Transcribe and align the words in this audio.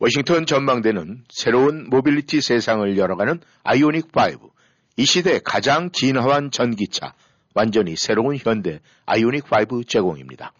워싱턴 0.00 0.46
전망대는 0.46 1.24
새로운 1.28 1.88
모빌리티 1.90 2.40
세상을 2.40 2.96
열어가는 2.96 3.40
아이오닉 3.64 4.06
5, 4.16 4.50
이 4.96 5.04
시대 5.04 5.40
가장 5.40 5.90
진화한 5.90 6.52
전기차, 6.52 7.14
완전히 7.54 7.96
새로운 7.96 8.36
현대 8.36 8.80
아이오닉 9.06 9.46
5 9.52 9.82
제공입니다. 9.84 10.52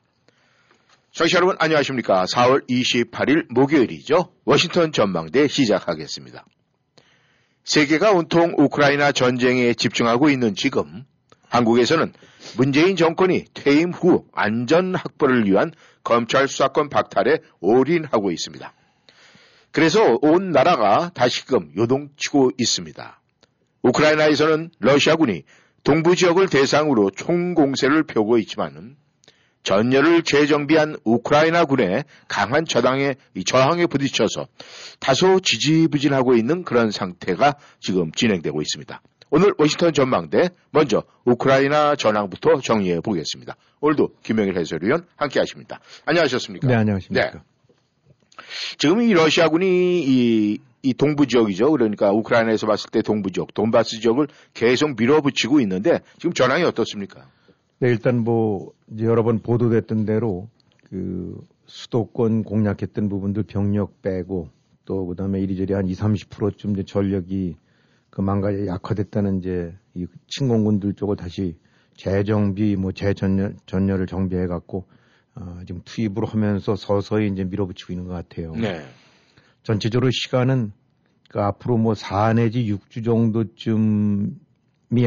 청취자 1.13 1.39
여러분 1.39 1.57
안녕하십니까. 1.59 2.25
4월 2.25 2.69
28일 2.69 3.47
목요일이죠. 3.51 4.33
워싱턴 4.45 4.93
전망대 4.93 5.47
시작하겠습니다. 5.47 6.45
세계가 7.65 8.13
온통 8.13 8.55
우크라이나 8.57 9.13
전쟁에 9.13 9.73
집중하고 9.75 10.31
있는 10.31 10.55
지금 10.55 11.05
한국에서는 11.49 12.13
문재인 12.57 12.97
정권이 12.97 13.45
퇴임 13.55 13.93
후 13.93 14.27
안전 14.33 14.95
확보를 14.95 15.47
위한 15.47 15.73
검찰 16.03 16.49
수사권 16.49 16.89
박탈에 16.89 17.39
올인하고 17.61 18.31
있습니다. 18.31 18.73
그래서 19.79 20.19
온 20.23 20.51
나라가 20.51 21.09
다시금 21.15 21.71
요동치고 21.77 22.51
있습니다. 22.59 23.21
우크라이나에서는 23.85 24.71
러시아군이 24.81 25.45
동부 25.85 26.17
지역을 26.17 26.49
대상으로 26.49 27.13
총공세를 27.13 28.03
펴고 28.03 28.39
있지만 28.39 28.97
전열을 29.63 30.25
재정비한 30.25 30.97
우크라이나 31.05 31.65
군의 31.65 32.03
강한 32.27 32.65
저항에, 32.65 33.15
저항에 33.47 33.87
부딪혀서 33.87 34.49
다소 34.99 35.39
지지부진하고 35.39 36.35
있는 36.35 36.65
그런 36.65 36.91
상태가 36.91 37.55
지금 37.79 38.11
진행되고 38.11 38.61
있습니다. 38.61 39.01
오늘 39.31 39.55
워싱턴 39.59 39.93
전망대 39.93 40.51
먼저 40.73 41.05
우크라이나 41.25 41.95
전황부터 41.95 42.63
정리해 42.63 42.99
보겠습니다. 42.99 43.55
오늘도 43.81 44.09
김영일 44.25 44.59
해설위원 44.59 45.07
함께 45.15 45.39
하십니다. 45.39 45.79
안녕하셨습니까? 46.05 46.67
네, 46.67 46.75
안녕하십니까. 46.75 47.31
네. 47.31 47.39
지금 48.79 49.03
이 49.03 49.13
러시아군이 49.13 50.03
이, 50.03 50.59
이 50.83 50.95
동부 50.95 51.27
지역이죠. 51.27 51.71
그러니까 51.71 52.13
우크라이나에서 52.13 52.67
봤을 52.67 52.91
때 52.91 53.03
동부 53.03 53.31
지역, 53.33 53.55
돈바스 53.55 54.01
지역을 54.01 54.29
계속 54.55 54.97
밀어붙이고 54.97 55.61
있는데 55.61 56.01
지금 56.19 56.33
전황이 56.33 56.65
어떻습니까? 56.65 57.27
네, 57.81 57.91
일단 57.91 58.19
뭐 58.19 58.73
여러 59.01 59.23
번 59.23 59.41
보도됐던 59.41 60.05
대로 60.05 60.49
그 60.91 61.41
수도권 61.67 62.45
공략했던 62.45 63.09
부분들 63.09 63.45
병력 63.45 64.03
빼고 64.03 64.49
또 64.85 65.07
그다음에 65.07 65.41
이리저리 65.41 65.75
한 65.75 65.87
20, 65.87 66.03
30%쯤 66.31 66.73
이제 66.73 66.83
전력이 66.83 67.57
그 68.11 68.21
망가져 68.21 68.67
약화됐다는 68.67 69.39
이제 69.39 69.75
이 69.95 70.07
침공군들 70.29 70.95
쪽을 70.95 71.17
다시 71.17 71.57
재정비 71.97 72.77
뭐 72.77 72.93
재전열 72.93 73.57
전열을 73.67 74.07
정비해 74.07 74.47
갖고 74.47 74.87
어, 75.41 75.61
지금 75.67 75.81
투입으로 75.85 76.27
하면서 76.27 76.77
서서히 76.77 77.29
이제 77.29 77.45
밀어붙이고 77.45 77.93
있는 77.93 78.07
것 78.07 78.15
같아요. 78.15 78.53
네. 78.57 78.85
전체적으로 79.63 80.11
시간은 80.11 80.73
그 81.29 81.41
앞으로 81.41 81.77
뭐 81.77 81.95
4 81.95 82.33
내지 82.33 82.65
6주 82.65 83.05
정도쯤이 83.05 84.37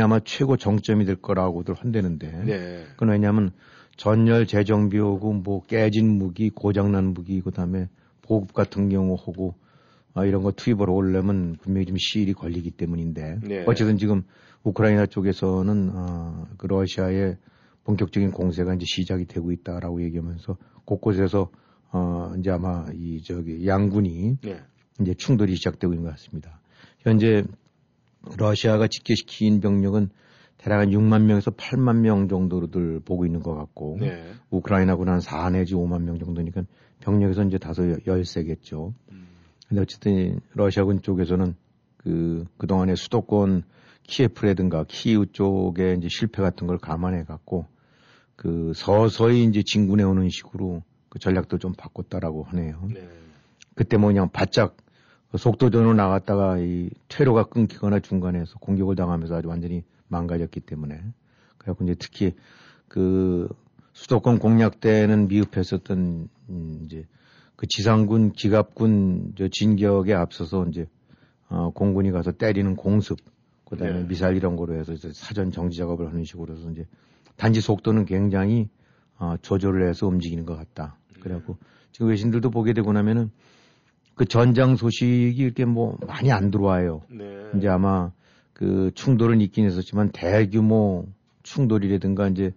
아마 0.02 0.20
최고 0.24 0.56
정점이 0.56 1.06
될 1.06 1.16
거라고들 1.16 1.74
한대는데. 1.76 2.44
네. 2.46 2.86
그건 2.92 3.10
왜냐하면 3.10 3.52
전열 3.98 4.48
재정비 4.48 5.00
오고 5.00 5.34
뭐 5.34 5.64
깨진 5.66 6.18
무기, 6.18 6.50
고장난 6.50 7.14
무기, 7.14 7.42
그 7.42 7.52
다음에 7.52 7.90
보급 8.22 8.54
같은 8.54 8.90
경우 8.90 9.16
하고 9.16 9.56
아, 10.14 10.26
이런 10.26 10.44
거 10.44 10.52
투입으로 10.52 10.94
오려면 10.94 11.58
분명히 11.62 11.86
좀 11.86 11.96
시일이 11.98 12.34
걸리기 12.34 12.72
때문인데. 12.72 13.40
네. 13.44 13.64
어쨌든 13.68 13.98
지금 13.98 14.24
우크라이나 14.64 15.06
쪽에서는 15.06 15.92
어, 15.94 16.48
그 16.58 16.68
러시아의 16.68 17.38
본격적인 17.84 18.32
공세가 18.32 18.74
이제 18.74 18.86
시작이 18.86 19.26
되고 19.26 19.52
있다라고 19.52 20.04
얘기하면서 20.04 20.58
곳곳에서 20.86 21.50
어 21.92 22.34
이제 22.40 22.52
아마 22.52 22.86
이 22.94 23.22
저기 23.24 23.68
양군이 23.68 24.38
네. 24.42 24.60
이제 25.00 25.14
충돌이 25.14 25.56
시작되고 25.56 25.94
있는 25.94 26.06
것 26.06 26.12
같습니다. 26.12 26.62
현재 27.00 27.44
러시아가 28.38 28.88
집계시킨 28.88 29.60
병력은 29.60 30.10
대략 30.58 30.80
한 30.80 30.90
6만 30.92 31.24
명에서 31.24 31.50
8만 31.52 31.98
명 31.98 32.28
정도로들 32.28 33.00
보고 33.00 33.26
있는 33.26 33.42
것 33.42 33.56
같고 33.56 33.98
네. 34.00 34.24
우크라이나군 34.52 35.08
한4 35.08 35.54
내지 35.54 35.74
5만 35.74 36.04
명 36.04 36.20
정도니까 36.20 36.64
병력에서 37.00 37.44
이제 37.44 37.58
다소 37.58 37.98
열세겠죠. 38.06 38.94
음. 39.12 39.28
근데 39.68 39.82
어쨌든 39.82 40.40
러시아군 40.54 41.02
쪽에서는 41.02 41.56
그 41.98 42.46
그동안의 42.58 42.96
수도권 42.96 43.64
키예프라든가 44.04 44.86
키우 44.88 45.26
쪽에 45.28 45.96
이제 45.98 46.08
실패 46.10 46.42
같은 46.42 46.68
걸 46.68 46.78
감안해 46.78 47.24
갖고 47.24 47.66
그 48.36 48.74
서서히 48.76 49.44
이제 49.44 49.62
진군해 49.64 50.04
오는 50.04 50.30
식으로 50.30 50.84
그 51.10 51.20
전략도 51.20 51.58
좀 51.60 51.74
바꿨다라고 51.74 52.44
하네요. 52.44 52.88
네. 52.94 53.08
그때 53.76 53.98
뭐 53.98 54.08
그냥 54.08 54.30
바짝 54.32 54.78
속도전으로 55.38 55.94
나갔다가 55.94 56.58
이 56.60 56.90
퇴로가 57.08 57.46
끊기거나 57.46 58.00
중간에서 58.00 58.60
공격을 58.60 58.96
당하면서 58.96 59.36
아주 59.36 59.48
완전히 59.48 59.84
망가졌기 60.08 60.60
때문에 60.62 61.02
그래갖고 61.58 61.86
이제 61.86 61.96
특히 61.98 62.34
그 62.88 63.48
수도권 63.94 64.40
공략 64.40 64.80
때는 64.82 65.28
미흡했었던 65.28 66.30
음 66.50 66.82
이제 66.86 67.06
그 67.56 67.68
지상군 67.68 68.34
기갑군 68.34 69.36
저 69.38 69.48
진격에 69.48 70.14
앞서서 70.14 70.66
이제 70.68 70.88
어 71.48 71.72
공군이 71.72 72.12
가서 72.12 72.32
때리는 72.32 72.76
공습 72.76 73.20
그다음에 73.72 74.02
네. 74.02 74.08
미사일 74.08 74.36
이런 74.36 74.58
거로 74.58 74.76
해서 74.76 74.92
이제 74.94 75.12
사전 75.14 75.50
정지 75.52 75.78
작업을 75.78 76.08
하는 76.08 76.24
식으로 76.24 76.54
해서 76.54 76.70
이제 76.72 76.86
단지 77.38 77.62
속도는 77.62 78.06
굉장히 78.06 78.70
어, 79.18 79.36
조절을 79.42 79.88
해서 79.88 80.08
움직이는 80.08 80.46
것 80.46 80.56
같다. 80.56 80.98
그래갖고 81.22 81.58
지금 81.92 82.10
외신들도 82.10 82.50
보게 82.52 82.74
되고 82.74 82.92
나면은 82.92 83.32
그 84.16 84.26
전장 84.26 84.76
소식이 84.76 85.42
이렇게 85.42 85.66
뭐 85.66 85.98
많이 86.06 86.32
안 86.32 86.52
들어와요. 86.52 87.02
네. 87.10 87.50
이제 87.56 87.70
아마 87.70 88.12
그 88.52 88.92
충돌은 88.94 89.40
있긴 89.42 89.66
했었지만 89.66 90.12
대규모 90.12 91.06
충돌이라든가 91.44 92.28
이제 92.28 92.54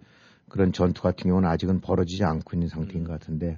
그런 0.49 0.73
전투 0.73 1.01
같은 1.01 1.29
경우는 1.29 1.47
아직은 1.49 1.79
벌어지지 1.79 2.23
않고 2.25 2.55
있는 2.55 2.67
상태인 2.67 3.03
음. 3.03 3.07
것 3.07 3.13
같은데 3.13 3.57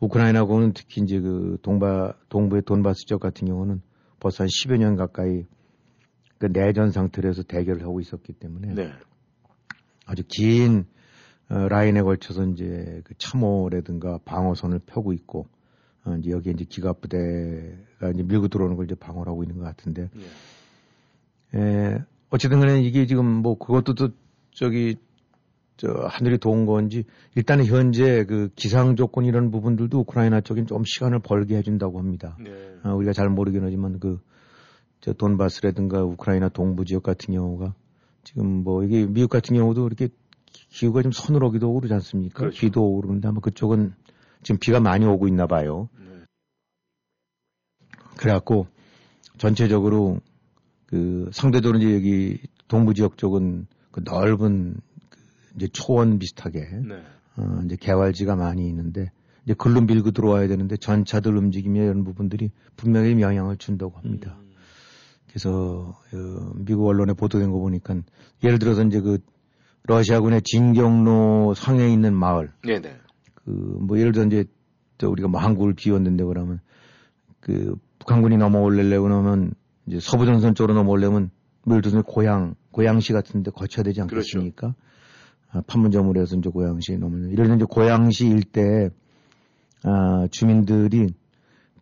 우크라이나하고는 0.00 0.72
특히 0.72 1.02
이제 1.02 1.20
그 1.20 1.58
동바 1.62 2.14
동부의 2.28 2.62
돈바스 2.62 3.06
지역 3.06 3.20
같은 3.20 3.46
경우는 3.46 3.82
벌써 4.20 4.44
한 4.44 4.48
10여 4.48 4.78
년 4.78 4.96
가까이 4.96 5.44
그 6.38 6.46
내전 6.52 6.92
상태로서 6.92 7.42
대결을 7.42 7.82
하고 7.82 8.00
있었기 8.00 8.32
때문에 8.34 8.74
네. 8.74 8.92
아주 10.06 10.22
긴 10.26 10.86
어, 11.50 11.68
라인에 11.68 12.02
걸쳐서 12.02 12.44
이제 12.46 13.00
그 13.04 13.14
참호라든가 13.18 14.18
방어선을 14.24 14.80
펴고 14.86 15.12
있고 15.14 15.46
어, 16.04 16.14
이제 16.20 16.30
여기에 16.30 16.52
이제 16.52 16.64
기갑 16.64 17.00
부대가 17.00 18.10
이제 18.14 18.22
밀고 18.22 18.48
들어오는 18.48 18.76
걸 18.76 18.84
이제 18.84 18.94
방어를 18.94 19.30
하고 19.30 19.42
있는 19.42 19.58
것 19.58 19.64
같은데 19.64 20.10
예. 21.54 21.58
에, 21.58 21.98
어쨌든 22.30 22.60
간에 22.60 22.80
이게 22.82 23.06
지금 23.06 23.26
뭐 23.26 23.56
그것도 23.56 23.94
또 23.94 24.10
저기 24.52 24.96
저 25.78 25.88
하늘이 26.08 26.38
도운 26.38 26.66
건지 26.66 27.04
일단은 27.34 27.64
현재 27.64 28.24
그 28.24 28.50
기상 28.56 28.96
조건 28.96 29.24
이런 29.24 29.50
부분들도 29.50 30.00
우크라이나 30.00 30.40
쪽엔 30.40 30.66
좀 30.66 30.82
시간을 30.84 31.20
벌게 31.20 31.56
해준다고 31.56 31.98
합니다. 31.98 32.36
네. 32.40 32.50
어, 32.84 32.94
우리가 32.94 33.12
잘 33.12 33.28
모르긴 33.28 33.62
하지만 33.64 33.98
그 34.00 34.20
저 35.00 35.12
돈바스라든가 35.12 36.02
우크라이나 36.04 36.48
동부 36.48 36.84
지역 36.84 37.02
같은 37.02 37.34
경우가 37.34 37.74
지금 38.24 38.64
뭐 38.64 38.84
이게 38.84 39.06
미국 39.06 39.28
같은 39.28 39.56
경우도 39.56 39.86
이렇게 39.86 40.08
기후가 40.70 41.02
좀 41.02 41.12
서늘하기도 41.12 41.72
그러지 41.72 41.94
않습니까? 41.94 42.38
그렇죠. 42.38 42.60
비도 42.60 42.84
오고 42.84 43.00
그러는데 43.02 43.28
아마 43.28 43.40
그쪽은 43.40 43.94
지금 44.42 44.58
비가 44.58 44.80
많이 44.80 45.06
오고 45.06 45.28
있나 45.28 45.46
봐요. 45.46 45.88
네. 45.98 46.24
그래갖고 48.16 48.66
전체적으로 49.38 50.20
그 50.86 51.30
상대적으로 51.32 51.78
이제 51.78 51.94
여기 51.94 52.38
동부 52.66 52.94
지역 52.94 53.16
쪽은 53.16 53.66
그 53.90 54.02
넓은 54.04 54.76
그 55.10 55.18
이제 55.56 55.68
초원 55.72 56.18
비슷하게 56.18 56.60
네. 56.86 57.02
어 57.36 57.60
이제 57.64 57.76
개활지가 57.76 58.36
많이 58.36 58.66
있는데 58.68 59.10
이제 59.44 59.54
글로 59.54 59.80
밀고 59.80 60.10
들어와야 60.10 60.48
되는데 60.48 60.76
전차들 60.76 61.36
움직이며 61.36 61.82
이런 61.82 62.04
부분들이 62.04 62.50
분명히 62.76 63.20
영향을 63.20 63.56
준다고 63.56 63.96
합니다. 63.96 64.36
음. 64.40 64.47
그래서 65.28 65.94
어, 66.12 66.52
미국 66.56 66.86
언론에 66.86 67.12
보도된 67.12 67.50
거 67.50 67.58
보니까 67.58 67.96
예를 68.42 68.58
들어서 68.58 68.82
이제 68.82 69.00
그 69.00 69.18
러시아군의 69.84 70.42
진경로 70.42 71.54
상에 71.54 71.88
있는 71.88 72.14
마을. 72.14 72.52
네네. 72.64 72.96
그뭐 73.34 73.98
예를 73.98 74.12
들어 74.12 74.26
이제 74.26 74.44
우리가 75.02 75.28
뭐 75.28 75.40
항구를 75.40 75.74
비웠는데 75.74 76.24
그러면 76.24 76.60
그 77.40 77.76
북한군이 77.98 78.36
넘어올려고 78.36 79.02
그러면 79.04 79.52
이제 79.86 79.98
서부 80.00 80.26
전선 80.26 80.54
쪽으로 80.54 80.74
넘어오려면 80.74 81.30
뭐 81.64 81.74
예를 81.76 81.82
들어서 81.82 82.02
고향 82.02 82.54
고양시 82.70 83.12
같은데 83.12 83.50
거쳐야 83.50 83.82
되지 83.82 84.02
않겠습니까? 84.02 84.74
그렇죠. 84.74 84.76
아, 85.50 85.62
판문점으로 85.66 86.20
해서 86.20 86.36
이제 86.36 86.50
고양시 86.50 86.98
넘으면 86.98 87.30
이런 87.30 87.56
이제 87.56 87.64
고양시 87.68 88.28
일대 88.28 88.90
아, 89.84 90.26
주민들이 90.30 91.14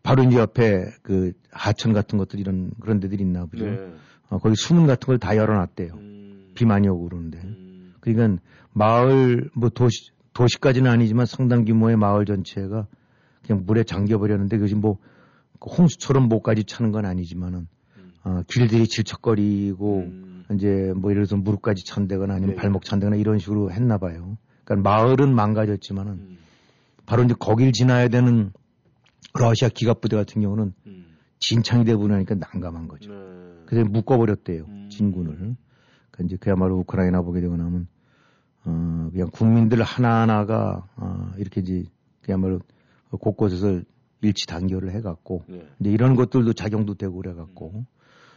바로 0.06 0.22
이제 0.22 0.36
옆에 0.36 0.86
그 1.02 1.32
하천 1.50 1.92
같은 1.92 2.16
것들 2.16 2.38
이런 2.38 2.70
그런 2.80 3.00
데들이 3.00 3.24
있나 3.24 3.44
보죠. 3.46 3.66
네. 3.66 3.92
어, 4.28 4.38
거기 4.38 4.54
수문 4.56 4.86
같은 4.86 5.06
걸 5.06 5.18
다 5.18 5.36
열어놨대요. 5.36 5.94
음. 5.94 6.52
비 6.54 6.64
많이 6.64 6.88
오고 6.88 7.08
그러는데. 7.08 7.38
음. 7.42 7.94
그러니까 8.00 8.40
마을 8.72 9.50
뭐 9.54 9.68
도시 9.68 10.10
도시까지는 10.32 10.88
아니지만 10.90 11.26
상당 11.26 11.64
규모의 11.64 11.96
마을 11.96 12.24
전체가 12.24 12.86
그냥 13.44 13.64
물에 13.66 13.82
잠겨버렸는데 13.82 14.58
그것이 14.58 14.76
뭐그 14.76 15.70
홍수처럼 15.76 16.28
목까지 16.28 16.64
차는 16.64 16.92
건 16.92 17.04
아니지만은 17.04 17.66
음. 17.96 18.12
어, 18.22 18.42
길들이 18.46 18.86
질척거리고 18.86 19.98
음. 20.00 20.44
이제 20.54 20.92
뭐 20.94 21.10
예를 21.10 21.26
들어서 21.26 21.36
무릎까지 21.36 21.84
찬다거나 21.84 22.34
아니면 22.34 22.54
네. 22.54 22.60
발목 22.60 22.84
찬다거나 22.84 23.16
이런 23.16 23.38
식으로 23.38 23.72
했나 23.72 23.98
봐요. 23.98 24.38
그러니까 24.64 24.88
마을은 24.88 25.34
망가졌지만은 25.34 26.12
음. 26.12 26.38
바로 27.06 27.24
이제 27.24 27.34
거길 27.38 27.72
지나야 27.72 28.08
되는 28.08 28.52
러시아 29.34 29.68
기갑부대 29.68 30.16
같은 30.16 30.42
경우는 30.42 30.72
음. 30.86 31.16
진창이 31.38 31.84
대부분하니까 31.84 32.36
난감한 32.36 32.88
거죠. 32.88 33.10
네. 33.10 33.62
그래서 33.66 33.88
묶어버렸대요 33.88 34.64
음. 34.64 34.88
진군을. 34.90 35.34
그러니까 35.36 36.24
이제 36.24 36.36
그야말로 36.36 36.78
우크라이나 36.78 37.22
보게 37.22 37.40
되고 37.40 37.56
나면 37.56 37.88
어 38.64 39.10
그냥 39.12 39.30
국민들 39.30 39.82
하나하나가 39.82 40.88
어 40.96 41.32
이렇게 41.38 41.60
이제 41.60 41.84
그야말로 42.22 42.60
곳곳에서 43.10 43.82
일치 44.22 44.46
단결을 44.46 44.92
해갖고 44.94 45.44
네. 45.48 45.66
이제 45.80 45.90
이런 45.90 46.16
것들도 46.16 46.52
작용도 46.54 46.94
되고 46.94 47.16
그래갖고 47.16 47.72
음. 47.74 47.86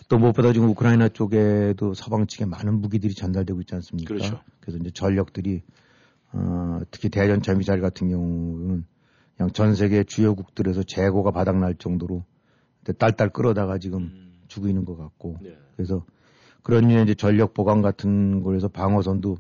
또 0.09 0.18
무엇보다 0.18 0.53
지금 0.53 0.69
우크라이나 0.69 1.09
쪽에도 1.09 1.94
서방 1.94 2.27
측에 2.27 2.45
많은 2.45 2.81
무기들이 2.81 3.13
전달되고 3.13 3.62
있지 3.62 3.75
않습니까? 3.75 4.07
그렇죠. 4.07 4.42
그래서 4.59 4.80
이제 4.80 4.89
전력들이 4.92 5.62
어, 6.31 6.80
특히 6.92 7.09
대전 7.09 7.42
전미사일 7.42 7.81
같은 7.81 8.09
경우는 8.09 8.85
그냥 9.39 9.51
전 9.53 9.74
세계 9.74 10.03
주요국들에서 10.03 10.83
재고가 10.83 11.31
바닥날 11.31 11.74
정도로 11.75 12.25
딸딸 12.97 13.30
끌어다가 13.30 13.77
지금 13.77 14.01
음. 14.01 14.33
주고 14.50 14.68
있는 14.68 14.83
것 14.83 14.97
같고 14.97 15.38
네. 15.41 15.57
그래서 15.77 16.03
그런 16.62 16.91
이제 16.91 17.15
전력 17.15 17.53
보강 17.53 17.81
같은 17.81 18.44
거에서 18.44 18.68
방어선도 18.68 19.38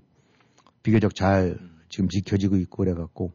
비교적 0.83 1.15
잘 1.15 1.57
음. 1.59 1.71
지금 1.89 2.07
지켜지고 2.07 2.55
있고 2.55 2.77
그래갖고 2.77 3.33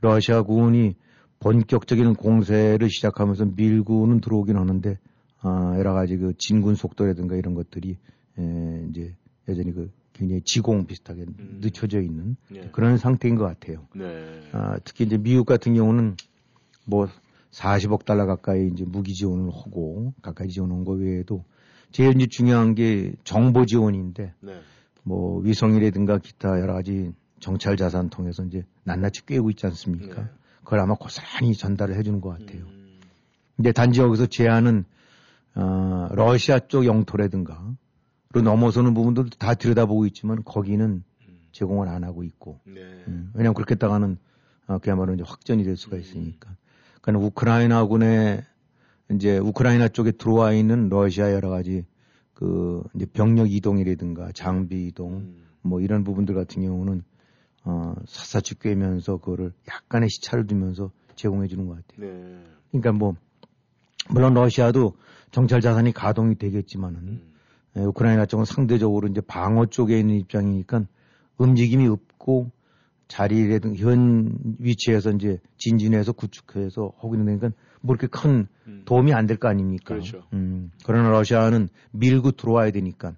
러시아군이 0.00 0.94
본격적인 1.40 2.14
공세를 2.14 2.88
시작하면서 2.88 3.46
밀군은 3.56 4.20
들어오긴 4.20 4.58
하는데 4.58 4.96
아, 5.40 5.74
여러 5.76 5.92
가지 5.92 6.16
그 6.16 6.34
진군 6.38 6.76
속도라든가 6.76 7.34
이런 7.34 7.54
것들이 7.54 7.98
에, 8.38 8.86
이제 8.90 9.16
여전히 9.48 9.72
그 9.72 9.90
굉장히 10.20 10.42
지공 10.42 10.84
비슷하게 10.84 11.22
음. 11.22 11.58
늦춰져 11.62 12.00
있는 12.02 12.36
네. 12.50 12.68
그런 12.72 12.98
상태인 12.98 13.36
것 13.36 13.44
같아요. 13.44 13.86
네. 13.94 14.42
아, 14.52 14.78
특히 14.84 15.06
이제 15.06 15.16
미국 15.16 15.46
같은 15.46 15.74
경우는 15.74 16.16
뭐 16.84 17.08
40억 17.52 18.04
달러 18.04 18.26
가까이 18.26 18.68
이제 18.68 18.84
무기 18.84 19.14
지원을 19.14 19.50
하고 19.50 20.12
가까이 20.20 20.48
지원한 20.48 20.84
거 20.84 20.92
외에도 20.92 21.44
제일 21.90 22.14
이제 22.16 22.26
중요한 22.28 22.74
게 22.74 23.14
정보 23.24 23.64
지원인데 23.64 24.34
네. 24.40 24.60
뭐 25.02 25.40
위성이라든가 25.40 26.18
기타 26.18 26.60
여러 26.60 26.74
가지 26.74 27.12
정찰 27.40 27.78
자산 27.78 28.10
통해서 28.10 28.44
이제 28.44 28.62
낱낱이 28.84 29.24
꿰고 29.24 29.48
있지 29.50 29.66
않습니까? 29.66 30.22
네. 30.22 30.28
그걸 30.62 30.80
아마 30.80 30.94
고스란히 30.94 31.54
전달을 31.54 31.96
해주는 31.96 32.20
것 32.20 32.38
같아요. 32.38 32.66
음. 32.66 33.00
근데 33.56 33.72
단지 33.72 34.00
여기서 34.00 34.26
제한은 34.26 34.84
어, 35.54 36.08
러시아 36.12 36.58
쪽 36.58 36.84
영토라든가 36.84 37.54
로 37.54 37.74
넘어서는 38.38 38.94
부분들도 38.94 39.30
다 39.38 39.54
들여다보고 39.54 40.06
있지만 40.06 40.44
거기는 40.44 41.02
제공을 41.52 41.88
안 41.88 42.04
하고 42.04 42.22
있고. 42.22 42.60
네. 42.64 42.80
음, 43.08 43.30
왜냐하면 43.34 43.54
그렇게 43.54 43.72
했다가는 43.72 44.18
어, 44.68 44.78
그야말로 44.78 45.14
이제 45.14 45.24
확전이 45.26 45.64
될 45.64 45.76
수가 45.76 45.96
음. 45.96 46.00
있으니까. 46.00 46.56
그러니까 47.00 47.26
우크라이나군의 47.26 48.42
이제 49.12 49.38
우크라이나 49.38 49.88
쪽에 49.88 50.12
들어와 50.12 50.52
있는 50.52 50.88
러시아 50.88 51.32
여러 51.32 51.50
가지 51.50 51.84
그 52.34 52.82
이제 52.94 53.06
병력 53.06 53.50
이동이라든가 53.50 54.30
장비 54.32 54.86
이동 54.86 55.14
음. 55.14 55.46
뭐 55.62 55.80
이런 55.80 56.04
부분들 56.04 56.34
같은 56.34 56.62
경우는 56.62 57.02
어, 57.64 57.94
샅샅이 58.06 58.58
꿰면서 58.60 59.18
그거를 59.18 59.52
약간의 59.68 60.08
시차를 60.08 60.46
두면서 60.46 60.92
제공해 61.16 61.48
주는 61.48 61.66
것 61.66 61.74
같아요. 61.74 62.06
네. 62.06 62.44
그러니까 62.70 62.92
뭐 62.92 63.14
물론 64.08 64.34
러시아도 64.34 64.94
정찰 65.32 65.60
자산이 65.60 65.92
가동이 65.92 66.36
되겠지만은 66.36 67.00
음. 67.00 67.29
예, 67.76 67.80
우크라이나 67.82 68.26
쪽은 68.26 68.44
상대적으로 68.44 69.08
이제 69.08 69.20
방어 69.20 69.66
쪽에 69.66 69.98
있는 69.98 70.16
입장이니까 70.16 70.84
움직임이 71.38 71.86
없고 71.86 72.50
자리라든 73.08 73.76
현 73.76 74.36
위치에서 74.58 75.10
이제 75.12 75.38
진진해서 75.58 76.12
구축해서 76.12 76.92
하고 76.96 77.14
있는 77.14 77.26
데니까 77.26 77.50
뭐 77.80 77.94
이렇게 77.94 78.06
큰 78.06 78.46
음. 78.66 78.82
도움이 78.84 79.12
안 79.14 79.26
될 79.26 79.36
거 79.38 79.48
아닙니까? 79.48 79.94
그렇죠. 79.94 80.22
음, 80.32 80.70
그러나 80.84 81.08
러시아는 81.10 81.68
밀고 81.92 82.32
들어와야 82.32 82.70
되니까 82.70 83.16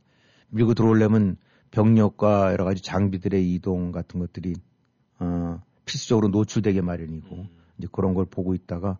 밀고 0.51 0.75
들어오려면 0.75 1.37
병력과 1.71 2.53
여러 2.53 2.65
가지 2.65 2.83
장비들의 2.83 3.53
이동 3.53 3.93
같은 3.93 4.21
것들이 4.21 4.55
어, 5.19 5.61
필수적으로 5.85 6.29
노출되게 6.29 6.81
마련이고 6.81 7.37
음. 7.37 7.49
이제 7.79 7.89
그런 7.91 8.15
걸 8.15 8.25
보고 8.27 8.55
있다가 8.55 8.99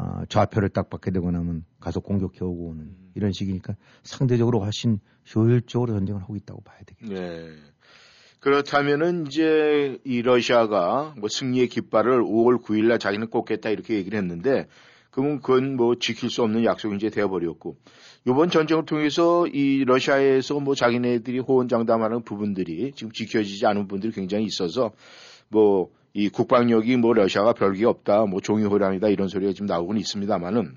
아, 0.00 0.24
좌표를 0.30 0.70
딱 0.70 0.88
받게 0.88 1.10
되고 1.10 1.30
나면 1.30 1.64
가서 1.78 2.00
공격해 2.00 2.38
오고 2.40 2.70
오는 2.70 2.84
음. 2.84 3.12
이런 3.14 3.32
식이니까 3.32 3.76
상대적으로 4.02 4.60
훨씬 4.60 4.98
효율적으로 5.34 5.92
전쟁을 5.92 6.22
하고 6.22 6.36
있다고 6.36 6.62
봐야 6.62 6.78
되겠죠. 6.86 7.12
네. 7.12 7.50
그렇다면은 8.40 9.26
이제 9.26 9.98
이 10.04 10.22
러시아가 10.22 11.14
뭐 11.18 11.28
승리의 11.28 11.68
깃발을 11.68 12.22
5월 12.22 12.62
9일 12.62 12.86
날 12.86 12.98
자기는 12.98 13.28
꽂겠다 13.28 13.68
이렇게 13.68 13.94
얘기를 13.96 14.18
했는데 14.18 14.66
그러면 15.10 15.42
그건 15.42 15.76
뭐 15.76 15.96
지킬 15.96 16.30
수 16.30 16.42
없는 16.42 16.64
약속이 16.64 16.96
이제 16.96 17.10
되어버렸고 17.10 17.76
이번 18.26 18.48
전쟁을 18.48 18.86
통해서 18.86 19.46
이 19.46 19.84
러시아에서 19.84 20.60
뭐 20.60 20.74
자기네들이 20.74 21.40
호언장담하는 21.40 22.22
부분들이 22.22 22.92
지금 22.94 23.12
지켜지지 23.12 23.66
않은 23.66 23.82
부분들이 23.82 24.12
굉장히 24.12 24.44
있어서 24.44 24.92
뭐 25.48 25.90
이 26.12 26.28
국방력이 26.28 26.96
뭐 26.96 27.12
러시아가 27.12 27.52
별게 27.52 27.84
없다, 27.86 28.26
뭐 28.26 28.40
종이호랑이다 28.40 29.08
이런 29.08 29.28
소리가 29.28 29.52
지금 29.52 29.66
나오고는 29.66 30.00
있습니다만은 30.00 30.76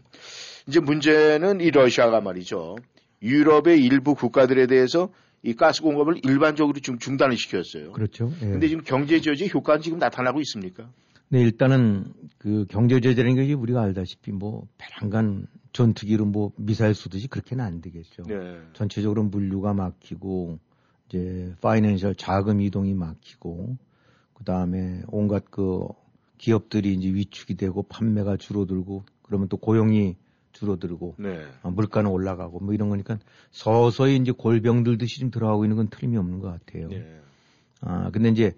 이제 0.68 0.80
문제는 0.80 1.62
이 1.62 1.72
러시아가 1.72 2.22
말이죠. 2.22 2.76
유럽의 3.22 3.84
일부 3.84 4.16
국가들에 4.16 4.68
대해서 4.68 5.10
이 5.42 5.54
가스 5.54 5.82
공급을 5.82 6.22
일반적으로 6.24 6.80
좀 6.80 7.00
중단을 7.00 7.36
시켰어요. 7.36 7.92
그렇죠. 7.92 8.32
예. 8.42 8.48
근데 8.48 8.68
지금 8.68 8.84
경제 8.84 9.20
제재 9.20 9.48
효과는 9.54 9.82
지금 9.82 10.00
나타나고 10.00 10.40
있습니까? 10.42 10.90
네, 11.30 11.42
일단은 11.42 12.14
그 12.38 12.66
경제 12.70 13.00
제재라는 13.00 13.36
게 13.36 13.54
우리가 13.54 13.82
알다시피 13.82 14.32
뭐 14.32 14.68
배란간 14.78 15.48
전투기로 15.74 16.26
뭐 16.26 16.52
미사일 16.58 16.94
쏘듯이 16.94 17.28
그렇게는 17.28 17.64
안 17.64 17.82
되겠죠. 17.82 18.24
네. 18.28 18.60
전체적으로 18.74 19.24
물류가 19.24 19.74
막히고 19.74 20.60
이제 21.10 21.56
파이낸셜 21.60 22.16
자금 22.16 22.62
이동이 22.62 22.94
막히고 22.94 23.78
그 24.34 24.44
다음에 24.44 25.02
온갖 25.08 25.46
그 25.50 25.88
기업들이 26.38 26.94
이제 26.94 27.10
위축이 27.10 27.56
되고 27.56 27.84
판매가 27.84 28.38
줄어들고 28.38 29.06
그러면 29.22 29.48
또 29.48 29.58
고용이 29.58 30.16
줄어들고 30.52 31.16
네. 31.18 31.46
어, 31.64 31.72
물가는 31.72 32.10
올라가고 32.10 32.60
뭐 32.60 32.74
이런 32.74 32.90
거니까 32.90 33.18
서서히 33.52 34.18
이제 34.18 34.32
골병들듯이 34.32 35.20
좀 35.20 35.32
들어가고 35.32 35.66
있는 35.66 35.78
건 35.78 35.88
틀림이 35.90 36.18
없는 36.18 36.40
것 36.40 36.50
같아요. 36.50 36.90
네. 36.90 37.22
아 37.82 38.12
근데 38.12 38.30
이제 38.30 38.54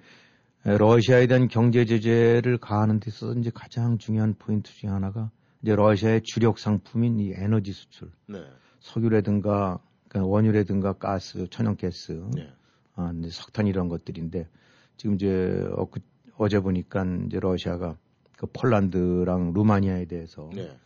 러시아에 0.64 1.28
대한 1.28 1.48
경제 1.48 1.86
제재를 1.86 2.58
가하는 2.58 3.00
데 3.00 3.06
있어서 3.08 3.38
이제 3.40 3.52
가장 3.54 3.98
중요한 3.98 4.34
포인트 4.34 4.72
중에 4.74 4.90
하나가 4.90 5.30
이제 5.62 5.76
러시아의 5.76 6.22
주력 6.24 6.60
상품인 6.60 7.20
이 7.20 7.34
에너지 7.36 7.72
수출, 7.72 8.12
네. 8.28 8.44
석유라든가 8.80 9.80
그러니까 10.08 10.30
원유라든가 10.30 10.94
가스, 10.94 11.48
천연가스, 11.50 12.24
네. 12.36 12.50
아, 12.96 13.12
석탄 13.30 13.68
이런 13.68 13.90
것들인데 13.90 14.48
지금 14.98 15.16
이제 15.16 15.68
어, 15.76 15.90
그, 15.90 16.00
어제 16.38 16.60
보니까 16.60 17.06
이제 17.28 17.40
러시아가 17.40 17.98
그 18.38 18.48
폴란드랑 18.48 19.54
루마니아에 19.54 20.06
대해서 20.06 20.50
네. 20.54 20.78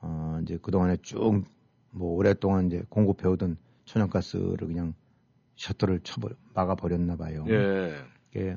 어, 0.00 0.38
이제 0.42 0.58
그동안에 0.60 0.98
쭉 1.02 1.44
뭐 1.92 2.16
오랫동안 2.16 2.66
이제 2.66 2.82
공급해오던 2.88 3.56
천연가스를 3.84 4.66
그냥 4.66 4.94
셔터를 5.56 6.00
쳐버 6.02 6.30
막아 6.54 6.74
버렸나 6.74 7.16
봐요. 7.16 7.44
예. 7.48 7.94
예. 8.36 8.56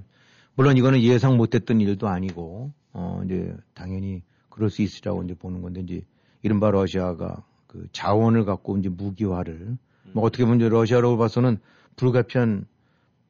물론 0.55 0.77
이거는 0.77 1.01
예상 1.01 1.37
못했던 1.37 1.81
일도 1.81 2.07
아니고 2.07 2.71
어 2.93 3.21
이제 3.25 3.55
당연히 3.73 4.23
그럴 4.49 4.69
수 4.69 4.81
있으라고 4.81 5.21
이제 5.23 5.33
보는 5.33 5.61
건데 5.61 5.81
이제 5.81 6.01
이른바 6.41 6.71
러시아가 6.71 7.43
그 7.67 7.87
자원을 7.91 8.45
갖고 8.45 8.77
이제 8.77 8.87
무기화를 8.87 9.53
음. 9.53 9.77
뭐 10.13 10.23
어떻게 10.23 10.45
보면 10.45 10.61
이제 10.61 10.69
러시아로 10.69 11.17
봐서는 11.17 11.59
불가피한 11.97 12.65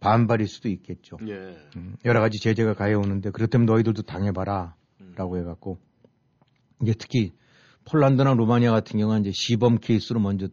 반발일 0.06 0.48
수도 0.48 0.70
있겠죠. 0.70 1.18
예. 1.28 1.58
음, 1.76 1.96
여러 2.06 2.22
가지 2.22 2.40
제재가 2.40 2.76
가해오는데 2.76 3.32
그렇다면 3.32 3.66
너희들도 3.66 4.04
당해봐라 4.04 4.76
음. 5.02 5.14
라고 5.16 5.38
해갖고 5.38 5.80
이제 6.82 6.94
특히 6.98 7.34
폴란드나 7.86 8.34
루마니아 8.34 8.72
같은 8.72 9.00
경우는 9.00 9.22
이제 9.22 9.32
시범 9.34 9.80
케이스로 9.80 10.20
먼저 10.20 10.48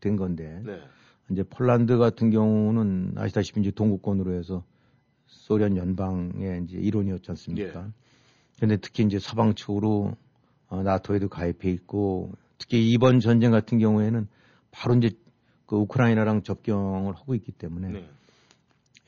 된 0.00 0.16
건데 0.16 0.60
네. 0.64 0.80
이제 1.30 1.42
폴란드 1.42 1.98
같은 1.98 2.30
경우는 2.30 3.14
아시다시피 3.16 3.60
이제 3.60 3.70
동구권으로 3.70 4.34
해서 4.34 4.64
소련 5.26 5.76
연방의 5.76 6.64
이제 6.64 6.78
일원이었지 6.78 7.30
않습니까? 7.30 7.86
예. 7.86 7.90
근데 8.60 8.76
특히 8.76 9.04
이제 9.04 9.18
서방 9.18 9.54
측으로 9.54 10.16
어, 10.68 10.82
나토에도 10.82 11.28
가입해 11.28 11.70
있고 11.70 12.32
특히 12.58 12.90
이번 12.90 13.20
전쟁 13.20 13.50
같은 13.50 13.78
경우에는 13.78 14.28
바로 14.70 14.94
이제 14.96 15.10
그 15.66 15.76
우크라이나랑 15.76 16.42
접경을 16.42 17.14
하고 17.14 17.34
있기 17.34 17.52
때문에 17.52 17.88
네. 17.88 18.08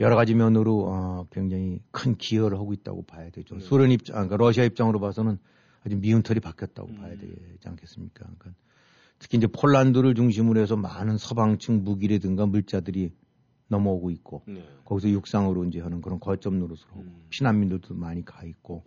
여러 0.00 0.14
가지 0.16 0.34
면으로 0.34 0.84
어, 0.86 1.26
굉장히 1.30 1.80
큰 1.90 2.14
기여를 2.14 2.58
하고 2.58 2.72
있다고 2.72 3.02
봐야 3.02 3.30
되죠. 3.30 3.56
네. 3.56 3.60
소련 3.60 3.90
입장, 3.90 4.16
아, 4.16 4.20
그러니까 4.20 4.36
러시아 4.36 4.64
입장으로 4.64 5.00
봐서는 5.00 5.38
아주 5.84 5.96
미운 5.96 6.22
털이 6.22 6.40
바뀌었다고 6.40 6.88
음. 6.88 6.96
봐야 7.00 7.16
되지 7.16 7.60
않겠습니까? 7.64 8.24
그러니까 8.24 8.50
특히 9.18 9.38
이제 9.38 9.46
폴란드를 9.48 10.14
중심으로 10.14 10.60
해서 10.60 10.76
많은 10.76 11.18
서방층 11.18 11.82
무기라든가 11.82 12.46
물자들이 12.46 13.12
넘어오고 13.68 14.10
있고 14.10 14.42
네. 14.46 14.64
거기서 14.84 15.10
육상으로 15.10 15.64
이제 15.64 15.80
하는 15.80 16.00
그런 16.00 16.20
거점 16.20 16.58
노릇을 16.58 16.88
하고 16.88 17.00
음. 17.00 17.26
피난민들도 17.30 17.94
많이 17.94 18.24
가 18.24 18.44
있고 18.44 18.84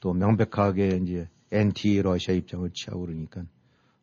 또 0.00 0.12
명백하게 0.12 1.00
이제 1.02 1.28
엔티 1.50 2.00
러시아 2.02 2.34
입장을 2.34 2.68
취하고 2.70 3.02
그러니까 3.02 3.44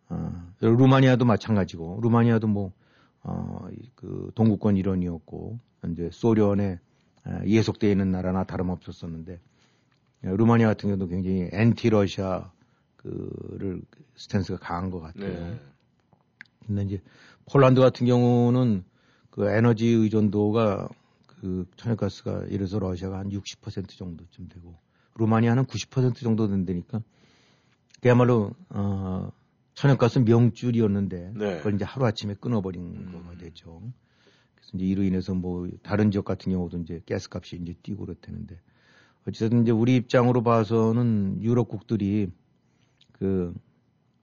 어, 0.10 0.54
루마니아도 0.60 1.26
마찬가지고 1.26 2.00
루마니아도 2.02 2.48
뭐 2.48 2.74
어, 3.24 3.68
이- 3.72 3.90
그 3.96 4.32
동구권 4.36 4.78
일원이었고 4.78 5.60
이제 5.92 6.10
소련에 6.12 6.80
아, 7.24 7.46
예속되어 7.46 7.90
있는 7.92 8.12
나라나 8.12 8.44
다름없었었는데 8.46 9.40
예, 10.24 10.30
루마니아 10.30 10.68
같은 10.68 10.90
경우도 10.90 11.08
굉장히 11.08 11.50
엔티 11.52 11.90
러시아 11.90 12.52
그를 12.98 13.82
스탠스가 14.16 14.60
강한 14.60 14.90
것 14.92 15.00
같아요. 15.00 15.50
네. 15.50 15.60
근데 16.66 16.84
이제 16.84 17.02
폴란드 17.52 17.82
같은 17.82 18.06
경우는 18.06 18.84
그 19.30 19.50
에너지 19.50 19.88
의존도가 19.88 20.88
그 21.28 21.66
천연가스가 21.76 22.46
들어서 22.48 22.80
러시아가 22.80 23.18
한 23.20 23.32
60% 23.32 23.98
정도쯤 23.98 24.48
되고 24.50 24.76
루마니아는 25.16 25.66
90% 25.66 26.22
정도 26.22 26.48
된다니까 26.48 27.02
그야말로 28.00 28.52
어 28.70 29.32
천연가스 29.82 30.20
명줄이었는데 30.20 31.34
네. 31.36 31.58
그걸 31.58 31.74
이제 31.74 31.84
하루 31.86 32.06
아침에 32.06 32.36
끊어버린 32.36 32.84
음. 32.84 33.12
거가 33.12 33.36
되죠. 33.38 33.82
그래서 34.54 34.72
이제 34.76 34.86
이로 34.86 35.02
인해서 35.02 35.34
뭐 35.34 35.68
다른 35.82 36.12
지역 36.12 36.24
같은 36.24 36.52
경우도 36.52 36.78
이제 36.82 37.02
가스값이 37.10 37.56
이제 37.56 37.74
뛰고 37.82 38.06
그렇다는데 38.06 38.60
어쨌든 39.28 39.64
이제 39.64 39.72
우리 39.72 39.96
입장으로 39.96 40.44
봐서는 40.44 41.42
유럽국들이 41.42 42.30
그 43.14 43.56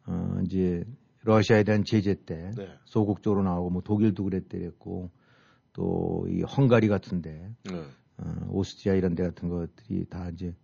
어, 0.06 0.40
이제 0.44 0.84
러시아에 1.22 1.64
대한 1.64 1.82
제재 1.84 2.14
때 2.24 2.52
네. 2.56 2.68
소극적으로 2.84 3.42
나오고 3.42 3.70
뭐 3.70 3.82
독일도 3.82 4.22
그랬대랬고 4.22 5.10
또 5.72 6.24
이 6.28 6.42
헝가리 6.42 6.86
같은데 6.86 7.50
네. 7.64 7.82
어, 8.18 8.46
오스트리아 8.50 8.94
이런 8.94 9.16
데 9.16 9.24
같은 9.24 9.48
것들이 9.48 10.04
다 10.04 10.28
이제 10.30 10.54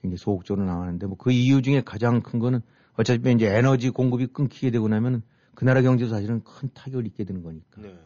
굉장히 0.00 0.18
소극적으로 0.18 0.64
나가는데 0.66 1.06
뭐 1.06 1.16
그 1.16 1.32
이유 1.32 1.62
중에 1.62 1.82
가장 1.82 2.22
큰 2.22 2.38
거는 2.38 2.60
어차피 2.96 3.32
이제 3.32 3.46
에너지 3.48 3.90
공급이 3.90 4.26
끊기게 4.26 4.70
되고 4.70 4.88
나면은 4.88 5.22
그 5.54 5.64
나라 5.64 5.82
경제도 5.82 6.10
사실은 6.10 6.42
큰 6.44 6.68
타격을 6.74 7.06
입게 7.06 7.24
되는 7.24 7.42
거니까 7.42 7.80
네. 7.80 7.98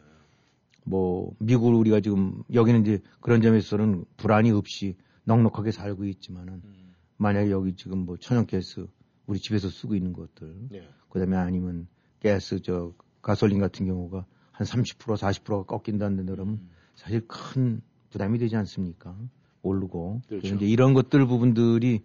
뭐 0.83 1.33
미국을 1.39 1.75
우리가 1.75 1.99
지금 1.99 2.43
여기는 2.53 2.81
이제 2.81 2.99
그런 3.19 3.41
점에서는 3.41 4.05
불안이 4.17 4.51
없이 4.51 4.95
넉넉하게 5.25 5.71
살고 5.71 6.05
있지만은 6.05 6.61
음. 6.63 6.93
만약에 7.17 7.51
여기 7.51 7.75
지금 7.75 7.99
뭐 7.99 8.17
천연가스 8.17 8.87
우리 9.27 9.39
집에서 9.39 9.69
쓰고 9.69 9.95
있는 9.95 10.13
것들 10.13 10.55
네. 10.69 10.87
그다음에 11.09 11.37
아니면 11.37 11.87
가스 12.21 12.61
저 12.61 12.93
가솔린 13.21 13.59
같은 13.59 13.85
경우가 13.85 14.25
한 14.51 14.67
30% 14.67 15.17
40%가 15.17 15.63
꺾인다는 15.63 16.25
데 16.25 16.31
그러면 16.31 16.55
음. 16.55 16.69
사실 16.95 17.21
큰 17.27 17.81
부담이 18.09 18.39
되지 18.39 18.55
않습니까? 18.55 19.15
오르고 19.63 20.21
그렇죠. 20.27 20.55
이제 20.55 20.65
이런 20.65 20.93
것들 20.93 21.25
부분들이 21.27 22.01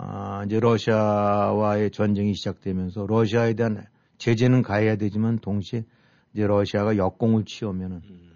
아 0.00 0.44
이제 0.46 0.60
러시아와의 0.60 1.90
전쟁이 1.90 2.32
시작되면서 2.32 3.06
러시아에 3.08 3.54
대한 3.54 3.84
제재는 4.18 4.62
가해야 4.62 4.94
되지만 4.94 5.40
동시에 5.40 5.84
이제 6.32 6.46
러시아가 6.46 6.96
역공을 6.96 7.44
취하면은 7.44 8.02
음. 8.04 8.30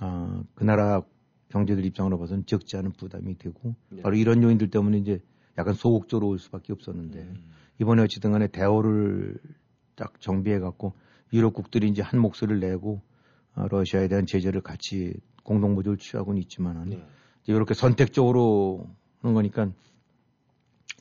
아, 0.00 0.42
그 0.54 0.62
나라 0.62 1.02
경제들 1.48 1.84
입장으로 1.84 2.16
봐서는 2.20 2.46
적지 2.46 2.76
않은 2.76 2.92
부담이 2.92 3.38
되고 3.38 3.74
네. 3.90 4.02
바로 4.02 4.14
이런 4.14 4.44
요인들 4.44 4.70
때문에 4.70 4.98
이제 4.98 5.20
약간 5.58 5.74
소극적으로 5.74 6.28
올 6.28 6.38
수밖에 6.38 6.72
없었는데 6.72 7.22
음. 7.22 7.50
이번에 7.80 8.02
어쨌든 8.02 8.30
간에 8.30 8.46
대오를 8.46 9.36
딱 9.96 10.20
정비해 10.20 10.60
갖고 10.60 10.92
유럽국들이 11.32 11.88
이제 11.88 12.02
한 12.02 12.20
목소리를 12.20 12.60
내고 12.60 13.02
어, 13.56 13.66
러시아에 13.68 14.06
대한 14.06 14.26
제재를 14.26 14.60
같이 14.60 15.14
공동 15.42 15.74
모조를 15.74 15.98
취하고는 15.98 16.40
있지만은 16.42 16.90
네. 16.90 17.06
이제 17.42 17.52
이렇게 17.52 17.74
선택적으로 17.74 18.86
하는 19.22 19.34
거니까 19.34 19.72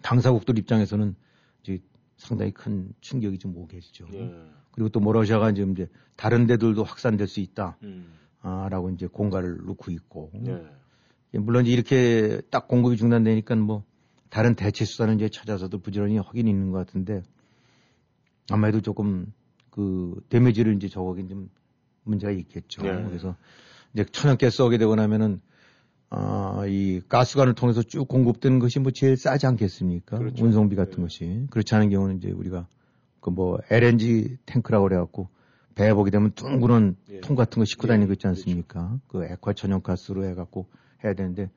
당사국들 0.04 0.60
입장에서는 0.60 1.16
이제 1.64 1.80
상당히 2.18 2.52
큰 2.52 2.94
충격이 3.02 3.40
좀 3.40 3.58
오겠죠. 3.58 4.06
네. 4.12 4.32
그리고 4.72 4.90
또뭐 4.90 5.14
러시아가 5.14 5.52
지금 5.54 5.72
이제 5.72 5.90
다른 6.16 6.46
데들도 6.46 6.84
확산될 6.84 7.28
수 7.28 7.40
있다. 7.40 7.78
음. 7.82 8.14
아, 8.42 8.68
라고 8.70 8.90
이제 8.92 9.08
공가를 9.08 9.58
놓고 9.66 9.92
있고. 9.92 10.32
네. 10.36 10.64
예, 11.34 11.40
물론 11.40 11.66
이제 11.66 11.74
이렇게 11.74 12.42
딱 12.52 12.68
공급이 12.68 12.98
중단되니까 12.98 13.56
뭐 13.56 13.84
다른 14.30 14.56
대체 14.56 14.86
수단을 14.86 15.16
이제 15.16 15.30
찾아서도 15.30 15.80
부지런히 15.80 16.18
하긴 16.18 16.48
있는 16.48 16.72
것 16.72 16.86
같은데 16.86 17.24
아마도 18.52 18.82
조금 18.82 19.32
그 19.70 20.22
데미지를 20.30 20.76
이제 20.76 20.90
적어긴 20.90 21.28
좀 21.30 21.50
문제가 22.04 22.32
있겠죠. 22.34 22.84
네. 22.84 23.04
그래서 23.04 23.36
이제 23.94 24.06
천연가스 24.06 24.62
오게 24.64 24.78
되고 24.78 24.96
나면은 24.96 25.42
아, 26.16 26.66
이 26.68 27.02
가스관을 27.10 27.56
통해서 27.56 27.82
쭉 27.82 28.08
공급되는 28.08 28.60
것이 28.60 28.80
뭐 28.80 28.92
제일 28.92 29.18
싸지 29.18 29.48
않겠습니까? 29.48 30.20
그렇죠. 30.20 30.46
운송비 30.46 30.76
같은 30.76 30.98
네. 30.98 31.02
것이. 31.02 31.48
그렇지 31.50 31.74
않은 31.74 31.90
경우는 31.90 32.18
이제 32.18 32.30
우리가 32.30 32.68
그 33.20 33.32
뭐 33.32 33.58
LNG 33.72 34.38
탱크라고 34.46 34.84
그래갖고 34.84 35.30
배에 35.76 35.94
보게 35.94 36.12
되면 36.12 36.32
둥그런 36.34 36.96
예. 37.10 37.22
통 37.22 37.36
같은 37.36 37.60
거 37.60 37.66
싣고 37.66 37.88
예, 37.88 37.94
다니고 37.94 38.14
있지 38.14 38.28
않습니까? 38.28 39.00
그 39.08 39.26
액화 39.26 39.54
천연 39.56 39.82
가스로 39.82 40.26
해갖고 40.26 40.68
해야 41.04 41.14
되는데 41.14 41.50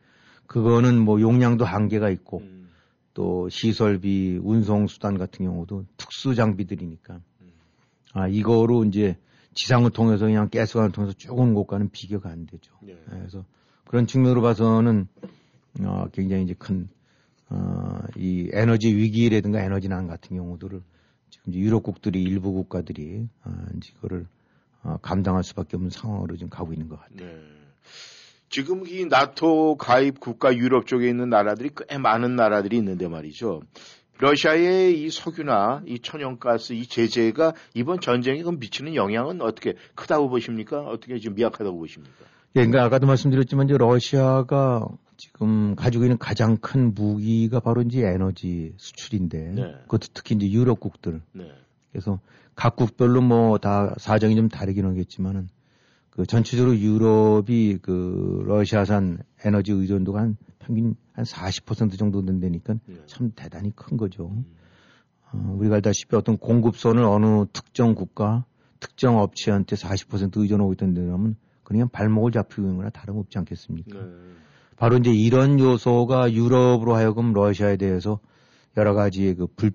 그거는 0.46 0.98
뭐 0.98 1.20
용량도 1.20 1.64
한계가 1.64 2.08
있고 2.10 2.38
음. 2.38 2.70
또 3.12 3.48
시설비, 3.48 4.40
운송 4.42 4.86
수단 4.86 5.18
같은 5.18 5.44
경우도 5.44 5.84
특수 5.96 6.34
장비들이니까 6.34 7.20
음. 7.42 7.52
아 8.12 8.28
이거로 8.28 8.84
이제 8.84 9.18
지상을 9.54 9.90
통해서 9.90 10.26
그냥 10.26 10.48
가스관을 10.48 10.92
통해서 10.92 11.12
쭉 11.18 11.38
오는 11.38 11.52
것과는 11.52 11.90
비교가 11.90 12.30
안 12.30 12.46
되죠. 12.46 12.72
네. 12.82 12.92
예, 12.92 13.04
그래서 13.10 13.44
그런 13.86 14.06
측면으로 14.06 14.42
봐서는 14.42 15.08
어, 15.80 16.06
굉장히 16.12 16.44
이제 16.44 16.54
큰 16.58 16.88
어, 17.48 18.00
이 18.16 18.50
에너지 18.52 18.94
위기라든가 18.94 19.60
에너지 19.60 19.88
난 19.88 20.06
같은 20.06 20.36
경우들을 20.36 20.82
지금 21.30 21.54
유럽국들이 21.54 22.22
일부 22.22 22.52
국가들이 22.52 23.28
어, 23.44 23.52
이제 23.76 23.92
이거를 23.96 24.26
어, 24.82 24.98
감당할 25.02 25.44
수밖에 25.44 25.76
없는 25.76 25.90
상황으로 25.90 26.36
지금 26.36 26.50
가고 26.50 26.72
있는 26.72 26.88
것 26.88 27.00
같아요. 27.00 27.26
네. 27.26 27.42
지금 28.48 28.86
이 28.86 29.04
나토 29.06 29.76
가입 29.76 30.20
국가 30.20 30.56
유럽 30.56 30.86
쪽에 30.86 31.08
있는 31.08 31.28
나라들이 31.28 31.70
꽤 31.74 31.98
많은 31.98 32.36
나라들이 32.36 32.76
있는데 32.78 33.08
말이죠. 33.08 33.62
러시아의 34.18 35.02
이 35.02 35.10
석유나 35.10 35.82
이 35.86 35.98
천연가스 35.98 36.72
이 36.72 36.86
제재가 36.86 37.52
이번 37.74 38.00
전쟁에 38.00 38.42
미치는 38.42 38.94
영향은 38.94 39.42
어떻게 39.42 39.74
크다고 39.94 40.30
보십니까? 40.30 40.80
어떻게 40.80 41.18
지금 41.18 41.34
미약하다고 41.34 41.76
보십니까? 41.76 42.24
예, 42.56 42.60
그러니까 42.60 42.84
아까도 42.84 43.06
말씀드렸지만 43.06 43.66
이제 43.66 43.76
러시아가 43.76 44.88
지금 45.18 45.76
가지고 45.76 46.04
있는 46.04 46.16
가장 46.16 46.56
큰 46.56 46.94
무기가 46.94 47.60
바로 47.60 47.82
이제 47.82 48.00
에너지 48.02 48.72
수출인데 48.78 49.38
네. 49.52 49.74
그것도 49.82 50.08
특히 50.14 50.34
이제 50.36 50.50
유럽국들 50.50 51.20
네. 51.32 51.52
그래서 51.92 52.18
각국별로 52.54 53.20
뭐 53.20 53.58
다 53.58 53.94
사정이 53.98 54.36
좀 54.36 54.48
다르긴 54.48 54.86
하겠지만은 54.86 55.48
그 56.08 56.24
전체적으로 56.24 56.74
유럽이 56.74 57.76
그 57.82 58.42
러시아산 58.46 59.18
에너지 59.44 59.72
의존도가 59.72 60.20
한 60.20 60.36
평균 60.58 60.96
한 61.12 61.26
40% 61.26 61.98
정도 61.98 62.24
된다니까 62.24 62.74
네. 62.86 62.94
참 63.04 63.32
대단히 63.36 63.70
큰 63.76 63.98
거죠. 63.98 64.28
음. 64.28 64.46
어, 65.32 65.54
우리가 65.58 65.74
알다시피 65.74 66.16
어떤 66.16 66.38
공급선을 66.38 67.02
어느 67.04 67.44
특정 67.52 67.94
국가, 67.94 68.46
특정 68.80 69.18
업체한테 69.18 69.76
40% 69.76 70.38
의존하고 70.38 70.72
있던 70.72 70.94
데라면 70.94 71.36
그냥 71.66 71.88
발목을 71.88 72.30
잡히고 72.30 72.62
있는 72.62 72.76
거나 72.76 72.90
다름없지 72.90 73.38
않겠습니까? 73.38 73.98
네. 73.98 74.12
바로 74.76 74.98
이제 74.98 75.10
이런 75.10 75.58
요소가 75.58 76.32
유럽으로 76.32 76.94
하여금 76.94 77.32
러시아에 77.32 77.76
대해서 77.76 78.20
여러 78.76 78.94
가지의 78.94 79.34
그 79.34 79.48
불, 79.48 79.72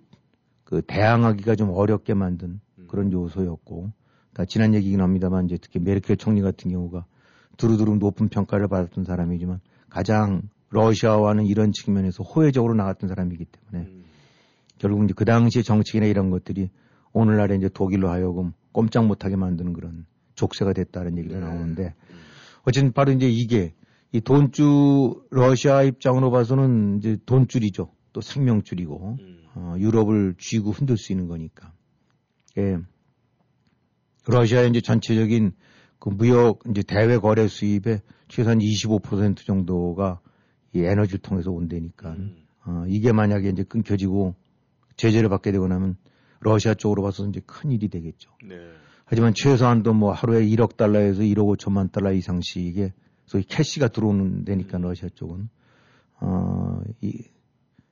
그 0.63 0.81
대항하기가 0.87 1.57
좀 1.57 1.69
어렵게 1.69 2.13
만든 2.13 2.61
음. 2.77 2.85
그런 2.87 3.11
요소였고, 3.11 3.91
그러니까 4.31 4.45
지난 4.45 4.73
얘기긴 4.73 5.01
합니다만 5.01 5.47
이제 5.47 5.57
특히 5.61 5.79
메르켈 5.79 6.15
총리 6.15 6.41
같은 6.41 6.71
경우가 6.71 7.05
두루두루 7.57 7.97
높은 7.97 8.29
평가를 8.29 8.69
받았던 8.69 9.03
사람이지만 9.03 9.59
가장 9.89 10.43
러시아와는 10.69 11.45
이런 11.45 11.73
측면에서 11.73 12.23
호혜적으로 12.23 12.73
나갔던 12.73 13.09
사람이기 13.09 13.43
때문에 13.43 13.89
음. 13.91 14.05
결국 14.77 15.03
이제 15.03 15.13
그 15.13 15.25
당시 15.25 15.61
정책이나 15.61 16.05
이런 16.05 16.29
것들이 16.29 16.69
오늘날에 17.11 17.57
이제 17.57 17.67
독일로 17.67 18.09
하여금 18.09 18.53
꼼짝 18.71 19.07
못하게 19.07 19.35
만드는 19.35 19.73
그런 19.73 20.05
족쇄가 20.41 20.73
됐다는 20.73 21.17
얘기가 21.19 21.39
네. 21.39 21.45
나오는데 21.45 21.93
어쨌든 22.63 22.91
바로 22.91 23.11
이제 23.11 23.29
이게 23.29 23.73
이 24.11 24.21
돈줄 24.21 24.65
러시아 25.29 25.83
입장으로 25.83 26.31
봐서는 26.31 26.97
이제 26.97 27.17
돈줄이죠. 27.25 27.91
또 28.11 28.21
생명줄이고 28.21 29.17
음. 29.19 29.43
어, 29.55 29.75
유럽을 29.77 30.35
쥐고 30.37 30.71
흔들 30.71 30.97
수 30.97 31.13
있는 31.13 31.27
거니까. 31.27 31.71
예. 32.57 32.77
러시아의 34.27 34.69
이제 34.69 34.81
전체적인 34.81 35.53
그 35.99 36.09
무역 36.09 36.63
이제 36.69 36.83
대외 36.83 37.17
거래 37.17 37.47
수입의 37.47 38.01
최소한 38.27 38.59
25% 38.59 39.45
정도가 39.45 40.19
이 40.73 40.79
에너지를 40.79 41.19
통해서 41.19 41.51
온다니까. 41.51 42.11
음. 42.11 42.35
어, 42.65 42.85
이게 42.87 43.11
만약에 43.11 43.49
이제 43.49 43.63
끊겨지고 43.63 44.35
제재를 44.97 45.29
받게 45.29 45.51
되고 45.51 45.67
나면 45.67 45.97
러시아 46.41 46.73
쪽으로 46.73 47.03
봐서 47.03 47.25
이제 47.27 47.41
큰 47.45 47.71
일이 47.71 47.87
되겠죠. 47.87 48.31
네. 48.43 48.57
하지만 49.11 49.33
최소한도 49.35 49.93
뭐 49.93 50.13
하루에 50.13 50.45
1억 50.45 50.77
달러에서 50.77 51.23
1억 51.23 51.57
5천만 51.57 51.91
달러 51.91 52.13
이상씩의 52.13 52.93
소위 53.25 53.43
캐시가 53.43 53.89
들어오는 53.89 54.45
데니까 54.45 54.77
음. 54.77 54.83
러시아 54.83 55.09
쪽은 55.13 55.49
어, 56.21 56.79
이, 57.01 57.21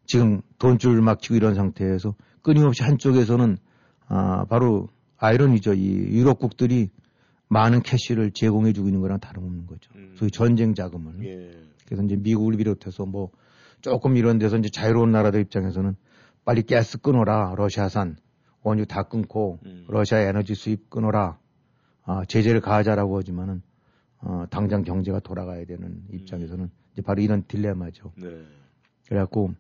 지금 0.06 0.42
돈줄 0.60 1.02
막히고 1.02 1.36
이런 1.36 1.56
상태에서 1.56 2.16
끊임없이 2.42 2.84
한쪽에서는 2.84 3.58
아, 4.08 4.46
바로 4.46 4.88
아이러니죠. 5.18 5.74
이 5.74 5.90
유럽국들이 5.90 6.90
많은 7.50 7.82
캐시를 7.82 8.32
제공해 8.32 8.72
주고 8.72 8.88
있는 8.88 9.02
거랑 9.02 9.20
다름없는 9.20 9.68
거죠. 9.68 9.92
음. 9.96 10.14
소위 10.16 10.32
전쟁 10.32 10.74
자금을. 10.74 11.26
예. 11.26 11.52
그래서 11.86 12.02
이제 12.04 12.16
미국을 12.16 12.56
비롯해서 12.56 13.06
뭐 13.06 13.30
조금 13.82 14.16
이런 14.16 14.40
데서 14.40 14.56
이제 14.58 14.70
자유로운 14.70 15.12
나라들 15.12 15.42
입장에서는 15.42 15.98
빨리 16.46 16.62
가스 16.62 16.98
끊어라. 16.98 17.56
러시아산. 17.58 18.16
원유 18.64 18.86
다 18.86 19.04
끊고 19.04 19.60
음. 19.66 19.86
러시아 19.88 20.20
에너지 20.20 20.54
수입 20.56 20.90
끊어라. 20.90 21.38
아, 22.04 22.26
제재를 22.26 22.62
가하자라고 22.62 23.18
하지만은 23.18 23.62
어, 24.22 24.46
당장 24.50 24.84
경제가 24.84 25.20
돌아가야 25.20 25.66
되는 25.66 26.04
입장에서는 26.12 26.70
이제 26.94 27.02
바로 27.02 27.22
이런 27.22 27.44
딜레마죠. 27.48 28.12
네. 28.18 28.44
그래갖고 29.08 29.54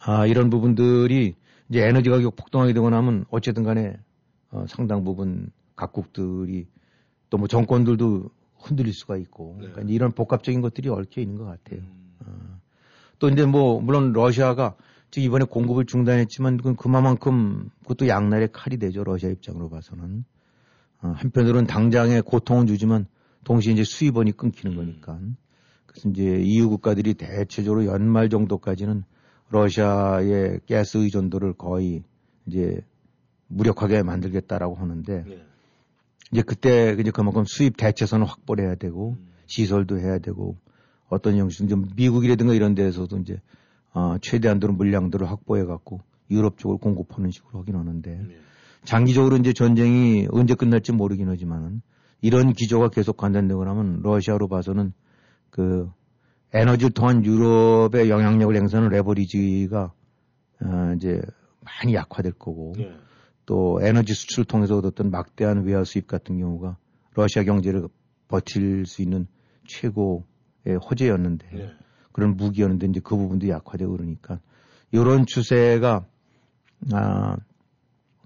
아, 0.00 0.26
이런 0.26 0.50
부분들이 0.50 1.34
이제 1.68 1.82
에너지 1.82 2.10
가격 2.10 2.36
폭등하게 2.36 2.74
되고 2.74 2.90
나면 2.90 3.24
어쨌든 3.30 3.64
간에 3.64 3.96
어, 4.50 4.66
상당 4.68 5.02
부분 5.04 5.50
각국들이 5.76 6.66
또 7.30 7.38
뭐 7.38 7.48
정권들도 7.48 8.30
흔들릴 8.58 8.92
수가 8.92 9.16
있고 9.16 9.56
네. 9.58 9.66
그러니까 9.66 9.92
이런 9.92 10.12
복합적인 10.12 10.60
것들이 10.60 10.88
얽혀 10.88 11.20
있는 11.20 11.36
것 11.36 11.44
같아요. 11.46 11.80
음. 12.26 12.60
또 13.18 13.28
이제 13.28 13.44
뭐 13.44 13.80
물론 13.80 14.12
러시아가 14.12 14.76
이번에 15.20 15.44
공급을 15.44 15.86
중단했지만 15.86 16.56
그건 16.56 16.76
그만큼 16.76 17.70
그것도 17.82 18.08
양날의 18.08 18.48
칼이 18.52 18.78
되죠 18.78 19.04
러시아 19.04 19.30
입장으로 19.30 19.68
봐서는 19.68 20.24
어, 21.02 21.12
한편으로는 21.16 21.66
당장의 21.66 22.22
고통은 22.22 22.66
주지만 22.66 23.06
동시에 23.44 23.72
이제 23.72 23.84
수입원이 23.84 24.32
끊기는 24.32 24.72
음. 24.72 24.76
거니까 24.76 25.20
그래서 25.86 26.08
이제 26.08 26.40
EU 26.42 26.68
국가들이 26.70 27.14
대체적으로 27.14 27.86
연말 27.86 28.28
정도까지는 28.28 29.04
러시아의 29.50 30.60
가스 30.68 30.98
의존도를 30.98 31.52
거의 31.54 32.02
이제 32.46 32.80
무력하게 33.46 34.02
만들겠다라고 34.02 34.74
하는데 34.74 35.24
네. 35.24 35.46
이제 36.32 36.42
그때 36.42 36.96
이제 36.98 37.10
그만큼 37.10 37.44
수입 37.46 37.76
대체선을 37.76 38.26
확보를 38.26 38.64
해야 38.64 38.74
되고 38.74 39.10
음. 39.10 39.28
시설도 39.46 39.98
해야 39.98 40.18
되고 40.18 40.56
어떤 41.08 41.36
형식 41.36 41.68
좀 41.68 41.86
미국이라든가 41.94 42.54
이런 42.54 42.74
데에서도 42.74 43.18
이제 43.18 43.40
어, 43.94 44.16
최대한도로 44.20 44.74
물량들을 44.74 45.28
확보해 45.30 45.64
갖고 45.64 46.00
유럽 46.30 46.58
쪽을 46.58 46.78
공급하는 46.78 47.30
식으로 47.30 47.60
하긴 47.60 47.76
하는데 47.76 48.10
네. 48.10 48.36
장기적으로 48.84 49.36
이제 49.36 49.52
전쟁이 49.52 50.26
언제 50.30 50.54
끝날지 50.54 50.92
모르긴 50.92 51.28
하지만은 51.28 51.80
이런 52.20 52.52
기조가 52.52 52.88
계속 52.88 53.16
관련되고 53.16 53.64
나면 53.64 54.00
러시아로 54.02 54.48
봐서는 54.48 54.92
그 55.50 55.88
에너지를 56.52 56.90
통한 56.90 57.24
유럽의 57.24 58.10
영향력을 58.10 58.54
행사하는 58.54 58.90
레버리지가 58.90 59.92
어, 60.62 60.92
이제 60.96 61.20
많이 61.60 61.94
약화될 61.94 62.32
거고 62.32 62.72
네. 62.76 62.92
또 63.46 63.78
에너지 63.82 64.14
수출을 64.14 64.44
통해서 64.44 64.76
얻었던 64.78 65.10
막대한 65.10 65.64
외화 65.64 65.84
수입 65.84 66.06
같은 66.06 66.38
경우가 66.38 66.78
러시아 67.14 67.44
경제를 67.44 67.88
버틸 68.28 68.86
수 68.86 69.02
있는 69.02 69.26
최고의 69.66 70.78
호재였는데 70.90 71.46
네. 71.52 71.72
그런 72.14 72.36
무기였는데 72.36 72.86
이제 72.86 73.00
그 73.02 73.16
부분도 73.16 73.48
약화되고 73.48 73.90
그러니까 73.92 74.38
이런 74.92 75.26
추세가 75.26 76.06
아 76.92 77.36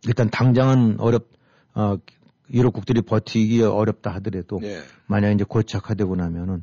일단 0.07 0.29
당장은 0.29 1.01
어렵 1.01 1.27
어 1.74 1.96
유럽국들이 2.53 3.01
버티기 3.01 3.62
어렵다 3.62 4.11
하더라도 4.16 4.61
네. 4.61 4.81
만약 5.07 5.33
이제 5.33 5.44
고착화되고 5.44 6.16
나면은 6.16 6.62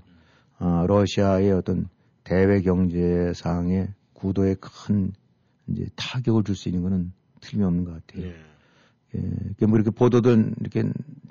어, 0.60 0.86
러시아의 0.88 1.52
어떤 1.52 1.90
대외 2.24 2.62
경제상의 2.62 3.90
구도에 4.14 4.56
큰 4.60 5.12
이제 5.68 5.88
타격을 5.96 6.44
줄 6.44 6.56
수 6.56 6.70
있는 6.70 6.84
거는 6.84 7.12
틀림없는 7.42 7.86
것 7.86 8.06
같아요. 8.06 8.28
네. 8.28 8.36
예, 9.16 9.32
이게 9.52 9.66
뭐 9.66 9.78
이렇게 9.78 9.90
보도들 9.90 10.54
이렇게 10.60 10.84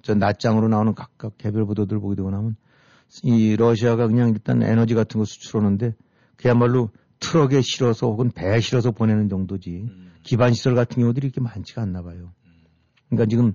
저 0.02 0.14
낮장으로 0.14 0.68
나오는 0.68 0.94
각각 0.94 1.38
개별 1.38 1.64
보도들 1.66 2.00
보게 2.00 2.16
되고 2.16 2.30
나면 2.30 2.57
이 3.22 3.57
러시아가 3.57 4.07
그냥 4.09 4.31
일단 4.31 4.62
에너지 4.62 4.94
같은 4.94 5.18
거 5.18 5.24
수출하는데 5.24 5.94
그야말로 6.37 6.90
트럭에 7.20 7.61
실어서 7.62 8.09
혹은 8.09 8.31
배에 8.31 8.61
실어서 8.61 8.90
보내는 8.90 9.29
정도지 9.29 9.87
음. 9.88 10.12
기반 10.22 10.53
시설 10.53 10.74
같은 10.74 11.00
경우들이 11.00 11.27
이렇게 11.29 11.40
많지가 11.40 11.83
않나 11.83 12.03
봐요. 12.03 12.33
그러니까 13.09 13.27
지금 13.31 13.53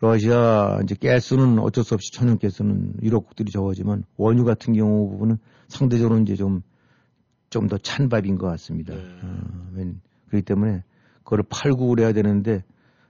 러시아 0.00 0.78
이제 0.82 0.94
가스는 0.94 1.58
어쩔 1.58 1.82
수 1.84 1.94
없이 1.94 2.12
천연 2.12 2.38
가스는 2.38 2.94
유럽국들이 3.02 3.50
적어지만 3.50 4.04
원유 4.16 4.44
같은 4.44 4.74
경우 4.74 5.08
부분은 5.10 5.38
상대적으로 5.68 6.18
이제 6.20 6.36
좀 6.36 6.62
좀 7.50 7.66
더 7.66 7.78
찬 7.78 8.10
밥인 8.10 8.36
것 8.36 8.46
같습니다. 8.48 8.94
네. 8.94 9.00
어, 9.22 9.70
웬- 9.72 10.00
그렇기 10.28 10.44
때문에 10.44 10.84
그거를 11.24 11.44
팔고 11.48 11.88
그래야 11.88 12.12
되는데 12.12 12.62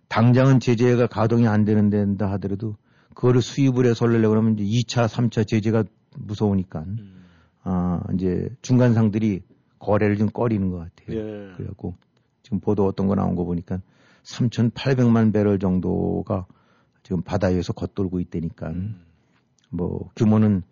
당장은 0.08 0.60
제재가 0.60 1.08
가동이 1.08 1.48
안 1.48 1.64
되는 1.64 1.90
데다 1.90 2.30
하더라도 2.32 2.76
그거를 3.18 3.42
수입을 3.42 3.84
해서 3.86 4.06
하려고 4.06 4.28
그러면 4.28 4.56
이제 4.56 4.64
2차, 4.64 5.08
3차 5.08 5.44
제재가 5.44 5.82
무서우니까 6.16 6.84
음. 6.86 7.24
아 7.64 8.00
이제 8.14 8.48
중간상들이 8.62 9.42
거래를 9.80 10.16
좀 10.16 10.28
꺼리는 10.28 10.70
것 10.70 10.78
같아요. 10.78 11.16
예. 11.16 11.52
그래갖고 11.56 11.96
지금 12.44 12.60
보도 12.60 12.86
어떤 12.86 13.08
거 13.08 13.16
나온 13.16 13.34
거 13.34 13.44
보니까 13.44 13.80
3,800만 14.22 15.32
배럴 15.32 15.58
정도가 15.58 16.46
지금 17.02 17.22
바다 17.22 17.48
위에서 17.48 17.72
겉돌고 17.72 18.20
있다니까 18.20 18.68
음. 18.68 19.00
뭐 19.70 20.10
규모는 20.14 20.62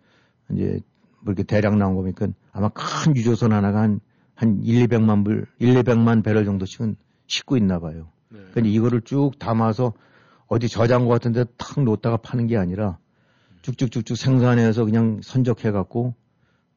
이제 0.53 0.79
뭐 1.19 1.33
이렇게 1.33 1.43
대략 1.43 1.75
나온 1.75 1.95
거 1.95 2.01
보니까 2.01 2.27
아마 2.53 2.69
큰 2.69 3.13
유조선 3.17 3.51
하나가 3.51 3.81
한, 3.81 3.99
한 4.35 4.63
1, 4.63 4.87
200만 4.87 5.25
불, 5.25 5.47
1, 5.59 5.73
200만 5.83 6.23
배럴 6.23 6.45
정도씩은 6.45 6.95
싣고 7.27 7.57
있나 7.57 7.79
봐요. 7.79 8.07
네. 8.29 8.39
그러니까 8.51 8.73
이거를 8.73 9.01
쭉 9.01 9.37
담아서 9.37 9.91
어디 10.47 10.67
저장고 10.67 11.09
같은 11.09 11.31
데 11.33 11.43
탁 11.57 11.83
놓다가 11.83 12.17
파는 12.17 12.47
게 12.47 12.57
아니라 12.57 12.97
쭉쭉쭉쭉 13.63 14.17
생산해서 14.17 14.85
그냥 14.85 15.19
선적해 15.23 15.71
갖고 15.71 16.13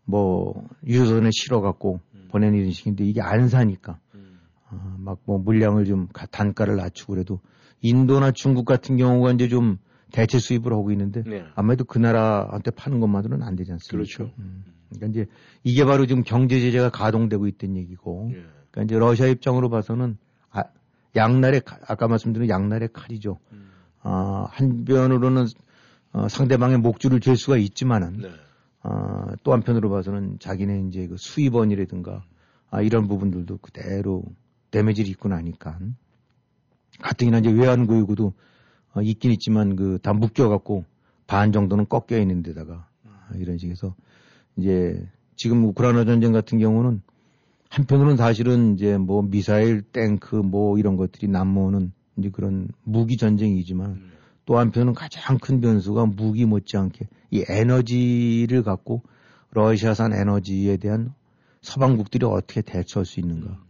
뭐 0.04 0.66
유조선에 0.86 1.30
실어 1.32 1.60
갖고 1.60 2.00
음. 2.14 2.28
보내는 2.30 2.58
이런 2.58 2.70
식인데 2.72 3.04
이게 3.04 3.20
안 3.20 3.48
사니까 3.48 3.98
음. 4.14 4.40
아, 4.68 4.96
막뭐 4.98 5.38
물량을 5.38 5.84
좀 5.84 6.08
가- 6.12 6.26
단가를 6.26 6.76
낮추고 6.76 7.12
그래도 7.14 7.40
인도나 7.80 8.32
중국 8.32 8.64
같은 8.64 8.96
경우가 8.96 9.32
이제 9.32 9.48
좀 9.48 9.78
대체 10.12 10.38
수입을 10.40 10.72
하고 10.72 10.90
있는데 10.90 11.22
네. 11.22 11.44
아무래도 11.54 11.84
그 11.84 11.98
나라한테 11.98 12.72
파는 12.72 12.98
것만으로는 13.00 13.46
안 13.46 13.54
되지 13.54 13.70
않습니까? 13.72 13.92
그렇죠. 13.92 14.34
음. 14.38 14.64
그러니까 14.88 15.06
이제 15.20 15.30
이게 15.62 15.84
바로 15.84 16.06
지금 16.06 16.24
경제 16.24 16.58
제재가 16.58 16.90
가동되고 16.90 17.46
있던 17.46 17.76
얘기고 17.76 18.30
예. 18.32 18.42
그러니까 18.72 18.82
이제 18.82 18.98
러시아 18.98 19.26
입장으로 19.28 19.70
봐서는 19.70 20.18
아, 20.20 20.29
양날의 21.16 21.62
칼- 21.62 21.80
아까 21.88 22.08
말씀드린 22.08 22.48
양날의 22.48 22.90
칼이죠. 22.92 23.38
음. 23.52 23.70
아, 24.02 24.46
한편으로는 24.50 25.46
어, 26.12 26.28
상대방의 26.28 26.78
목줄을 26.78 27.20
잴 27.20 27.36
수가 27.36 27.56
있지만은 27.58 28.18
네. 28.18 28.30
아, 28.82 29.26
또 29.44 29.52
한편으로 29.52 29.90
봐서는 29.90 30.38
자기네 30.38 30.86
이제 30.88 31.06
그 31.06 31.16
수입원이라든가 31.18 32.24
아, 32.70 32.82
이런 32.82 33.08
부분들도 33.08 33.58
그대로 33.58 34.22
데미지를 34.70 35.10
입고 35.10 35.28
나니까 35.28 35.78
가뜩이나 37.00 37.38
이제 37.38 37.50
외환고유구도 37.50 38.32
어, 38.94 39.02
있긴 39.02 39.30
있지만 39.32 39.76
그 39.76 39.98
다 40.02 40.12
묶여갖고 40.12 40.84
반 41.26 41.52
정도는 41.52 41.86
꺾여 41.88 42.18
있는 42.18 42.42
데다가 42.42 42.86
아, 43.04 43.28
이런 43.36 43.58
식에서 43.58 43.94
이제 44.56 45.08
지금 45.36 45.64
우크라이나 45.64 46.04
전쟁 46.04 46.32
같은 46.32 46.58
경우는 46.58 47.02
한편으로는 47.70 48.16
사실은 48.16 48.74
이제 48.74 48.98
뭐 48.98 49.22
미사일, 49.22 49.82
탱크 49.82 50.34
뭐 50.34 50.76
이런 50.78 50.96
것들이 50.96 51.28
남모는 51.28 51.92
이제 52.18 52.28
그런 52.30 52.68
무기 52.82 53.16
전쟁이지만 53.16 53.90
음. 53.90 54.12
또 54.44 54.58
한편은 54.58 54.94
가장 54.94 55.38
큰 55.38 55.60
변수가 55.60 56.06
무기 56.06 56.44
못지않게 56.44 57.08
이 57.30 57.44
에너지를 57.48 58.64
갖고 58.64 59.02
러시아산 59.52 60.12
에너지에 60.12 60.76
대한 60.78 61.14
서방국들이 61.62 62.26
어떻게 62.26 62.60
대처할 62.60 63.06
수 63.06 63.20
있는가. 63.20 63.62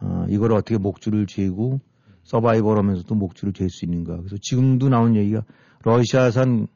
아, 0.00 0.26
이걸 0.28 0.52
어떻게 0.52 0.76
목줄을 0.76 1.26
쥐고 1.26 1.80
서바이벌 2.24 2.76
하면서도 2.76 3.14
목줄을 3.14 3.54
잴수 3.54 3.86
있는가. 3.86 4.18
그래서 4.18 4.36
지금도 4.42 4.90
나온 4.90 5.16
얘기가 5.16 5.44
러시아산 5.82 6.66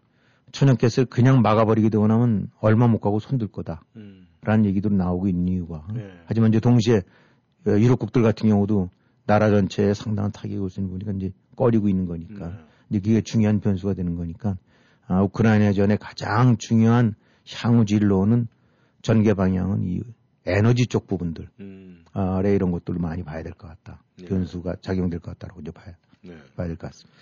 천연가스를 0.53 1.07
그냥 1.07 1.43
막아버리게 1.43 1.91
되고 1.91 2.07
나면 2.07 2.49
얼마 2.61 2.89
못 2.89 3.01
가고 3.01 3.19
손들 3.19 3.49
거다. 3.49 3.83
음. 3.97 4.22
라는 4.45 4.65
얘기도 4.67 4.89
나오고 4.89 5.29
있는 5.29 5.49
이유가. 5.53 5.87
네. 5.95 6.11
하지만 6.27 6.51
이제 6.51 6.61
동시에 6.61 7.03
어, 7.67 7.71
유럽국들 7.71 8.23
같은 8.23 8.49
경우도 8.49 8.91
나라 9.25 9.51
전체에 9.51 9.95
상당한 9.95 10.33
타격이 10.33 10.57
올 10.59 10.69
수 10.69 10.81
있는 10.81 10.91
부분이니까 10.91 11.17
이제 11.27 11.35
꺼리고 11.57 11.89
있는 11.89 12.07
거니까. 12.07 12.49
네. 12.49 12.55
이제 12.91 13.01
그게 13.01 13.21
중요한 13.21 13.61
변수가 13.61 13.95
되는 13.95 14.17
거니까. 14.17 14.57
아, 15.07 15.23
우크라이나 15.23 15.73
전의 15.73 15.99
가장 15.99 16.57
중요한 16.57 17.15
향후 17.55 17.85
진로는 17.85 18.49
전개 19.03 19.35
방향은 19.35 19.85
이 19.85 20.01
에너지 20.47 20.87
쪽 20.87 21.07
부분들. 21.07 21.49
음. 21.61 22.05
아래 22.13 22.53
이런 22.55 22.73
것들을 22.73 22.99
많이 23.01 23.23
봐야 23.23 23.43
될 23.45 23.53
것 23.55 23.69
같다. 23.69 24.03
네. 24.19 24.27
변수가 24.27 24.77
작용될 24.81 25.21
것 25.21 25.33
같다라고 25.39 25.61
이제 25.61 25.71
봐야, 25.71 25.95
네. 26.23 26.37
봐야 26.57 26.67
될 26.67 26.77
것 26.77 26.89
같습니다. 26.91 27.17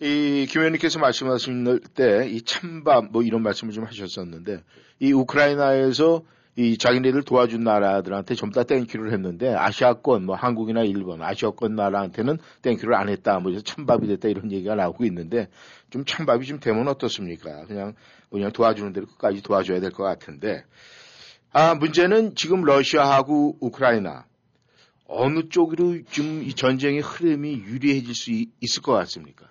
이 0.00 0.46
김현님께서 0.48 0.98
말씀하실 0.98 1.80
때 1.94 2.28
이 2.30 2.40
찬밥 2.42 3.12
뭐 3.12 3.22
이런 3.22 3.42
말씀을 3.42 3.72
좀 3.74 3.84
하셨었는데 3.84 4.62
이 5.00 5.12
우크라이나에서 5.12 6.22
이 6.54 6.76
자기네들 6.76 7.22
도와준 7.22 7.64
나라들한테 7.64 8.34
전부 8.34 8.54
다 8.54 8.62
thank 8.64 8.83
you를 8.83 9.10
했는데 9.12 9.54
아시아권 9.54 10.26
뭐 10.26 10.36
한국이나 10.36 10.82
일본 10.82 11.22
아시아권 11.22 11.74
나라한테는 11.76 12.38
thank 12.60 12.74
you를 12.74 12.94
안 12.94 13.08
했다 13.08 13.38
뭐 13.38 13.44
그래서 13.50 13.64
찬밥이 13.64 14.06
됐다 14.08 14.28
이런 14.28 14.52
얘기가 14.52 14.74
나오고 14.74 15.04
있는데 15.06 15.48
좀 15.88 16.04
찬밥이 16.04 16.44
좀 16.44 16.60
되면 16.60 16.86
어떻습니까? 16.88 17.64
그냥 17.64 17.94
그냥 18.30 18.52
도와주는 18.52 18.92
대로 18.92 19.06
끝까지 19.06 19.42
도와줘야 19.42 19.80
될 19.80 19.90
것 19.92 20.02
같은데 20.04 20.64
아 21.52 21.74
문제는 21.74 22.34
지금 22.34 22.62
러시아하고 22.64 23.56
우크라이나 23.60 24.26
어느 25.06 25.48
쪽으로 25.48 26.02
좀 26.10 26.42
이 26.42 26.52
전쟁의 26.54 27.00
흐름이 27.00 27.54
유리해질 27.66 28.14
수 28.14 28.30
있- 28.30 28.50
있을 28.60 28.82
것 28.82 28.92
같습니까? 28.92 29.46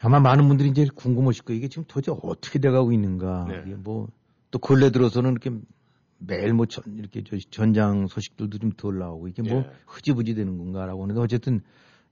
아마 0.00 0.20
많은 0.20 0.46
분들이 0.48 0.68
이제 0.68 0.86
궁금하실 0.94 1.44
거예요. 1.44 1.58
이게 1.58 1.68
지금 1.68 1.84
도대체 1.88 2.12
어떻게 2.22 2.58
돼가고 2.58 2.92
있는가. 2.92 3.46
네. 3.48 3.74
뭐, 3.76 4.08
또 4.50 4.58
근래 4.58 4.90
들어서는 4.90 5.30
이렇게 5.32 5.50
매일 6.18 6.52
뭐 6.54 6.66
전, 6.66 6.84
이렇게 6.96 7.22
저 7.24 7.36
전장 7.50 8.06
소식들도 8.06 8.58
좀 8.58 8.72
덜 8.76 8.98
나오고 8.98 9.28
이게 9.28 9.42
뭐 9.42 9.62
네. 9.62 9.70
흐지부지 9.86 10.34
되는 10.34 10.58
건가라고 10.58 11.02
하는데 11.02 11.20
어쨌든 11.20 11.60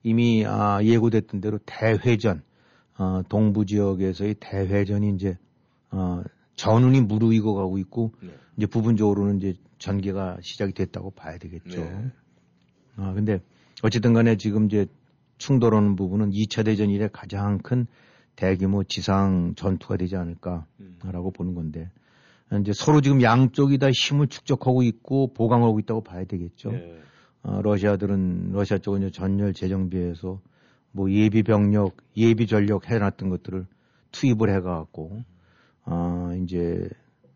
이미 0.03 0.45
아, 0.47 0.83
예고됐던 0.83 1.41
대로 1.41 1.59
대회전, 1.65 2.43
어, 2.99 3.23
동부 3.29 3.65
지역에서의 3.67 4.37
대회전이 4.39 5.15
이제, 5.15 5.39
어, 5.91 6.23
전운이 6.57 7.01
무르익어 7.03 7.55
가고 7.55 7.79
있고 7.79 8.13
네. 8.21 8.31
이제 8.57 8.67
부분적으로는 8.67 9.39
이제 9.39 9.55
전개가 9.79 10.39
시작이 10.43 10.73
됐다고 10.73 11.11
봐야 11.13 11.39
되겠죠. 11.39 11.81
네. 11.81 12.13
아, 12.97 13.13
근데 13.15 13.41
어쨌든 13.83 14.13
간에 14.13 14.37
지금 14.37 14.67
이제 14.67 14.87
충돌하는 15.39 15.97
부분은 15.97 16.31
2차 16.31 16.65
대전 16.65 16.91
이래 16.91 17.09
가장 17.13 17.59
큰 17.59 17.87
대규모 18.37 18.85
지상 18.85 19.55
전투가 19.57 19.97
되지 19.97 20.17
않을까라고 20.17 20.67
음. 20.81 21.33
보는 21.35 21.55
건데 21.55 21.91
이제 22.61 22.73
서로 22.75 23.01
지금 23.01 23.23
양쪽이 23.23 23.79
다 23.79 23.89
힘을 23.91 24.29
축적하고 24.29 24.83
있고 24.83 25.33
보강하고 25.35 25.79
있다고 25.81 26.03
봐야 26.03 26.25
되겠죠. 26.25 26.71
네. 26.73 27.01
어, 27.43 27.61
러시아들은 27.63 28.53
러시아 28.53 28.79
쪽은 28.79 29.03
이제 29.03 29.11
전열 29.11 29.53
재정비해서 29.53 30.41
뭐 30.93 31.11
예비 31.11 31.43
병력, 31.43 31.97
예비 32.17 32.47
전력 32.47 32.89
해놨던 32.89 33.29
것들을 33.29 33.67
투입을 34.13 34.49
해가갖고 34.51 35.25
어, 35.87 36.31
이제 36.43 36.89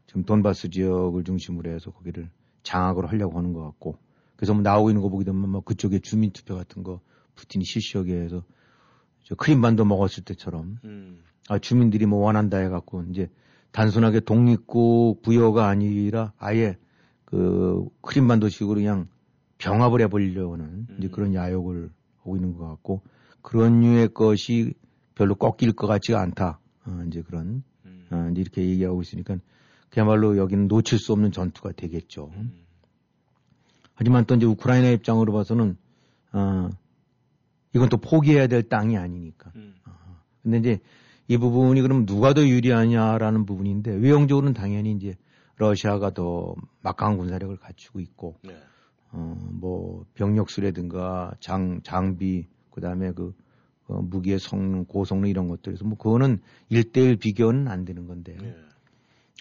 지금 0.07 0.25
돈바스 0.25 0.71
지역을 0.71 1.25
중심으로 1.25 1.71
해서 1.71 1.91
거기를 1.91 2.31
장악을 2.63 3.11
하려고 3.11 3.37
하는 3.39 3.53
것 3.53 3.63
같고 3.63 3.99
그래서 4.37 4.55
뭐 4.55 4.63
나오고 4.63 4.91
있는 4.91 5.03
거 5.03 5.09
보게 5.09 5.25
되면 5.25 5.49
뭐 5.49 5.61
그쪽에 5.61 5.99
주민 5.99 6.31
투표 6.31 6.55
같은 6.55 6.83
거 6.83 7.01
푸틴이 7.35 7.65
실시하게 7.65 8.15
해서 8.15 8.45
저 9.25 9.35
크림반도 9.35 9.85
먹었을 9.85 10.25
때처럼 10.25 10.79
음. 10.85 11.23
아, 11.49 11.59
주민들이 11.59 12.07
뭐 12.07 12.21
원한다 12.21 12.59
해갖고 12.59 13.05
이제 13.11 13.31
단순하게 13.73 14.21
독립국 14.21 15.23
부여가 15.23 15.69
아니라 15.69 16.33
아예 16.39 16.77
그 17.25 17.87
크림반도식으로 18.01 18.77
그냥 18.77 19.09
병합을 19.59 20.01
하는 20.53 20.87
이제 20.99 21.09
음. 21.09 21.11
그런 21.11 21.35
야욕을 21.35 21.91
하고 22.19 22.37
있는 22.37 22.57
것 22.57 22.67
같고 22.69 23.03
그런 23.43 23.81
류의 23.81 24.15
것이 24.15 24.75
별로 25.15 25.35
꺾일 25.35 25.73
것 25.73 25.87
같지가 25.87 26.21
않다. 26.21 26.61
어, 26.87 27.05
이제 27.07 27.23
그런 27.23 27.63
음. 27.85 28.07
어, 28.11 28.29
이제 28.33 28.41
이렇게 28.41 28.63
얘기하고 28.67 29.03
있으니까 29.03 29.37
그야말로 29.91 30.37
여기는 30.37 30.69
놓칠 30.69 30.99
수 30.99 31.13
없는 31.13 31.33
전투가 31.33 31.73
되겠죠. 31.73 32.31
음. 32.37 32.53
하지만 33.95 34.25
또 34.27 34.37
이제 34.37 34.47
우크라이나 34.47 34.89
입장으로 34.91 35.33
봐서는 35.33 35.77
어, 36.33 36.71
이건 37.75 37.89
또 37.89 37.97
포기해야 37.97 38.47
될 38.47 38.63
땅이 38.63 38.97
아니니까. 38.97 39.53
음. 39.57 39.75
근데 40.43 40.59
이제 40.59 40.81
이 41.29 41.37
부분이 41.37 41.83
그럼 41.83 42.07
누가 42.07 42.33
더 42.33 42.47
유리하냐라는 42.47 43.45
부분인데 43.45 43.95
외형적으로는 43.95 44.55
당연히 44.55 44.93
이제 44.93 45.15
러시아가 45.57 46.11
더 46.11 46.55
막강한 46.81 47.19
군사력을 47.19 47.55
갖추고 47.59 48.01
있고 48.01 48.37
네. 48.43 48.57
어뭐 49.13 50.07
병력 50.15 50.51
수라든가 50.51 51.33
장 51.41 51.81
장비 51.83 52.47
그다음에 52.71 53.13
그 53.13 53.35
어, 53.89 54.01
무기의 54.03 54.39
성능 54.39 54.85
고성능 54.85 55.29
이런 55.29 55.49
것들에서 55.49 55.85
뭐 55.85 55.97
그거는 55.97 56.41
일대일 56.69 57.17
비교는 57.17 57.69
안 57.69 57.85
되는 57.85 58.07
건데 58.07 58.37
네. 58.41 58.55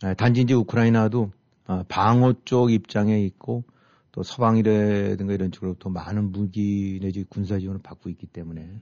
아, 0.03 0.13
단지 0.13 0.41
이제 0.41 0.53
우크라이나도 0.53 1.31
아, 1.65 1.83
방어 1.87 2.33
쪽 2.45 2.71
입장에 2.71 3.19
있고 3.21 3.63
또 4.11 4.23
서방이라든가 4.23 5.33
이런 5.33 5.51
쪽으로 5.51 5.75
더 5.75 5.89
많은 5.89 6.31
무기 6.31 6.99
내지 7.01 7.23
군사 7.23 7.59
지원을 7.59 7.81
받고 7.81 8.09
있기 8.09 8.27
때문에 8.27 8.81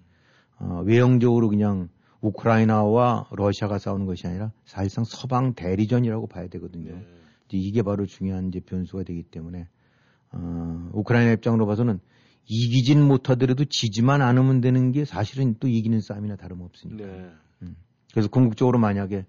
어, 0.59 0.81
외형적으로 0.85 1.49
그냥 1.49 1.89
우크라이나와 2.25 3.27
러시아가 3.31 3.77
싸우는 3.77 4.05
것이 4.05 4.27
아니라 4.27 4.51
사실상 4.65 5.03
서방 5.03 5.53
대리전이라고 5.53 6.27
봐야 6.27 6.47
되거든요. 6.47 6.93
네. 6.95 7.05
이게 7.51 7.83
바로 7.83 8.05
중요한 8.05 8.47
이제 8.47 8.59
변수가 8.59 9.03
되기 9.03 9.23
때문에 9.23 9.67
어, 10.31 10.89
우크라이나 10.93 11.31
입장으로 11.33 11.65
봐서는 11.67 11.99
이기진 12.47 13.01
못하더라도 13.01 13.65
지지만 13.65 14.21
않으면 14.21 14.61
되는 14.61 14.91
게 14.91 15.05
사실은 15.05 15.55
또 15.59 15.67
이기는 15.67 15.99
싸움이나 16.01 16.35
다름없으니까. 16.35 17.05
네. 17.05 17.31
그래서 18.15 18.29
궁극적으로 18.29 18.79
만약에 18.79 19.25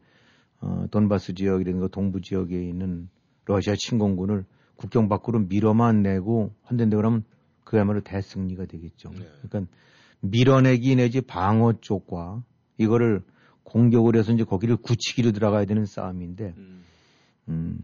어, 0.60 0.86
돈바스 0.90 1.34
지역이라든가 1.34 1.88
동부 1.88 2.20
지역에 2.20 2.56
있는 2.56 3.08
러시아 3.44 3.74
침공군을 3.76 4.44
국경 4.76 5.08
밖으로 5.08 5.40
밀어만 5.40 6.02
내고 6.02 6.54
헌된다 6.70 6.96
그러면 6.96 7.24
그야말로 7.64 8.00
대승리가 8.02 8.66
되겠죠. 8.66 9.10
네. 9.10 9.26
그러니까 9.42 9.72
밀어내기 10.20 10.96
내지 10.96 11.20
방어 11.20 11.74
쪽과 11.80 12.42
이거를 12.78 13.22
공격을 13.64 14.16
해서 14.16 14.32
이제 14.32 14.44
거기를 14.44 14.76
굳히기로 14.76 15.32
들어가야 15.32 15.64
되는 15.64 15.84
싸움인데 15.86 16.54
음. 16.56 16.84
음, 17.48 17.78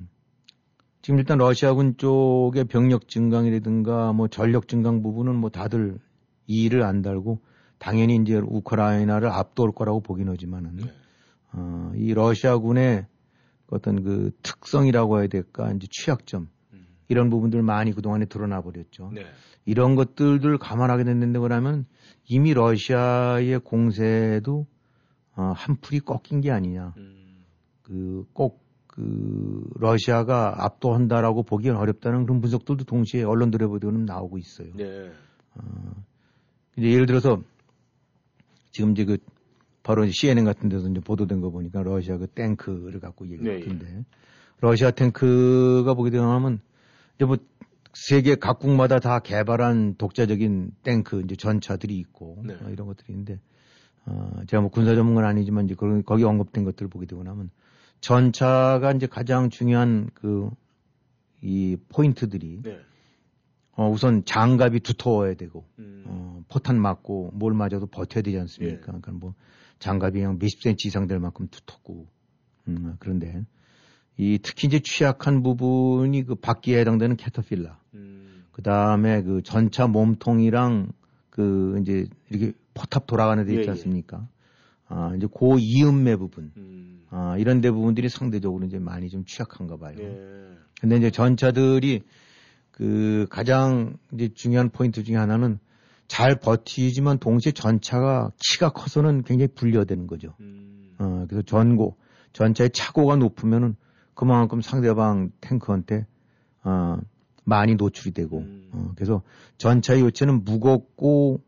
지금 1.02 1.18
일단 1.18 1.38
러시아군 1.38 1.96
쪽의 1.96 2.64
병력 2.64 3.08
증강이라든가 3.08 4.12
뭐 4.12 4.28
전력 4.28 4.68
증강 4.68 5.02
부분은 5.02 5.34
뭐 5.34 5.50
다들 5.50 5.98
이의를 6.46 6.82
안 6.82 7.02
달고 7.02 7.40
당연히 7.78 8.16
이제 8.16 8.36
우크라이나를 8.36 9.28
압도할 9.28 9.72
거라고 9.72 10.00
보긴 10.00 10.28
하지만은 10.28 10.76
네. 10.76 10.84
어, 11.52 11.92
이 11.96 12.14
러시아군의 12.14 13.06
어떤 13.68 14.04
그 14.04 14.30
특성이라고 14.42 15.18
해야 15.18 15.26
될까 15.26 15.72
이제 15.72 15.88
취약점 15.90 16.48
음. 16.72 16.86
이런 17.08 17.30
부분들 17.30 17.62
많이 17.62 17.92
그동안에 17.92 18.26
드러나 18.26 18.60
버렸죠. 18.60 19.10
네. 19.12 19.24
이런 19.64 19.96
것들을 19.96 20.58
감안하게 20.58 21.04
된다고 21.04 21.42
그러면 21.42 21.86
이미 22.28 22.54
러시아의 22.54 23.60
공세도 23.60 24.66
어, 25.36 25.52
한 25.56 25.76
풀이 25.76 26.00
꺾인 26.00 26.40
게 26.40 26.50
아니냐. 26.50 26.94
음. 26.96 27.44
그꼭 27.82 28.62
그 28.86 29.66
러시아가 29.76 30.64
압도한다라고 30.64 31.44
보기는 31.44 31.76
어렵다는 31.76 32.24
그런 32.24 32.40
분석들도 32.40 32.84
동시에 32.84 33.22
언론들에 33.22 33.66
보도는 33.66 34.04
나오고 34.04 34.36
있어요. 34.38 34.68
네. 34.76 35.10
이제 36.76 36.90
예를 36.90 37.06
들어서 37.06 37.42
지금 38.70 38.92
이제 38.92 39.04
그 39.04 39.18
바로 39.82 40.06
CNN 40.06 40.44
같은 40.44 40.68
데서 40.68 40.88
이제 40.88 41.00
보도된 41.00 41.40
거 41.40 41.50
보니까 41.50 41.82
러시아 41.82 42.18
그 42.18 42.26
탱크를 42.26 43.00
갖고 43.00 43.24
네, 43.24 43.32
얘기했던데 43.32 44.04
러시아 44.60 44.90
탱크가 44.90 45.94
보게 45.94 46.10
되면 46.10 46.60
이제 47.16 47.24
뭐 47.24 47.36
세계 47.94 48.34
각국마다 48.34 48.98
다 49.00 49.18
개발한 49.18 49.96
독자적인 49.96 50.72
탱크 50.82 51.20
이제 51.22 51.34
전차들이 51.34 51.96
있고 51.96 52.42
네. 52.44 52.54
어, 52.54 52.70
이런 52.70 52.86
것들이 52.86 53.12
있는데 53.12 53.40
어, 54.06 54.42
제가 54.46 54.60
뭐 54.60 54.70
군사 54.70 54.94
전문가는 54.94 55.28
아니지만 55.28 55.66
이제 55.66 55.74
그런 55.74 56.04
거기 56.04 56.24
언급된 56.24 56.64
것들을 56.64 56.88
보게 56.88 57.06
되고 57.06 57.22
나면 57.22 57.50
전차가 58.00 58.92
이제 58.92 59.06
가장 59.06 59.50
중요한 59.50 60.10
그 60.14 60.50
이 61.42 61.76
포인트들이 61.88 62.60
네. 62.62 62.80
어, 63.72 63.90
우선 63.90 64.24
장갑이 64.24 64.80
두터워야 64.80 65.34
되고 65.34 65.66
음. 65.78 66.04
어, 66.06 66.44
포탄 66.48 66.80
맞고 66.80 67.32
뭘 67.34 67.52
맞아도 67.52 67.86
버텨야 67.86 68.22
되지 68.22 68.38
않습니까? 68.38 68.76
예. 68.76 68.80
그러니까 68.80 69.12
뭐 69.12 69.34
장갑이 69.80 70.20
그냥 70.20 70.38
몇십 70.38 70.62
센치 70.62 70.88
이상 70.88 71.08
될 71.08 71.18
만큼 71.18 71.48
두텁고 71.50 72.06
음, 72.68 72.96
그런데 73.00 73.44
이 74.16 74.38
특히 74.40 74.68
이제 74.68 74.78
취약한 74.78 75.42
부분이 75.42 76.24
그 76.24 76.36
바퀴에 76.36 76.78
해당되는 76.80 77.16
캐터필라 77.16 77.78
음. 77.94 78.44
그 78.52 78.62
다음에 78.62 79.22
그 79.22 79.42
전차 79.42 79.88
몸통이랑 79.88 80.92
그 81.30 81.78
이제 81.80 82.06
이렇게 82.30 82.52
포탑 82.74 83.06
돌아가는 83.06 83.44
데 83.44 83.52
있지 83.52 83.62
예, 83.62 83.66
예. 83.66 83.70
않습니까? 83.70 84.26
아, 84.88 85.14
이제 85.16 85.26
고 85.26 85.58
이음매 85.58 86.16
부분, 86.16 86.52
음. 86.56 87.06
아, 87.10 87.36
이런 87.38 87.60
데 87.60 87.70
부분들이 87.70 88.08
상대적으로 88.08 88.66
이제 88.66 88.78
많이 88.78 89.08
좀 89.08 89.24
취약한가 89.24 89.76
봐요. 89.76 89.96
예. 89.98 90.58
근데 90.80 90.96
이제 90.96 91.10
전차들이 91.10 92.02
그 92.70 93.26
가장 93.30 93.96
이제 94.12 94.30
중요한 94.34 94.70
포인트 94.70 95.02
중에 95.04 95.16
하나는 95.16 95.58
잘 96.08 96.38
버티지만 96.38 97.18
동시에 97.18 97.52
전차가 97.52 98.32
키가 98.38 98.70
커서는 98.70 99.22
굉장히 99.22 99.48
불리하다는 99.54 100.06
거죠. 100.06 100.34
음. 100.40 100.94
어, 100.98 101.24
그래서 101.28 101.42
전고, 101.42 101.96
전차의 102.32 102.70
차고가 102.70 103.16
높으면은 103.16 103.76
그만큼 104.14 104.60
상대방 104.60 105.30
탱크한테 105.40 106.06
어, 106.64 106.98
많이 107.44 107.76
노출이 107.76 108.12
되고, 108.12 108.40
음. 108.40 108.68
어, 108.72 108.92
그래서 108.94 109.22
전차의 109.58 110.02
요체는 110.02 110.44
무겁고, 110.44 111.42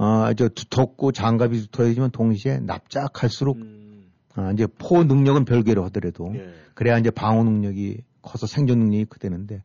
어, 0.00 0.32
저 0.32 0.48
두텁고 0.48 1.12
장갑이 1.12 1.60
두터워지만 1.60 2.10
동시에 2.10 2.60
납작할수록 2.60 3.58
음. 3.58 4.10
아, 4.34 4.50
이제 4.52 4.66
포 4.66 5.04
능력은 5.04 5.44
별개로 5.44 5.84
하더라도 5.84 6.32
예. 6.36 6.54
그래야 6.72 6.96
이제 6.96 7.10
방어 7.10 7.44
능력이 7.44 8.02
커서 8.22 8.46
생존 8.46 8.78
능력이 8.78 9.04
크대는데 9.04 9.62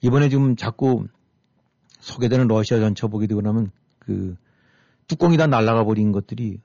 이번에 0.00 0.30
지금 0.30 0.56
자꾸 0.56 1.06
소개되는 2.00 2.48
러시아 2.48 2.80
전차 2.80 3.06
보게 3.06 3.28
되고 3.28 3.40
나면 3.40 3.70
그 4.00 4.34
뚜껑이 5.06 5.36
다 5.36 5.46
날아가 5.46 5.84
버린 5.84 6.10
것들이 6.10 6.58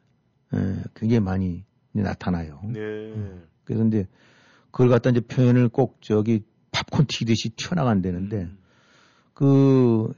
에, 0.55 0.57
굉장히 0.95 1.19
많이 1.19 1.63
나타나요. 1.91 2.61
네. 2.63 3.13
그래서 3.63 3.85
이제 3.85 4.07
그걸 4.71 4.89
갖다 4.89 5.11
이제 5.11 5.19
표현을 5.19 5.69
꼭 5.69 5.99
저기 6.01 6.41
팝콘 6.71 7.05
튀듯이 7.07 7.49
튀어나간다는데 7.49 8.37
음. 8.37 8.57
그 9.35 10.11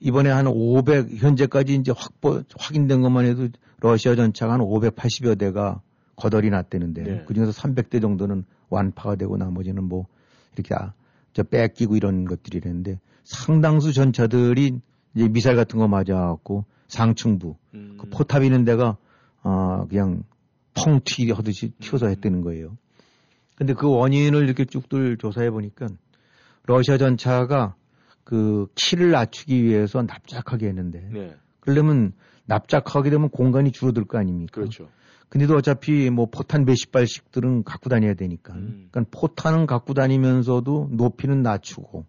이번에 0.00 0.30
한 0.30 0.46
500 0.46 1.10
현재까지 1.16 1.74
이제 1.74 1.92
확보 1.94 2.42
확인된 2.58 3.02
것만 3.02 3.26
해도 3.26 3.48
러시아 3.80 4.14
전차가 4.14 4.54
한 4.54 4.60
580여 4.60 5.38
대가 5.38 5.80
거덜이 6.16 6.50
났대는데 6.50 7.02
네. 7.02 7.24
그 7.26 7.34
중에서 7.34 7.52
300대 7.52 8.00
정도는 8.00 8.44
완파가 8.68 9.16
되고 9.16 9.36
나머지는 9.36 9.84
뭐 9.84 10.06
이렇게 10.54 10.74
아, 10.74 10.92
저 11.32 11.42
뺏기고 11.42 11.96
이런 11.96 12.24
것들이랬는데 12.24 12.98
상당수 13.24 13.92
전차들이 13.92 14.80
이제 15.14 15.28
미사일 15.28 15.56
같은 15.56 15.78
거 15.78 15.88
맞아갖고 15.88 16.64
상층부 16.88 17.56
음. 17.74 17.98
그 18.00 18.08
포탑 18.08 18.42
있는 18.42 18.64
데가 18.64 18.96
어 19.42 19.86
그냥 19.88 20.22
펑 20.74 21.00
튀하듯이 21.04 21.72
튀어서 21.80 22.06
음. 22.06 22.10
했다는 22.10 22.40
거예요. 22.42 22.76
근데 23.56 23.74
그 23.74 23.88
원인을 23.88 24.44
이렇게 24.44 24.64
쭉들 24.64 25.18
조사해 25.18 25.50
보니까 25.50 25.88
러시아 26.64 26.96
전차가 26.96 27.74
그 28.30 28.68
키를 28.76 29.10
낮추기 29.10 29.64
위해서 29.64 30.02
납작하게 30.02 30.68
했는데 30.68 31.04
네. 31.12 31.34
그러려면 31.58 32.12
납작하게 32.46 33.10
되면 33.10 33.28
공간이 33.28 33.72
줄어들 33.72 34.04
거 34.04 34.18
아닙니까? 34.18 34.52
그렇죠. 34.60 34.88
근데도 35.30 35.56
어차피 35.56 36.10
뭐 36.10 36.26
포탄 36.26 36.64
몇십 36.64 36.92
발씩들은 36.92 37.64
갖고 37.64 37.90
다녀야 37.90 38.14
되니까. 38.14 38.54
음. 38.54 38.86
그러니까 38.92 39.18
포탄은 39.18 39.66
갖고 39.66 39.94
다니면서도 39.94 40.90
높이는 40.92 41.42
낮추고 41.42 42.06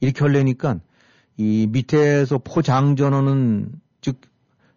이렇게 0.00 0.20
하려니까 0.20 0.80
이 1.38 1.66
밑에서 1.70 2.36
포장 2.36 2.94
전원은 2.94 3.72
즉 4.02 4.20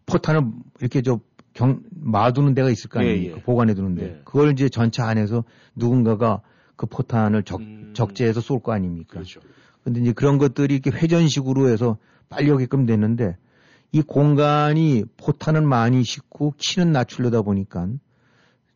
포탄을 0.05 0.43
이렇게 0.79 1.01
저 1.01 1.19
경, 1.53 1.81
마두는 1.91 2.53
데가 2.53 2.69
있을 2.69 2.89
거 2.89 3.01
아닙니까? 3.01 3.33
예, 3.33 3.35
예. 3.35 3.41
보관해 3.43 3.73
두는데. 3.73 4.03
예. 4.05 4.21
그걸 4.23 4.53
이제 4.53 4.69
전차 4.69 5.07
안에서 5.07 5.43
누군가가 5.75 6.41
그 6.77 6.85
포탄을 6.85 7.43
적, 7.43 7.59
음. 7.59 7.91
적재해서 7.93 8.39
쏠 8.39 8.61
거 8.61 8.71
아닙니까? 8.71 9.15
그렇죠. 9.15 9.41
근데 9.85 10.01
이제 10.01 10.11
그런 10.13 10.39
것들이 10.39 10.73
이렇게 10.73 10.89
회전식으로 10.89 11.69
해서 11.69 11.97
빨리 12.27 12.49
오게끔 12.49 12.87
됐는데 12.87 13.37
이 13.91 14.01
공간이 14.01 15.05
포탄은 15.15 15.65
많이 15.65 16.03
싣고 16.03 16.55
키는 16.57 16.91
낮추려다 16.91 17.43
보니까 17.43 17.87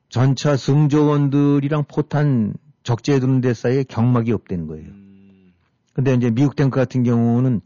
전차 0.08 0.56
승조원들이랑 0.56 1.86
포탄 1.88 2.54
적재해 2.84 3.20
두는 3.20 3.42
데 3.42 3.56
사이에 3.56 3.84
경막이 3.84 4.32
없다는 4.32 4.68
거예요. 4.68 4.86
음. 4.86 5.52
근데 5.94 6.14
이제 6.14 6.30
미국 6.30 6.56
탱크 6.56 6.76
같은 6.76 7.02
경우는 7.02 7.62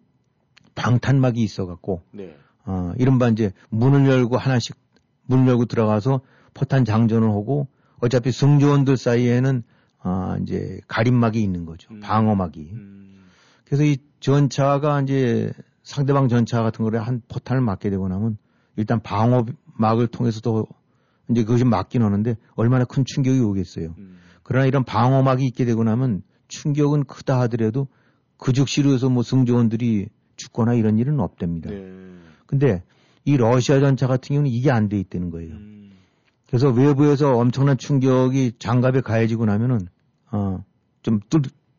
방탄막이 0.76 1.44
있어 1.44 1.66
갖고 1.66 2.02
네. 2.12 2.36
어, 2.66 2.94
이른바 2.98 3.28
이제 3.28 3.52
문을 3.70 4.08
열고 4.08 4.38
하나씩 4.38 4.78
문을 5.26 5.48
열고 5.50 5.66
들어가서 5.66 6.22
포탄 6.54 6.86
장전을 6.86 7.28
하고 7.28 7.68
어차피 8.00 8.32
승조원들 8.32 8.96
사이에는 8.96 9.64
아, 10.00 10.38
이제 10.42 10.80
가림막이 10.88 11.42
있는 11.42 11.66
거죠. 11.66 11.94
음. 11.94 12.00
방어막이. 12.00 12.70
음. 12.72 13.13
그래서 13.74 13.86
이 13.86 13.98
전차가 14.20 15.02
이제 15.02 15.52
상대방 15.82 16.28
전차 16.28 16.62
같은 16.62 16.86
거를 16.86 17.02
한 17.02 17.24
포탄을 17.28 17.60
맞게 17.60 17.90
되고 17.90 18.08
나면 18.08 18.38
일단 18.76 19.00
방어막을 19.02 20.06
통해서도 20.12 20.68
이제 21.32 21.44
그것이 21.44 21.64
맞긴 21.64 22.04
하는데 22.04 22.38
얼마나 22.54 22.86
큰 22.86 23.04
충격이 23.04 23.40
오겠어요. 23.40 23.96
음. 23.98 24.20
그러나 24.44 24.68
이런 24.68 24.84
방어막이 24.84 25.44
있게 25.48 25.66
되고 25.66 25.84
나면 25.84 26.22
충격은 26.50 27.06
크다 27.06 27.40
하더라도 27.42 27.88
그 28.38 28.54
즉시로 28.54 28.94
해서 28.94 29.10
뭐 29.10 29.24
승조원들이 29.24 30.08
죽거나 30.36 30.76
이런 30.76 31.00
일은 31.00 31.20
없답니다. 31.20 31.72
네. 31.72 31.92
근데 32.46 32.84
이 33.26 33.38
러시아 33.38 33.80
전차 33.80 34.06
같은 34.06 34.36
경우는 34.36 34.52
이게 34.52 34.70
안 34.70 34.88
돼 34.88 35.00
있다는 35.00 35.32
거예요. 35.32 35.52
음. 35.56 35.94
그래서 36.46 36.70
외부에서 36.70 37.32
엄청난 37.32 37.80
충격이 37.80 38.58
장갑에 38.60 39.02
가해지고 39.02 39.46
나면은 39.46 39.88
어좀 40.30 41.22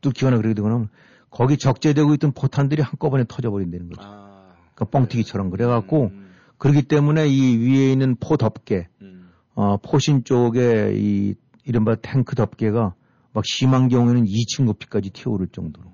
뚫기거나 0.00 0.38
그러게 0.38 0.54
되고 0.54 0.68
나면 0.68 0.88
거기 1.34 1.56
적재되고 1.56 2.14
있던 2.14 2.30
포탄들이 2.30 2.80
한꺼번에 2.80 3.24
터져버린다는 3.26 3.88
거죠. 3.88 4.02
아. 4.04 4.54
그러니까 4.74 4.98
뻥튀기처럼 4.98 5.50
그래갖고 5.50 6.04
음. 6.12 6.28
그렇기 6.58 6.82
때문에 6.82 7.26
이 7.26 7.56
위에 7.56 7.90
있는 7.90 8.14
포 8.20 8.36
덮개, 8.36 8.86
음. 9.02 9.30
어, 9.54 9.76
포신 9.78 10.22
쪽에 10.22 10.94
이 10.94 11.34
이른바 11.64 11.96
탱크 11.96 12.36
덮개가 12.36 12.94
막 13.32 13.44
심한 13.44 13.88
경우에는 13.88 14.24
2층 14.24 14.62
높이까지 14.64 15.10
튀어오를 15.10 15.48
정도로. 15.48 15.92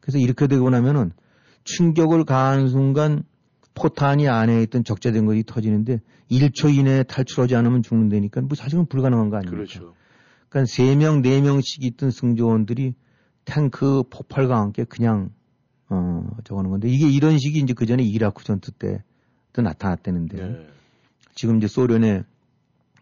그래서 0.00 0.18
이렇게 0.18 0.48
되고 0.48 0.68
나면은 0.68 1.12
충격을 1.62 2.24
가한 2.24 2.68
순간 2.68 3.22
포탄이 3.74 4.28
안에 4.28 4.60
있던 4.64 4.82
적재된 4.82 5.24
것이 5.24 5.44
터지는데 5.46 6.00
1초 6.32 6.74
이내에 6.74 7.04
탈출하지 7.04 7.54
않으면 7.54 7.84
죽는다니까 7.84 8.40
뭐 8.40 8.56
사실은 8.56 8.86
불가능한 8.86 9.30
거 9.30 9.36
아닙니까? 9.36 9.56
그렇죠. 9.56 9.94
그러니까 10.48 10.72
3명, 10.72 11.24
4명씩 11.24 11.84
있던 11.84 12.10
승조원들이 12.10 12.94
탱크 13.44 14.02
폭발과 14.10 14.58
함께 14.58 14.84
그냥 14.84 15.30
어 15.88 16.26
저거는 16.44 16.70
건데 16.70 16.88
이게 16.88 17.08
이런 17.08 17.38
식이 17.38 17.58
이제 17.58 17.74
그 17.74 17.86
전에 17.86 18.02
이라크 18.02 18.44
전투 18.44 18.72
때도 18.72 19.62
나타났다는데 19.62 20.36
네. 20.36 20.66
지금 21.34 21.58
이제 21.58 21.66
소련의 21.66 22.24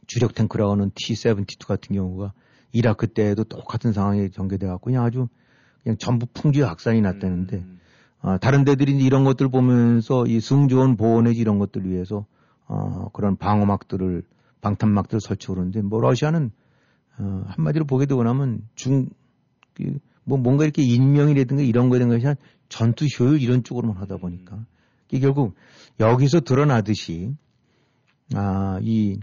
주력 0.06 0.34
탱크라고 0.34 0.72
하는 0.72 0.90
T-72 0.94 1.66
같은 1.66 1.94
경우가 1.94 2.32
이라크 2.72 3.06
때에도 3.06 3.44
똑같은 3.44 3.92
상황에 3.92 4.28
전개돼 4.28 4.66
갖고 4.66 4.86
그냥 4.86 5.04
아주 5.04 5.28
그냥 5.82 5.96
전부 5.98 6.26
풍지 6.32 6.60
확산이 6.62 7.00
났다는데 7.00 7.56
음. 7.58 7.78
아, 8.20 8.38
다른 8.38 8.64
데들이 8.64 8.96
이런 8.98 9.24
것들 9.24 9.48
보면서 9.48 10.24
이 10.26 10.40
승조원 10.40 10.96
보호 10.96 11.22
내지 11.22 11.40
이런 11.40 11.58
것들 11.58 11.88
위해서 11.88 12.24
어, 12.66 13.08
그런 13.12 13.36
방어막들을 13.36 14.22
방탄막들을 14.60 15.20
설치하고 15.20 15.54
그러는데 15.54 15.82
뭐 15.82 16.00
러시아는 16.00 16.52
어, 17.18 17.42
한마디로 17.46 17.84
보게 17.84 18.06
되고 18.06 18.22
나면 18.22 18.62
중, 18.74 19.08
그, 19.74 19.98
뭐 20.24 20.38
뭔가 20.38 20.64
이렇게 20.64 20.82
인명이라든가 20.82 21.62
이런 21.62 21.88
거에 21.88 21.98
대한 21.98 22.10
것이 22.10 22.26
한 22.26 22.36
전투 22.68 23.04
효율 23.06 23.40
이런 23.40 23.64
쪽으로만 23.64 23.96
하다 23.96 24.16
보니까 24.18 24.64
이게 25.10 25.20
결국 25.20 25.54
여기서 26.00 26.40
드러나듯이 26.40 27.34
아, 28.34 28.78
이 28.82 29.18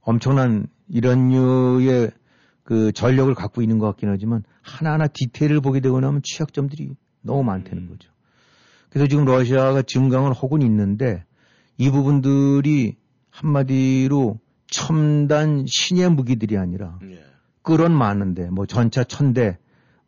엄청난 0.00 0.66
이런 0.88 1.28
류의 1.28 2.10
그 2.62 2.92
전력을 2.92 3.32
갖고 3.34 3.62
있는 3.62 3.78
것 3.78 3.86
같긴 3.86 4.08
하지만 4.08 4.42
하나하나 4.62 5.06
디테일을 5.06 5.60
보게 5.60 5.80
되고 5.80 6.00
나면 6.00 6.22
취약점들이 6.22 6.94
너무 7.20 7.42
많다는 7.42 7.84
음. 7.84 7.88
거죠. 7.88 8.10
그래서 8.88 9.08
지금 9.08 9.24
러시아가 9.24 9.82
증강을 9.82 10.32
하고는 10.32 10.66
있는데 10.66 11.24
이 11.76 11.90
부분들이 11.90 12.96
한마디로 13.30 14.38
첨단 14.68 15.64
신의 15.66 16.10
무기들이 16.10 16.56
아니라 16.56 16.98
예. 17.02 17.22
끌은 17.62 17.92
많은데 17.92 18.48
뭐 18.50 18.66
전차 18.66 19.04
천대 19.04 19.58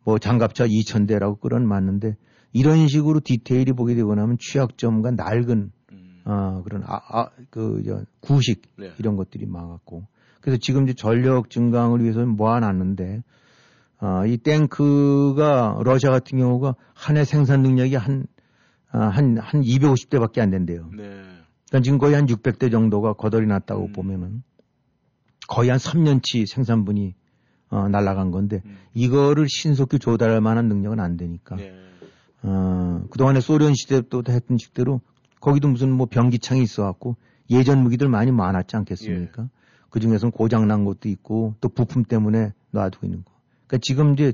뭐 0.07 0.17
장갑차 0.19 0.67
이천 0.69 1.05
대라고 1.05 1.35
끌은 1.35 1.67
많은데 1.67 2.15
이런 2.53 2.87
식으로 2.87 3.19
디테일이 3.19 3.73
보게 3.73 3.93
되고 3.93 4.15
나면 4.15 4.37
취약점과 4.39 5.11
낡은 5.11 5.71
음. 5.91 6.21
아 6.23 6.61
그런 6.63 6.81
아 6.85 7.01
아그 7.09 8.05
구식 8.21 8.61
네. 8.77 8.93
이런 8.99 9.17
것들이 9.17 9.45
많았고 9.45 10.07
그래서 10.39 10.57
지금 10.61 10.85
이제 10.85 10.93
전력 10.93 11.49
증강을 11.49 12.01
위해서는 12.01 12.37
모아놨는데 12.37 13.21
아, 13.99 14.25
이 14.25 14.37
탱크가 14.37 15.81
러시아 15.83 16.11
같은 16.11 16.37
경우가 16.37 16.75
한 16.93 17.17
해 17.17 17.25
생산 17.25 17.61
능력이 17.63 17.95
한 17.95 18.27
아, 18.89 18.99
한, 19.09 19.37
한 19.37 19.61
250대밖에 19.61 20.39
안 20.39 20.51
된대요. 20.51 20.89
네. 20.95 21.03
그러니까 21.67 21.81
지금 21.83 21.97
거의 21.97 22.15
한 22.15 22.27
600대 22.27 22.71
정도가 22.71 23.13
거덜이 23.13 23.45
났다고 23.45 23.87
음. 23.87 23.91
보면은 23.91 24.43
거의 25.49 25.69
한 25.69 25.77
3년치 25.79 26.47
생산분이 26.47 27.13
어, 27.69 27.87
날아간 27.89 28.31
건데 28.31 28.61
음. 28.65 28.77
이거를 28.93 29.47
신속히 29.49 29.99
조달할 29.99 30.41
만한 30.41 30.67
능력은 30.67 30.99
안 30.99 31.17
되니까 31.17 31.55
네. 31.55 31.73
어, 32.43 33.03
그동안에 33.09 33.41
소련 33.41 33.73
시대 33.73 34.01
또 34.09 34.23
했던 34.27 34.57
식대로 34.57 35.01
거기도 35.39 35.67
무슨 35.67 35.91
뭐 35.91 36.07
변기창이 36.07 36.61
있어갖고 36.61 37.15
예전 37.49 37.83
무기들 37.83 38.09
많이 38.09 38.31
많았지 38.31 38.75
않겠습니까? 38.75 39.43
예. 39.43 39.47
그 39.89 39.99
중에서는 39.99 40.31
고장난 40.31 40.85
것도 40.85 41.09
있고 41.09 41.55
또 41.61 41.69
부품 41.69 42.03
때문에 42.03 42.53
놔두고 42.71 43.05
있는 43.05 43.23
거. 43.23 43.31
그러니까 43.67 43.81
지금 43.81 44.13
이제 44.13 44.33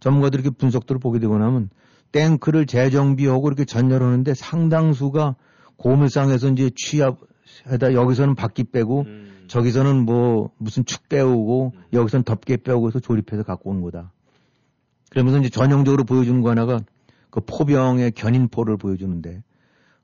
전문가들이 0.00 0.42
이렇게 0.42 0.56
분석들을 0.56 1.00
보게 1.00 1.18
되고 1.18 1.38
나면 1.38 1.70
탱크를 2.12 2.66
재정비하고 2.66 3.48
이렇게 3.48 3.64
전열하는데 3.64 4.34
상당수가 4.34 5.36
고물상에서 5.76 6.50
이제 6.50 6.70
취합에다 6.76 7.94
여기서는 7.94 8.34
바퀴 8.34 8.64
빼고 8.64 9.02
음. 9.02 9.31
저기서는 9.52 10.06
뭐 10.06 10.50
무슨 10.56 10.82
축 10.86 11.10
빼오고 11.10 11.72
음. 11.74 11.82
여기서는 11.92 12.24
덮개 12.24 12.56
빼오고 12.56 12.88
해서 12.88 13.00
조립해서 13.00 13.42
갖고 13.42 13.68
온 13.68 13.82
거다. 13.82 14.10
그러면서 15.10 15.40
이제 15.40 15.50
전형적으로 15.50 16.04
보여주는 16.04 16.40
거 16.40 16.48
하나가 16.48 16.80
그 17.28 17.40
포병의 17.40 18.12
견인포를 18.12 18.78
보여주는데 18.78 19.42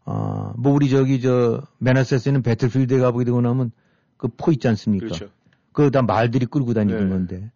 아, 0.04 0.52
뭐 0.58 0.72
우리 0.74 0.90
저기 0.90 1.22
저 1.22 1.62
메나세스는 1.78 2.42
배틀필드에 2.42 2.98
가보게 2.98 3.24
되고 3.24 3.40
나면 3.40 3.70
그 4.18 4.28
포 4.28 4.52
있지 4.52 4.68
않습니까? 4.68 5.06
그렇죠. 5.06 5.28
그거 5.72 5.88
다 5.88 6.02
말들이 6.02 6.44
끌고 6.44 6.74
다니는 6.74 7.04
네. 7.04 7.08
건데 7.08 7.50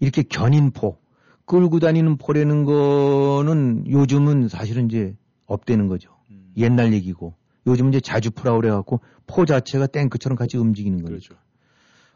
이렇게 0.00 0.22
견인포 0.24 0.98
끌고 1.46 1.78
다니는 1.78 2.18
포라는 2.18 2.64
거는 2.64 3.90
요즘은 3.90 4.48
사실은 4.48 4.84
이제 4.90 5.16
없대는 5.46 5.88
거죠. 5.88 6.10
음. 6.30 6.52
옛날 6.58 6.92
얘기고 6.92 7.32
요즘 7.68 7.88
이제 7.88 8.00
자주포라 8.00 8.56
그래갖고 8.56 9.00
포 9.26 9.44
자체가 9.44 9.86
탱크처럼 9.86 10.36
같이 10.36 10.56
움직이는 10.56 10.98
거죠. 10.98 11.08
그렇죠. 11.08 11.34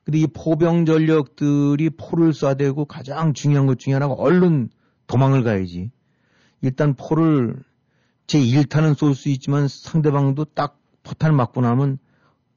근데 0.04 0.18
이 0.18 0.26
포병 0.26 0.84
전력들이 0.84 1.90
포를 1.90 2.32
쏴대고 2.32 2.86
가장 2.88 3.34
중요한 3.34 3.66
것 3.66 3.78
중에 3.78 3.94
하나가 3.94 4.14
얼른 4.14 4.70
도망을 5.06 5.44
가야지. 5.44 5.90
일단 6.60 6.94
포를 6.94 7.56
제 8.26 8.40
1탄은 8.40 8.96
쏠 8.96 9.14
수 9.14 9.28
있지만 9.28 9.68
상대방도 9.68 10.44
딱 10.46 10.78
포탄을 11.02 11.36
맞고 11.36 11.60
나면 11.60 11.98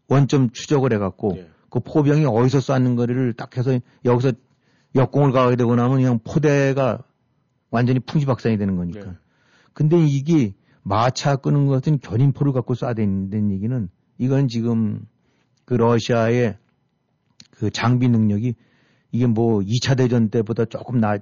원점 0.08 0.52
추적을 0.52 0.94
해갖고 0.94 1.34
예. 1.38 1.50
그 1.70 1.80
포병이 1.80 2.26
어디서 2.26 2.62
쐈는 2.62 2.96
거를 2.96 3.34
딱 3.34 3.58
해서 3.58 3.78
여기서 4.06 4.32
역공을 4.96 5.32
가게 5.32 5.56
되고 5.56 5.76
나면 5.76 5.98
그냥 5.98 6.20
포대가 6.24 7.00
완전히 7.70 8.00
풍지박산이 8.00 8.58
되는 8.58 8.78
거니까. 8.78 9.06
네. 9.06 9.12
근데 9.74 9.98
이게 10.00 10.54
마차 10.88 11.36
끄는 11.36 11.66
것 11.66 11.74
같은 11.74 12.00
견인포를 12.00 12.54
갖고 12.54 12.76
쏴댄다는 12.76 13.52
얘기는 13.52 13.90
이건 14.20 14.48
지금 14.48 15.06
그 15.66 15.74
러시아의 15.74 16.58
그 17.50 17.72
장비 17.72 18.08
능력이 18.08 18.54
이게 19.12 19.26
뭐 19.26 19.62
2차 19.62 19.98
대전 19.98 20.30
때보다 20.30 20.66
조금 20.66 21.00
나, 21.00 21.18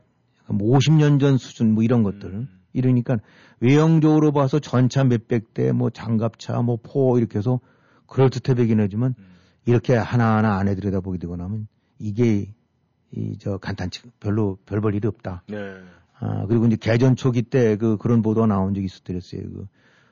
뭐 0.50 0.78
50년 0.78 1.20
전 1.20 1.38
수준 1.38 1.74
뭐 1.74 1.84
이런 1.84 2.04
것들. 2.04 2.30
음. 2.30 2.50
이러니까 2.74 3.18
외형적으로 3.60 4.32
봐서 4.34 4.60
전차 4.60 5.04
몇백 5.06 5.54
대, 5.54 5.72
뭐 5.72 5.90
장갑차, 5.90 6.62
뭐 6.62 6.78
포 6.84 7.18
이렇게 7.18 7.38
해서 7.38 7.60
그럴듯해 8.08 8.56
보긴 8.56 8.82
하지만 8.82 9.16
음. 9.18 9.26
이렇게 9.66 9.96
하나하나 9.96 10.58
안에 10.58 10.76
들여다보게 10.76 11.20
되고 11.20 11.38
나면 11.38 11.68
이게 12.00 12.54
이 13.16 13.38
저 13.40 13.58
간단치 13.58 14.02
별로 14.20 14.58
별볼 14.66 14.96
일이 14.96 15.08
없다. 15.08 15.44
네. 15.48 15.56
아, 16.24 16.46
그리고 16.48 16.66
이제 16.68 16.78
개전 16.78 17.16
초기 17.18 17.42
때 17.42 17.76
그 17.76 17.98
그런 17.98 18.22
보도가 18.22 18.48
나온 18.48 18.74
적이 18.74 18.86
있었더랬어요. 18.86 19.42
그 19.42 19.68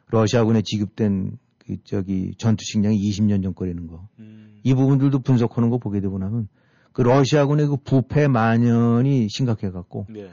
러시아군에 0.10 0.62
지급된 0.62 1.38
그 1.60 1.78
저기 1.86 2.34
전투 2.38 2.66
식량이 2.66 2.98
20년 2.98 3.42
전 3.44 3.56
거라는 3.56 3.88
거. 3.88 4.08
음. 4.20 4.60
이 4.64 4.74
부분들도 4.74 5.20
분석하는 5.20 5.70
거 5.70 5.78
보게 5.78 6.02
되고 6.02 6.18
나면 6.18 6.50
그 6.92 7.02
러시아군의 7.02 7.68
그 7.68 7.78
부패 7.78 8.28
만연이 8.28 9.28
심각해 9.30 9.72
갖고 9.72 10.06
네. 10.10 10.30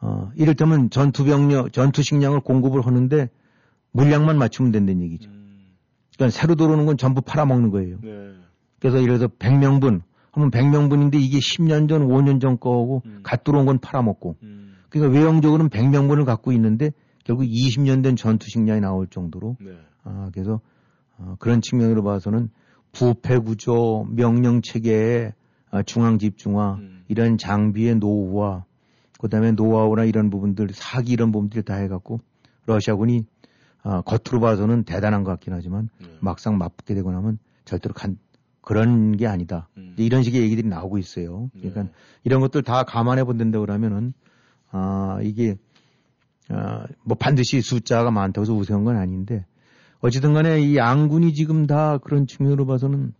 어, 0.00 0.30
이를테면 0.34 0.88
전투 0.88 1.24
병력, 1.24 1.72
전투 1.72 2.02
식량을 2.02 2.40
공급을 2.40 2.86
하는데 2.86 3.28
물량만 3.92 4.38
맞추면 4.38 4.72
된다는 4.72 5.02
얘기죠. 5.02 5.28
음. 5.28 5.74
그러니까 6.14 6.38
새로 6.38 6.54
들어오는 6.54 6.86
건 6.86 6.96
전부 6.96 7.20
팔아먹는 7.20 7.70
거예요. 7.70 7.98
네. 8.02 8.32
그래서 8.78 9.02
예를 9.02 9.18
들어서 9.18 9.34
100명분 9.38 10.00
하면 10.30 10.50
100명분인데 10.50 11.20
이게 11.20 11.38
10년 11.38 11.88
전, 11.88 12.08
5년 12.08 12.40
전 12.40 12.58
거고 12.58 13.02
음. 13.04 13.20
갓 13.22 13.44
들어온 13.44 13.66
건 13.66 13.78
팔아먹고 13.78 14.36
음. 14.42 14.67
그러니까 14.88 15.18
외형적으로는 15.18 15.70
100명분을 15.70 16.24
갖고 16.24 16.52
있는데 16.52 16.92
결국 17.24 17.44
20년 17.44 18.02
된 18.02 18.16
전투 18.16 18.48
식량이 18.48 18.80
나올 18.80 19.06
정도로 19.06 19.56
네. 19.60 19.72
아, 20.04 20.30
그래서 20.32 20.60
어, 21.18 21.36
그런 21.38 21.60
측면으로 21.60 22.02
봐서는 22.02 22.50
부패 22.92 23.38
구조, 23.38 24.06
명령 24.10 24.62
체계의 24.62 25.32
아, 25.70 25.82
중앙 25.82 26.18
집중화, 26.18 26.76
음. 26.76 27.04
이런 27.08 27.36
장비의 27.36 27.96
노후화, 27.96 28.64
그다음에 29.20 29.52
노하우나 29.52 30.04
이런 30.04 30.30
부분들, 30.30 30.70
사기 30.72 31.12
이런 31.12 31.32
부분들 31.32 31.62
다 31.62 31.74
해갖고 31.74 32.20
러시아군이 32.66 33.24
아, 33.82 34.00
겉으로 34.02 34.40
봐서는 34.40 34.84
대단한 34.84 35.24
것 35.24 35.30
같긴 35.32 35.52
하지만 35.52 35.90
네. 36.00 36.08
막상 36.20 36.56
맞붙게 36.56 36.94
되고 36.94 37.12
나면 37.12 37.38
절대로 37.64 37.92
간, 37.92 38.16
그런 38.62 39.16
게 39.16 39.26
아니다. 39.26 39.68
음. 39.76 39.94
이런 39.98 40.22
식의 40.22 40.40
얘기들이 40.42 40.68
나오고 40.68 40.98
있어요. 40.98 41.50
그러니까 41.52 41.82
네. 41.84 41.90
이런 42.24 42.40
것들 42.40 42.62
다 42.62 42.84
감안해 42.84 43.24
본다고 43.24 43.64
그러면은 43.64 44.14
아 44.70 45.18
이게 45.22 45.56
아, 46.50 46.86
뭐 47.04 47.16
반드시 47.16 47.60
숫자가 47.60 48.10
많다고 48.10 48.42
해서 48.42 48.54
우세한 48.54 48.84
건 48.84 48.96
아닌데 48.96 49.44
어찌든 50.00 50.32
간에 50.32 50.60
이 50.60 50.76
양군이 50.76 51.34
지금 51.34 51.66
다 51.66 51.98
그런 51.98 52.26
측면으로 52.26 52.66
봐서는 52.66 53.12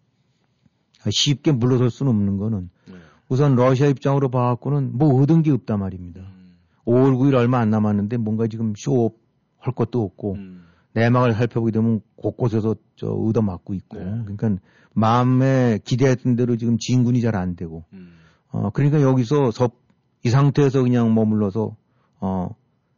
쉽게 1.11 1.53
물러설 1.53 1.91
수는 1.91 2.11
없는 2.13 2.39
거는 2.39 2.71
네. 2.87 2.95
우선 3.29 3.55
러시아 3.57 3.89
입장으로 3.89 4.31
봐갖고는 4.31 4.97
뭐 4.97 5.21
얻은 5.21 5.43
게 5.43 5.51
없단 5.51 5.79
말입니다. 5.79 6.21
음. 6.21 6.57
5월 6.87 7.17
9일 7.17 7.35
얼마 7.35 7.59
안 7.59 7.71
남았는데 7.71 8.17
뭔가 8.17 8.47
지금 8.47 8.73
쇼업 8.77 9.17
할 9.59 9.75
것도 9.75 10.03
없고 10.03 10.35
음. 10.35 10.65
내막을 10.95 11.35
살펴보게 11.35 11.73
되면 11.73 12.01
곳곳에서 12.17 12.75
저 12.97 13.09
얻어맞고 13.09 13.75
있고 13.75 13.99
네. 13.99 14.23
그러니까 14.25 14.57
마음에 14.95 15.79
기대했던 15.85 16.37
대로 16.37 16.57
지금 16.57 16.79
진군이 16.79 17.21
잘 17.21 17.37
안 17.37 17.57
되고 17.57 17.85
음. 17.93 18.15
어 18.51 18.71
그러니까 18.71 19.03
여기서 19.03 19.51
섭, 19.51 19.75
이 20.23 20.31
상태에서 20.31 20.83
그냥 20.83 21.15
머물러서 21.15 21.77
어 22.21 22.49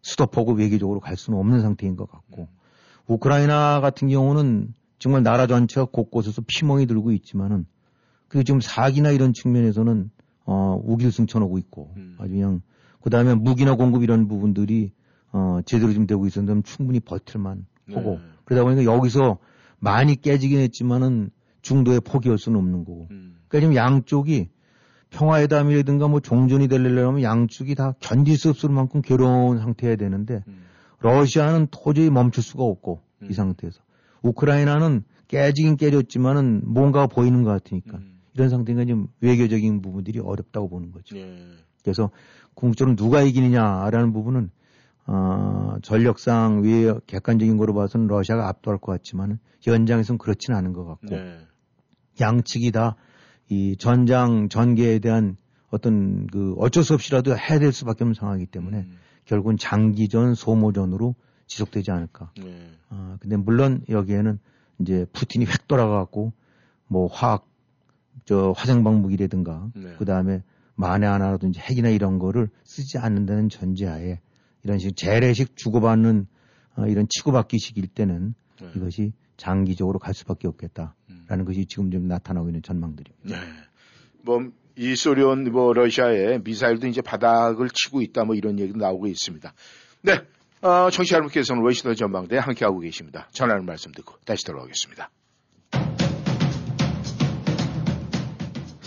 스톱하고 0.02 0.52
외교적으로 0.52 1.00
갈 1.00 1.16
수는 1.16 1.38
없는 1.38 1.60
상태인 1.60 1.96
것 1.96 2.10
같고 2.10 2.48
우크라이나 3.06 3.80
같은 3.80 4.08
경우는 4.08 4.74
정말 4.98 5.22
나라 5.22 5.46
전체가 5.46 5.86
곳곳에서 5.86 6.42
피멍이 6.46 6.86
들고 6.86 7.12
있지만은 7.12 7.66
그 8.28 8.44
지금 8.44 8.60
사기나 8.60 9.10
이런 9.10 9.32
측면에서는 9.32 10.10
어 10.46 10.80
우길승천하고 10.84 11.58
있고 11.58 11.92
음. 11.96 12.16
아주 12.18 12.32
그냥 12.32 12.62
그 13.02 13.10
다음에 13.10 13.34
무기나 13.34 13.74
공급 13.74 14.02
이런 14.02 14.28
부분들이 14.28 14.92
어 15.32 15.60
제대로 15.64 15.92
좀 15.92 16.06
되고 16.06 16.26
있었는데 16.26 16.62
충분히 16.62 17.00
버틸만 17.00 17.66
하고 17.92 18.10
네. 18.12 18.20
그러다 18.44 18.64
보니까 18.64 18.84
여기서 18.84 19.38
많이 19.78 20.16
깨지긴 20.20 20.60
했지만은 20.60 21.30
중도에 21.62 22.00
포기할 22.00 22.38
수는 22.38 22.58
없는 22.58 22.84
거고 22.84 23.08
음. 23.10 23.36
그러니까 23.48 23.60
지금 23.60 23.74
양쪽이 23.74 24.48
평화회담이라든가 25.10 26.08
뭐 26.08 26.20
종전이 26.20 26.68
되려면 26.68 27.22
양쪽이 27.22 27.74
다 27.74 27.94
견딜 28.00 28.36
수 28.38 28.48
없을 28.50 28.70
만큼 28.70 29.02
괴로운 29.02 29.58
상태여야 29.58 29.96
되는데 29.96 30.42
음. 30.46 30.62
러시아는 31.00 31.68
도저히 31.70 32.10
멈출 32.10 32.42
수가 32.42 32.64
없고 32.64 33.02
음. 33.22 33.28
이 33.30 33.34
상태에서 33.34 33.80
우크라이나는 34.22 35.02
깨지긴 35.28 35.76
깨졌지만은 35.76 36.62
뭔가 36.64 37.06
보이는 37.06 37.42
것 37.42 37.50
같으니까 37.50 37.98
음. 37.98 38.20
이런 38.34 38.48
상태가 38.48 38.84
지금 38.84 39.08
외교적인 39.20 39.82
부분들이 39.82 40.20
어렵다고 40.20 40.68
보는 40.68 40.92
거죠. 40.92 41.16
예. 41.16 41.38
그래서 41.82 42.10
궁극적으로 42.54 42.96
누가 42.96 43.22
이기느냐라는 43.22 44.12
부분은 44.12 44.50
어, 45.06 45.76
전력상 45.82 46.62
외 46.62 46.94
객관적인 47.06 47.56
거로 47.56 47.74
봐서는 47.74 48.06
러시아가 48.06 48.48
압도할 48.48 48.78
것 48.78 48.92
같지만 48.92 49.38
현장에서는 49.62 50.18
그렇지는 50.18 50.58
않은 50.58 50.72
것 50.72 50.84
같고 50.84 51.16
네. 51.16 51.38
양측이 52.20 52.70
다 52.70 52.96
이 53.50 53.76
전장 53.76 54.48
전개에 54.48 55.00
대한 55.00 55.36
어떤 55.70 56.26
그 56.28 56.54
어쩔 56.58 56.84
수 56.84 56.94
없이라도 56.94 57.36
해야 57.36 57.58
될 57.58 57.72
수밖에 57.72 58.04
없는 58.04 58.14
상황이기 58.14 58.46
때문에 58.46 58.78
음. 58.78 58.96
결국은 59.24 59.56
장기전 59.56 60.34
소모전으로 60.34 61.16
지속되지 61.46 61.90
않을까. 61.90 62.30
네. 62.40 62.70
아, 62.90 63.16
근데 63.20 63.36
물론 63.36 63.82
여기에는 63.88 64.38
이제 64.80 65.04
푸틴이 65.12 65.46
획 65.46 65.66
돌아가고 65.66 66.32
뭐 66.86 67.08
화학 67.08 67.46
저 68.24 68.52
화생방 68.56 69.02
무기라든가 69.02 69.68
네. 69.74 69.94
그 69.98 70.04
다음에 70.04 70.42
만에 70.76 71.06
하나라든지 71.06 71.58
핵이나 71.58 71.88
이런 71.88 72.18
거를 72.18 72.48
쓰지 72.62 72.98
않는다는 72.98 73.48
전제하에 73.48 74.20
이런 74.62 74.78
식 74.78 74.96
재래식 74.96 75.56
주고받는 75.56 76.26
어, 76.76 76.86
이런 76.86 77.06
치고받기식일 77.08 77.88
때는 77.88 78.34
네. 78.60 78.68
이것이 78.76 79.12
장기적으로 79.36 79.98
갈 79.98 80.14
수밖에 80.14 80.46
없겠다 80.46 80.94
라는 81.30 81.44
음. 81.44 81.46
것이 81.46 81.64
지금 81.64 81.90
좀 81.92 82.08
나타나고 82.08 82.48
있는 82.48 82.60
전망들입니다. 82.60 83.40
네. 83.40 83.46
뭐, 84.22 84.50
이 84.76 84.96
소련, 84.96 85.44
뭐, 85.44 85.72
러시아의 85.72 86.40
미사일도 86.42 86.88
이제 86.88 87.00
바닥을 87.00 87.68
치고 87.70 88.02
있다, 88.02 88.24
뭐, 88.24 88.34
이런 88.34 88.58
얘기도 88.58 88.78
나오고 88.78 89.06
있습니다. 89.06 89.54
네. 90.02 90.20
어, 90.60 90.90
청취자 90.90 91.16
여러분께서는 91.16 91.62
워싱턴 91.62 91.94
전망대에 91.94 92.38
함께하고 92.40 92.80
계십니다. 92.80 93.28
전하는 93.30 93.64
말씀 93.64 93.92
듣고 93.92 94.16
다시 94.24 94.44
돌아오겠습니다. 94.44 95.08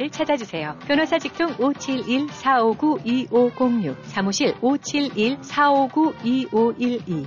를 0.00 0.10
찾아주세요. 0.10 0.76
변호사 0.88 1.18
직통 1.18 1.48
571-459-2506, 1.56 3.96
사무실 4.04 4.54
571-459-2512. 4.54 7.26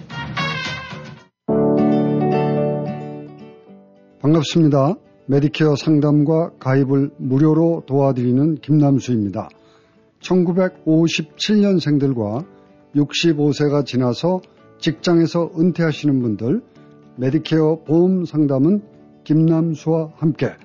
반갑습니다. 4.19 4.95
메디케어 5.27 5.75
상담과 5.75 6.53
가입을 6.57 7.11
무료로 7.17 7.83
도와드리는 7.85 8.55
김남수입니다. 8.55 9.49
1957년생들과 10.21 12.43
65세가 12.95 13.85
지나서 13.85 14.41
직장에서 14.79 15.51
은퇴하시는 15.59 16.19
분들 16.23 16.63
메디케어 17.17 17.83
보험 17.83 18.25
상담은 18.25 18.81
김남수와 19.25 20.13
함께 20.15 20.55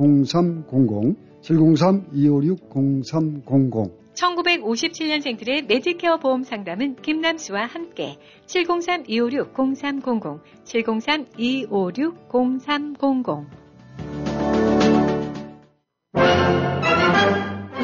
703-256-0300 0.00 1.16
703-256-0300 1.42 3.90
1957년생들의 4.14 5.66
메디케어 5.66 6.16
보험 6.18 6.42
상담은 6.42 6.96
김남수와 6.96 7.66
함께 7.66 8.18
703-256-0300 8.46 10.40
703-256-0300 10.64 13.59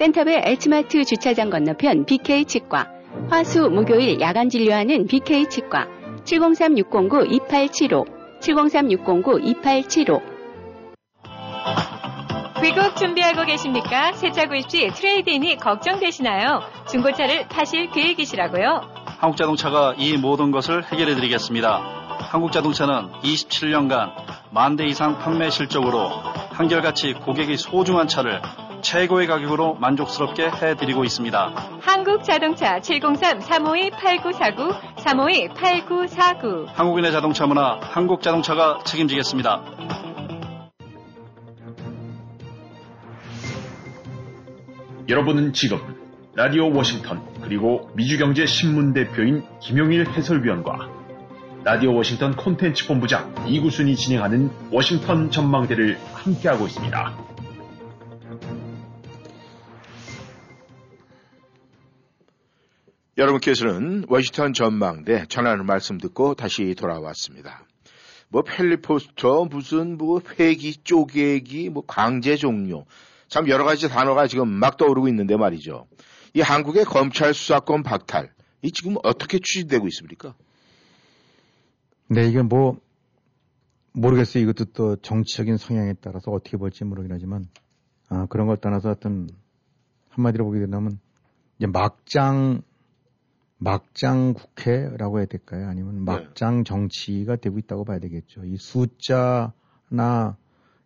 센터빌 0.00 0.40
H마트 0.46 1.04
주차장 1.04 1.50
건너편 1.50 2.06
BK 2.06 2.46
치과. 2.46 2.88
화수 3.28 3.68
목요일 3.68 4.18
야간 4.22 4.48
진료하는 4.48 5.06
BK 5.06 5.46
치과. 5.50 5.86
703-609-2875. 6.24 8.06
703-609-2875. 8.40 10.22
귀국 12.62 12.96
준비하고 12.96 13.44
계십니까? 13.44 14.12
세차 14.14 14.46
구입 14.48 14.70
시 14.70 14.88
트레이드인이 14.88 15.56
걱정되시나요? 15.58 16.62
중고차를 16.90 17.48
파실 17.48 17.90
계획이시라고요? 17.90 18.80
한국자동차가 19.18 19.96
이 19.98 20.16
모든 20.16 20.50
것을 20.50 20.82
해결해 20.84 21.14
드리겠습니다. 21.14 21.76
한국자동차는 22.30 23.10
27년간 23.22 24.12
만 24.50 24.76
대 24.76 24.86
이상 24.86 25.18
판매 25.18 25.50
실적으로 25.50 26.08
한결같이 26.52 27.12
고객이 27.12 27.58
소중한 27.58 28.08
차를 28.08 28.40
최고의 28.82 29.26
가격으로 29.26 29.74
만족스럽게 29.74 30.50
해드리고 30.50 31.04
있습니다. 31.04 31.54
한국자동차 31.80 32.80
703-352-8949, 32.80 34.96
352-8949. 34.96 36.66
한국인의 36.66 37.12
자동차 37.12 37.46
문화, 37.46 37.78
한국자동차가 37.80 38.80
책임지겠습니다. 38.84 39.62
여러분은 45.08 45.52
지금 45.52 45.78
라디오 46.36 46.72
워싱턴 46.72 47.20
그리고 47.42 47.90
미주경제신문 47.94 48.92
대표인 48.92 49.44
김용일 49.60 50.08
해설위원과 50.08 50.88
라디오 51.64 51.94
워싱턴 51.94 52.36
콘텐츠 52.36 52.86
본부장 52.86 53.34
이구순이 53.48 53.96
진행하는 53.96 54.50
워싱턴 54.70 55.30
전망대를 55.30 55.98
함께하고 56.14 56.66
있습니다. 56.66 57.29
여러분께서는 63.20 64.06
워싱턴 64.08 64.54
전망대 64.54 65.26
전하는 65.28 65.66
말씀 65.66 65.98
듣고 65.98 66.34
다시 66.34 66.74
돌아왔습니다. 66.74 67.66
뭐 68.30 68.42
펠리포스터 68.42 69.44
무슨 69.44 69.98
뭐 69.98 70.22
회기 70.38 70.72
쪼개기 70.82 71.68
뭐 71.68 71.84
강제 71.84 72.36
종료 72.36 72.86
참 73.28 73.46
여러 73.48 73.64
가지 73.64 73.88
단어가 73.90 74.26
지금 74.26 74.48
막 74.48 74.78
떠오르고 74.78 75.06
있는데 75.08 75.36
말이죠. 75.36 75.86
이 76.32 76.40
한국의 76.40 76.86
검찰 76.86 77.34
수사권 77.34 77.82
박탈 77.82 78.32
이 78.62 78.72
지금 78.72 78.96
어떻게 79.02 79.38
추진되고 79.38 79.86
있습니까? 79.88 80.34
네, 82.08 82.26
이게 82.26 82.40
뭐 82.40 82.80
모르겠어요. 83.92 84.42
이것도 84.44 84.72
또 84.72 84.96
정치적인 84.96 85.58
성향에 85.58 85.94
따라서 86.00 86.30
어떻게 86.30 86.56
볼지 86.56 86.84
모르긴 86.84 87.12
하지만 87.12 87.48
아, 88.08 88.26
그런 88.30 88.46
걸 88.46 88.56
떠나서 88.56 88.90
어떤 88.90 89.28
한마디로 90.08 90.46
보게 90.46 90.60
된다면 90.60 90.98
이제 91.58 91.66
막장 91.66 92.62
막장 93.62 94.32
국회라고 94.32 95.18
해야 95.18 95.26
될까요? 95.26 95.68
아니면 95.68 96.02
막장 96.04 96.64
정치가 96.64 97.36
되고 97.36 97.58
있다고 97.58 97.84
봐야 97.84 97.98
되겠죠. 97.98 98.46
이 98.46 98.56
숫자나 98.56 100.36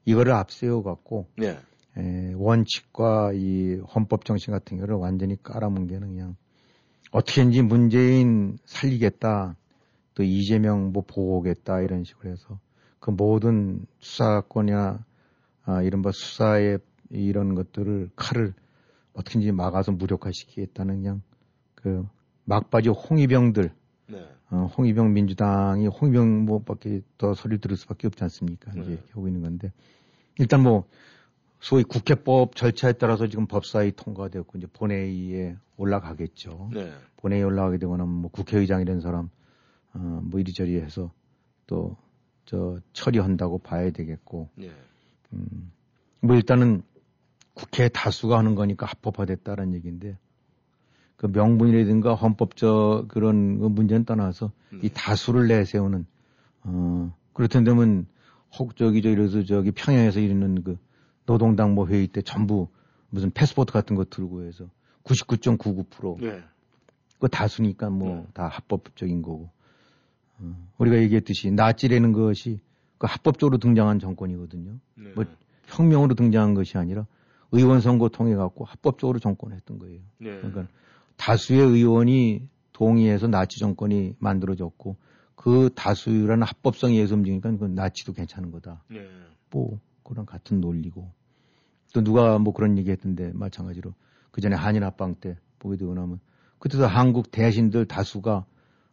이거를 0.04 0.32
앞세워 0.32 0.82
갖고 0.82 1.28
네. 1.36 1.58
에, 1.96 2.32
원칙과 2.34 3.32
이 3.34 3.76
헌법 3.94 4.24
정신 4.24 4.52
같은 4.52 4.78
거를 4.78 4.96
완전히 4.96 5.40
깔아뭉개는 5.40 6.08
그냥 6.08 6.36
어떻게든지 7.12 7.62
문재인 7.62 8.58
살리겠다 8.64 9.54
또 10.16 10.24
이재명 10.24 10.92
뭐 10.92 11.04
보호하겠다 11.06 11.80
이런 11.80 12.02
식으로 12.02 12.30
해서 12.30 12.58
그 12.98 13.10
모든 13.10 13.86
수사권이나 14.00 15.04
아, 15.66 15.82
이른바 15.82 16.10
수사의 16.12 16.80
이런 17.10 17.54
것들을 17.54 18.10
칼을 18.16 18.52
어떻게든지 19.12 19.52
막아서 19.52 19.92
무력화시키겠다는 19.92 20.96
그냥 20.96 21.22
그 21.76 22.04
막바지 22.44 22.90
홍위병들 22.90 23.72
네. 24.08 24.28
어, 24.50 24.70
홍위병 24.76 25.12
민주당이 25.12 25.86
홍위병 25.86 26.44
뭐밖에 26.44 27.02
더 27.18 27.34
소리를 27.34 27.60
들을 27.60 27.76
수밖에 27.76 28.06
없지 28.06 28.22
않습니까? 28.24 28.70
이제 28.72 28.80
네. 28.80 28.92
이렇게 28.92 29.12
하고 29.12 29.26
있는 29.26 29.42
건데 29.42 29.72
일단 30.38 30.62
뭐 30.62 30.84
소위 31.60 31.82
국회법 31.82 32.56
절차에 32.56 32.92
따라서 32.94 33.26
지금 33.26 33.46
법사위 33.46 33.92
통과되었고 33.92 34.58
이제 34.58 34.66
본회의에 34.72 35.56
올라가겠죠. 35.76 36.70
네. 36.72 36.92
본회의에 37.16 37.44
올라가게 37.44 37.78
되거나 37.78 38.04
뭐 38.04 38.30
국회의장 38.30 38.82
이런 38.82 39.00
사람 39.00 39.30
어, 39.94 40.20
뭐 40.22 40.40
이리저리 40.40 40.76
해서 40.80 41.10
또 41.66 41.96
저 42.46 42.78
처리한다고 42.92 43.58
봐야 43.58 43.90
되겠고 43.90 44.50
네. 44.54 44.70
음, 45.32 45.72
뭐 46.20 46.36
일단은 46.36 46.82
국회 47.54 47.88
다수가 47.88 48.36
하는 48.36 48.54
거니까 48.54 48.86
합법화됐다는 48.86 49.74
얘기인데 49.74 50.18
그 51.16 51.26
명분이라든가 51.26 52.14
헌법적 52.14 53.08
그런 53.08 53.58
그 53.60 53.66
문제는 53.66 54.04
떠나서 54.04 54.50
이 54.82 54.88
다수를 54.88 55.48
내세우는 55.48 56.06
어 56.64 57.14
그렇던데면 57.32 58.06
혹 58.58 58.76
저기 58.76 59.02
저 59.02 59.10
이래서 59.10 59.44
저기 59.44 59.70
평양에서 59.70 60.20
이르는 60.20 60.62
그 60.62 60.78
노동당 61.26 61.74
뭐 61.74 61.86
회의 61.86 62.06
때 62.06 62.22
전부 62.22 62.68
무슨 63.10 63.30
패스포트 63.30 63.72
같은 63.72 63.96
거 63.96 64.04
들고 64.04 64.44
해서 64.44 64.66
99.99% 65.04 66.20
네. 66.20 66.42
그 67.20 67.28
다수니까 67.28 67.90
뭐다 67.90 68.48
합법적인 68.48 69.22
거고 69.22 69.50
어, 70.38 70.68
우리가 70.78 70.96
얘기했듯이 70.96 71.50
나치라는 71.50 72.12
것이 72.12 72.60
그 72.98 73.06
합법적으로 73.08 73.58
등장한 73.58 73.98
정권이거든요. 73.98 74.72
네. 74.96 75.12
뭐 75.14 75.24
혁명으로 75.66 76.14
등장한 76.14 76.54
것이 76.54 76.76
아니라 76.76 77.06
의원 77.52 77.80
선거 77.80 78.08
통해 78.08 78.34
갖고 78.34 78.64
합법적으로 78.64 79.18
정권을 79.18 79.56
했던 79.56 79.78
거예요. 79.78 80.00
네. 80.18 80.36
그러니까 80.38 80.66
다수의 81.16 81.60
의원이 81.60 82.48
동의해서 82.72 83.28
나치 83.28 83.58
정권이 83.60 84.16
만들어졌고 84.18 84.96
그 85.34 85.70
다수라는 85.74 86.42
합법성에 86.42 86.94
의해서 86.94 87.14
움직이니까 87.14 87.56
그 87.56 87.64
나치도 87.66 88.12
괜찮은 88.12 88.50
거다. 88.50 88.82
네. 88.90 89.06
뭐 89.50 89.78
그런 90.02 90.26
같은 90.26 90.60
논리고 90.60 91.10
또 91.92 92.02
누가 92.02 92.38
뭐 92.38 92.52
그런 92.52 92.76
얘기 92.78 92.90
했던데 92.90 93.30
마찬가지로 93.34 93.94
그 94.30 94.40
전에 94.40 94.56
한일 94.56 94.84
합방 94.84 95.14
때 95.14 95.36
보게 95.58 95.76
되고 95.76 95.94
나면 95.94 96.18
그때도 96.58 96.86
한국 96.86 97.30
대신들 97.30 97.86
다수가 97.86 98.44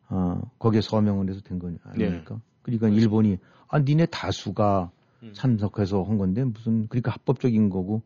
어 0.10 0.42
거기에 0.60 0.82
서명을 0.82 1.30
해서 1.30 1.42
된 1.42 1.58
거 1.58 1.68
아닙니까? 1.84 2.36
네. 2.36 2.42
그러니까 2.64 2.90
일본이 2.90 3.38
아 3.68 3.80
니네 3.80 4.08
다수가 4.08 4.92
음. 5.24 5.32
참석해서 5.34 6.04
한 6.04 6.18
건데 6.18 6.44
무슨 6.44 6.88
그러니까 6.88 7.12
합법적인 7.12 7.70
거고 7.70 8.02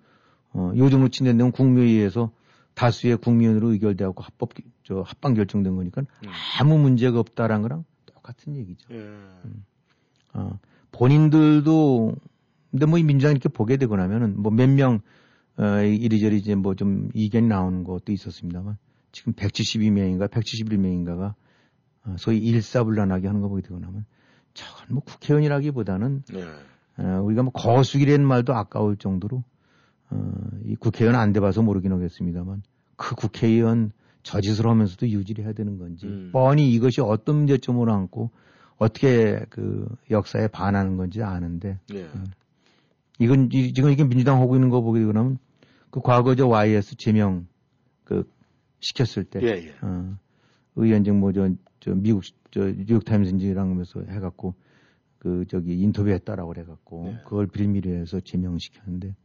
어 0.53 0.72
요즘으로 0.76 1.09
친다는 1.09 1.51
국무회의에서 1.51 2.32
다수의 2.76 3.17
국민으로 3.17 3.71
의결되고 3.71 4.21
합법 4.21 4.51
저 4.84 5.01
합방 5.01 5.34
결정된 5.34 5.76
거니까 5.76 6.01
음. 6.01 6.30
아무 6.59 6.78
문제가 6.78 7.19
없다라는 7.19 7.61
거랑 7.63 7.86
똑같은 8.05 8.55
얘기죠. 8.55 8.93
예. 8.93 8.97
음. 8.97 9.65
어, 10.34 10.59
본인들도 10.91 12.15
근데 12.71 12.86
뭐 12.86 12.99
민주당 12.99 13.32
이렇게 13.32 13.47
보게 13.49 13.78
되고 13.78 13.95
나면은 13.95 14.41
뭐 14.41 14.51
몇 14.51 14.69
명 14.69 14.99
어, 15.57 15.80
이리저리 15.82 16.38
이제 16.38 16.53
뭐 16.55 16.76
좀 16.76 17.09
이견이 17.13 17.47
나오는 17.47 17.84
것도 17.86 18.11
있었습니다만 18.11 18.78
지금 19.13 19.34
172명인가 19.34 20.30
171명인가가 20.30 21.34
어, 22.05 22.15
소위 22.17 22.39
일사불란하게 22.39 23.28
하는 23.28 23.41
거 23.41 23.47
보게 23.47 23.61
되고 23.61 23.80
나면 23.80 24.05
저건 24.53 24.88
뭐 24.89 25.03
국회의원이라기보다는 25.03 26.23
네. 26.34 26.43
어, 26.97 27.21
우리가 27.23 27.43
뭐 27.43 27.51
거수기라는 27.53 28.26
말도 28.28 28.53
아까울 28.53 28.97
정도로 28.97 29.43
어, 30.10 30.32
이 30.66 30.76
국회의원 30.76 31.20
안 31.20 31.34
돼봐서 31.34 31.62
모르긴 31.62 31.91
하겠습니다만 31.91 32.64
그 32.95 33.16
국회의원 33.16 33.91
저짓을 34.24 34.68
하면서도 34.68 35.10
유지를 35.10 35.45
해야 35.45 35.53
되는 35.53 35.78
건지 35.78 36.08
음. 36.08 36.30
뻔히 36.32 36.72
이것이 36.74 37.01
어떤 37.01 37.38
문제점으로 37.38 37.93
안고 37.93 38.32
어떻게 38.78 39.45
그 39.49 39.88
역사에 40.10 40.47
반하는 40.47 40.97
건지 40.97 41.22
아는데 41.22 41.80
네. 41.89 42.01
음. 42.16 42.26
이건 43.20 43.49
이, 43.51 43.74
지금 43.74 43.91
이게 43.91 44.03
민주당 44.03 44.41
하고 44.41 44.56
있는 44.56 44.70
거 44.70 44.82
보게 44.82 44.99
되고 44.99 45.12
나면 45.14 45.38
그 45.89 46.01
과거 46.01 46.36
저 46.36 46.47
YS 46.47 46.97
제명 46.97 47.47
그 48.03 48.30
시켰을 48.80 49.26
때 49.26 49.39
예, 49.41 49.68
예. 49.68 49.76
어, 49.82 50.18
의원직 50.76 51.14
뭐저 51.16 51.51
저 51.80 51.93
미국 51.93 52.24
저 52.51 52.62
뉴욕 52.66 53.06
타임스인지랑 53.06 53.70
하면서 53.70 54.01
해갖고 54.01 54.56
그 55.20 55.45
저기 55.47 55.80
인터뷰했다라고 55.80 56.49
그래갖고 56.49 57.03
네. 57.06 57.20
그걸 57.24 57.47
빌미로 57.47 57.91
해서 57.91 58.20
제명시켰는데 58.20 59.16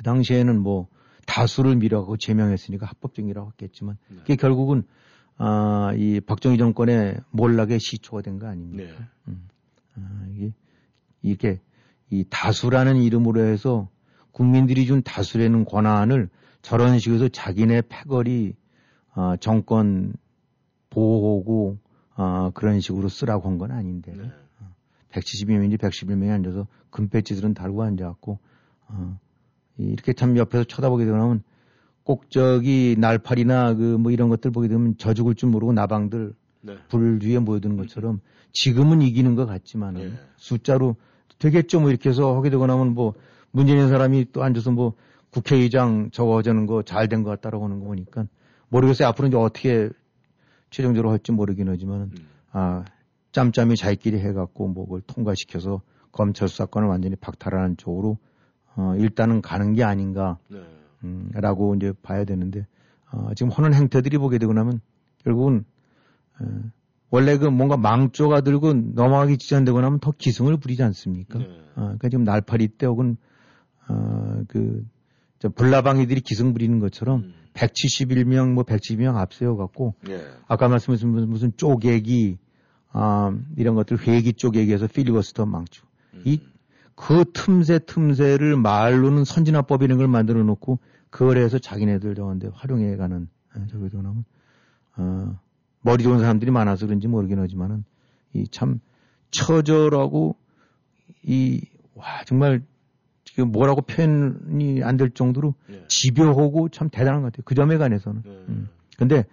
그 0.00 0.04
당시에는 0.04 0.58
뭐 0.62 0.88
다수를 1.26 1.76
밀어갖고 1.76 2.16
제명했으니까 2.16 2.86
합법적이라고 2.86 3.50
했겠지만 3.50 3.98
네. 4.08 4.16
그게 4.20 4.36
결국은 4.36 4.84
아, 5.36 5.92
이 5.94 6.20
박정희 6.20 6.56
정권의 6.56 7.20
몰락의 7.30 7.78
시초가 7.80 8.22
된 8.22 8.38
거 8.38 8.46
아닙니까? 8.46 8.82
네. 8.82 8.96
음. 9.28 9.46
아, 9.96 10.24
이게 10.34 10.52
이렇게 11.20 11.60
이 12.08 12.24
다수라는 12.30 12.96
이름으로 12.96 13.42
해서 13.42 13.90
국민들이 14.32 14.86
준 14.86 15.02
다수라는 15.02 15.66
권한을 15.66 16.30
저런 16.62 16.98
식으로 16.98 17.28
자기네 17.28 17.82
패거리 17.90 18.54
어, 19.14 19.36
정권 19.36 20.14
보호고 20.88 21.76
어, 22.16 22.50
그런 22.54 22.80
식으로 22.80 23.10
쓰라고 23.10 23.50
한 23.50 23.58
건 23.58 23.70
아닌데 23.70 24.14
네. 24.16 24.22
어, 24.60 24.74
172명인지 25.12 25.76
111명이 25.76 26.30
앉아서 26.30 26.66
금배지들은 26.88 27.52
달고 27.52 27.82
앉아갖고 27.82 28.38
어, 28.88 29.20
이렇게 29.80 30.12
참 30.12 30.36
옆에서 30.36 30.64
쳐다보게 30.64 31.04
되면 31.04 31.42
꼭 32.04 32.30
저기 32.30 32.96
날파리나 32.98 33.74
그 33.74 33.98
뭐 33.98 34.10
이런 34.12 34.28
것들 34.28 34.50
보게 34.50 34.68
되면 34.68 34.94
저 34.98 35.14
죽을 35.14 35.34
줄 35.34 35.48
모르고 35.50 35.72
나방들 35.72 36.32
네. 36.62 36.76
불 36.88 37.18
위에 37.22 37.38
모여드는 37.38 37.76
것처럼 37.76 38.20
지금은 38.52 39.00
이기는 39.02 39.34
것 39.34 39.46
같지만은 39.46 40.10
네. 40.10 40.12
숫자로 40.36 40.96
되겠죠 41.38 41.80
뭐 41.80 41.90
이렇게 41.90 42.08
해서 42.10 42.36
하게 42.36 42.50
되고 42.50 42.66
나면 42.66 42.94
뭐 42.94 43.14
있는 43.56 43.88
사람이 43.88 44.26
또 44.32 44.42
앉아서 44.42 44.70
뭐 44.70 44.94
국회의장 45.30 46.10
저거 46.12 46.36
하자는 46.38 46.66
거 46.66 46.82
잘 46.82 47.08
된 47.08 47.22
것 47.22 47.30
같다라고 47.30 47.64
하는 47.64 47.80
거 47.80 47.86
보니까 47.86 48.26
모르겠어요 48.68 49.08
앞으로 49.08 49.28
이제 49.28 49.36
어떻게 49.36 49.88
최종적으로 50.70 51.10
할지 51.10 51.32
모르긴 51.32 51.68
하지만은 51.68 52.10
음. 52.12 52.26
아 52.52 52.84
짬짬이 53.32 53.76
자기끼리 53.76 54.18
해갖고 54.18 54.68
뭐 54.68 54.84
그걸 54.84 55.00
통과시켜서 55.06 55.82
검찰 56.12 56.48
수사권을 56.48 56.88
완전히 56.88 57.14
박탈하는 57.16 57.76
쪽으로 57.76 58.18
어 58.76 58.94
일단은 58.96 59.42
가는 59.42 59.74
게 59.74 59.82
아닌가 59.84 60.38
네. 60.48 60.62
음, 61.04 61.30
라고 61.34 61.74
이제 61.74 61.92
봐야 62.02 62.24
되는데 62.24 62.66
어, 63.12 63.30
지금 63.34 63.50
하는 63.50 63.74
행태들이 63.74 64.18
보게 64.18 64.38
되고 64.38 64.52
나면 64.52 64.80
결국은 65.24 65.64
에, 66.40 66.44
원래 67.10 67.36
그 67.38 67.46
뭔가 67.46 67.76
망조가 67.76 68.42
들고 68.42 68.72
넘어가기 68.72 69.38
직전되고 69.38 69.80
나면 69.80 69.98
더 70.00 70.12
기승을 70.12 70.58
부리지 70.58 70.82
않습니까? 70.82 71.38
네. 71.38 71.44
어, 71.74 71.80
그러니까 71.82 72.08
지금 72.08 72.24
날파리 72.24 72.68
때 72.68 72.86
혹은 72.86 73.16
어, 73.88 74.42
그, 74.46 74.86
저 75.40 75.48
불나방이들이 75.48 76.20
기승 76.20 76.52
부리는 76.52 76.78
것처럼 76.78 77.20
음. 77.20 77.34
171명 77.54 78.52
뭐 78.52 78.62
170명 78.62 79.16
앞세워 79.16 79.56
갖고 79.56 79.94
네. 80.06 80.22
아까 80.46 80.68
말씀하신 80.68 81.08
무슨, 81.08 81.28
무슨 81.30 81.52
쪼개기 81.56 82.38
아, 82.92 83.36
이런 83.56 83.74
것들 83.74 83.98
회기 84.06 84.32
쪼개기에서 84.32 84.88
필리버스터 84.88 85.46
망조. 85.46 85.84
음. 86.14 86.22
이 86.24 86.40
그 87.00 87.24
틈새 87.32 87.80
틈새를 87.86 88.56
말로는 88.56 89.24
선진화법 89.24 89.82
이런 89.82 89.96
걸 89.98 90.06
만들어 90.06 90.42
놓고 90.42 90.78
그걸 91.08 91.38
해서 91.38 91.58
자기네들 91.58 92.14
저한테 92.14 92.50
활용해 92.52 92.96
가는 92.96 93.28
아, 93.54 93.66
저기도 93.70 94.02
나면 94.02 94.24
어, 94.96 95.38
머리 95.80 96.04
좋은 96.04 96.18
사람들이 96.18 96.50
많아서 96.50 96.86
그런지 96.86 97.08
모르긴 97.08 97.38
하지만은 97.38 97.84
이 98.34 98.44
참 98.50 98.80
처절하고 99.30 100.36
이 101.24 101.62
와 101.94 102.24
정말 102.26 102.62
지금 103.24 103.50
뭐라고 103.52 103.82
표현이 103.82 104.82
안 104.82 104.96
될 104.96 105.10
정도로 105.10 105.54
네. 105.68 105.84
집요하고 105.88 106.68
참 106.70 106.88
대단한 106.90 107.22
것 107.22 107.26
같아요. 107.32 107.42
그 107.44 107.54
점에 107.54 107.76
관해서는. 107.78 108.22
네. 108.24 108.30
음. 108.48 108.68
근데 108.96 109.24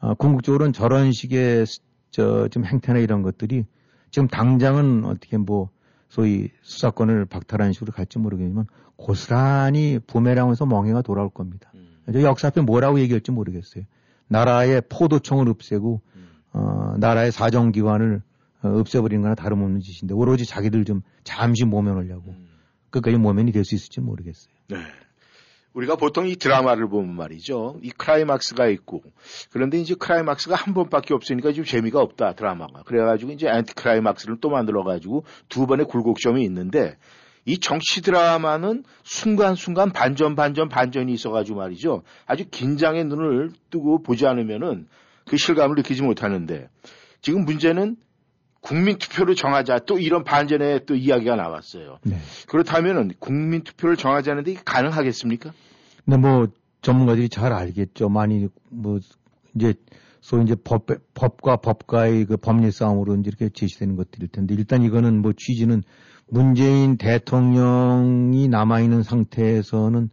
어, 0.00 0.14
궁극적으로는 0.14 0.72
저런 0.72 1.12
식의 1.12 1.66
저좀 2.10 2.64
행태나 2.64 2.98
이런 2.98 3.22
것들이 3.22 3.64
지금 4.10 4.28
당장은 4.28 5.04
어떻게 5.04 5.36
뭐 5.36 5.68
소위 6.14 6.50
수사권을 6.62 7.24
박탈하는 7.24 7.72
식으로 7.72 7.90
갈지 7.90 8.20
모르겠지만 8.20 8.66
고스란히 8.94 9.98
부메랑에서 10.06 10.64
멍해가 10.64 11.02
돌아올 11.02 11.28
겁니다. 11.28 11.72
음. 11.74 12.22
역사 12.22 12.46
앞에 12.48 12.60
뭐라고 12.60 13.00
얘기할지 13.00 13.32
모르겠어요. 13.32 13.82
나라의 14.28 14.82
포도청을 14.88 15.48
없애고 15.48 16.00
음. 16.14 16.28
어, 16.52 16.94
나라의 16.98 17.32
사정기관을 17.32 18.22
어, 18.62 18.68
없애버리는 18.68 19.20
거나 19.22 19.34
다름없는 19.34 19.80
짓인데 19.80 20.14
오로지 20.14 20.46
자기들 20.46 20.84
좀 20.84 21.02
잠시 21.24 21.64
모면하려고 21.64 22.30
음. 22.30 22.46
끝까지 22.90 23.16
모면이 23.16 23.50
될 23.50 23.64
수 23.64 23.74
있을지 23.74 24.00
모르겠어요. 24.00 24.54
네. 24.68 24.76
우리가 25.74 25.96
보통 25.96 26.26
이 26.26 26.36
드라마를 26.36 26.88
보면 26.88 27.14
말이죠. 27.16 27.78
이 27.82 27.90
크라이막스가 27.90 28.68
있고 28.68 29.02
그런데 29.50 29.78
이제 29.78 29.94
크라이막스가 29.94 30.54
한 30.54 30.72
번밖에 30.72 31.14
없으니까 31.14 31.52
좀 31.52 31.64
재미가 31.64 32.00
없다 32.00 32.34
드라마가. 32.34 32.82
그래가지고 32.84 33.32
이제 33.32 33.48
안티 33.48 33.74
크라이막스를 33.74 34.36
또 34.40 34.50
만들어가지고 34.50 35.24
두 35.48 35.66
번의 35.66 35.86
굴곡점이 35.86 36.42
있는데 36.44 36.96
이 37.44 37.58
정치 37.58 38.00
드라마는 38.02 38.84
순간순간 39.02 39.90
반전 39.90 40.34
반전 40.34 40.68
반전이 40.68 41.12
있어가지고 41.12 41.58
말이죠. 41.58 42.02
아주 42.24 42.44
긴장의 42.50 43.04
눈을 43.04 43.50
뜨고 43.70 44.02
보지 44.02 44.26
않으면은 44.26 44.86
그 45.26 45.36
실감을 45.36 45.76
느끼지 45.76 46.02
못하는데 46.02 46.68
지금 47.20 47.44
문제는 47.44 47.96
국민 48.64 48.96
투표를 48.96 49.34
정하자 49.34 49.80
또 49.80 49.98
이런 49.98 50.24
반전의 50.24 50.86
또 50.86 50.94
이야기가 50.94 51.36
나왔어요. 51.36 51.98
네. 52.02 52.16
그렇다면은 52.48 53.12
국민 53.18 53.62
투표를 53.62 53.96
정하자는데 53.96 54.52
이게 54.52 54.60
가능하겠습니까? 54.64 55.52
근데 56.02 56.16
뭐 56.16 56.46
전문가들이 56.80 57.28
잘 57.28 57.52
알겠죠. 57.52 58.08
많이 58.08 58.48
뭐 58.70 59.00
이제 59.54 59.74
소위 60.22 60.44
이제 60.44 60.56
법, 60.64 60.86
법과 61.12 61.56
법과의 61.56 62.24
그 62.24 62.38
법리 62.38 62.70
싸움으로 62.70 63.16
이제 63.16 63.28
이렇게 63.28 63.50
제시되는 63.50 63.96
것들일 63.96 64.28
텐데 64.28 64.54
일단 64.54 64.82
이거는 64.82 65.20
뭐 65.20 65.34
취지는 65.36 65.82
문재인 66.30 66.96
대통령이 66.96 68.48
남아있는 68.48 69.02
상태에서는 69.02 70.08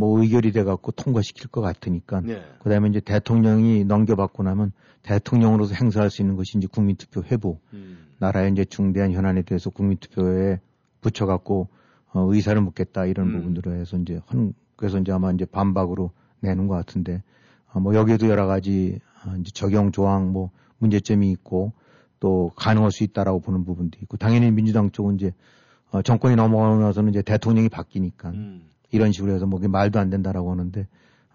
뭐 0.00 0.18
의결이 0.18 0.52
돼갖고 0.52 0.92
통과시킬 0.92 1.48
것 1.48 1.60
같으니까. 1.60 2.22
네. 2.22 2.42
그 2.60 2.70
다음에 2.70 2.88
이제 2.88 3.00
대통령이 3.00 3.84
넘겨받고 3.84 4.42
나면 4.42 4.72
대통령으로서 5.02 5.74
행사할 5.74 6.08
수 6.08 6.22
있는 6.22 6.36
것이 6.36 6.56
이제 6.56 6.66
국민투표 6.66 7.22
회복. 7.22 7.60
음. 7.74 8.06
나라의 8.18 8.50
이제 8.52 8.64
중대한 8.64 9.12
현안에 9.12 9.42
대해서 9.42 9.68
국민투표에 9.68 10.58
붙여갖고 11.02 11.68
어, 12.12 12.32
의사를 12.32 12.60
묻겠다 12.60 13.04
이런 13.04 13.28
음. 13.28 13.32
부분들로 13.36 13.74
해서 13.76 13.98
이제 13.98 14.20
한, 14.26 14.54
그래서 14.76 14.98
이제 14.98 15.12
아마 15.12 15.32
이제 15.32 15.44
반박으로 15.44 16.12
내는 16.40 16.66
것 16.66 16.74
같은데 16.76 17.22
어, 17.70 17.80
뭐 17.80 17.94
여기에도 17.94 18.26
여러 18.28 18.46
가지 18.46 19.00
어, 19.26 19.34
이제 19.38 19.50
적용 19.52 19.92
조항 19.92 20.32
뭐 20.32 20.50
문제점이 20.78 21.30
있고 21.32 21.72
또 22.20 22.52
가능할 22.56 22.90
수 22.90 23.04
있다라고 23.04 23.40
보는 23.40 23.66
부분도 23.66 23.98
있고 24.02 24.16
당연히 24.16 24.50
민주당 24.50 24.90
쪽은 24.90 25.16
이제 25.16 25.32
어, 25.90 26.00
정권이 26.00 26.36
넘어가고 26.36 26.80
나서는 26.80 27.10
이제 27.10 27.20
대통령이 27.20 27.68
바뀌니까 27.68 28.30
음. 28.30 28.62
이런 28.90 29.12
식으로 29.12 29.32
해서 29.32 29.46
뭐 29.46 29.60
말도 29.60 29.98
안 29.98 30.10
된다라고 30.10 30.50
하는데 30.50 30.86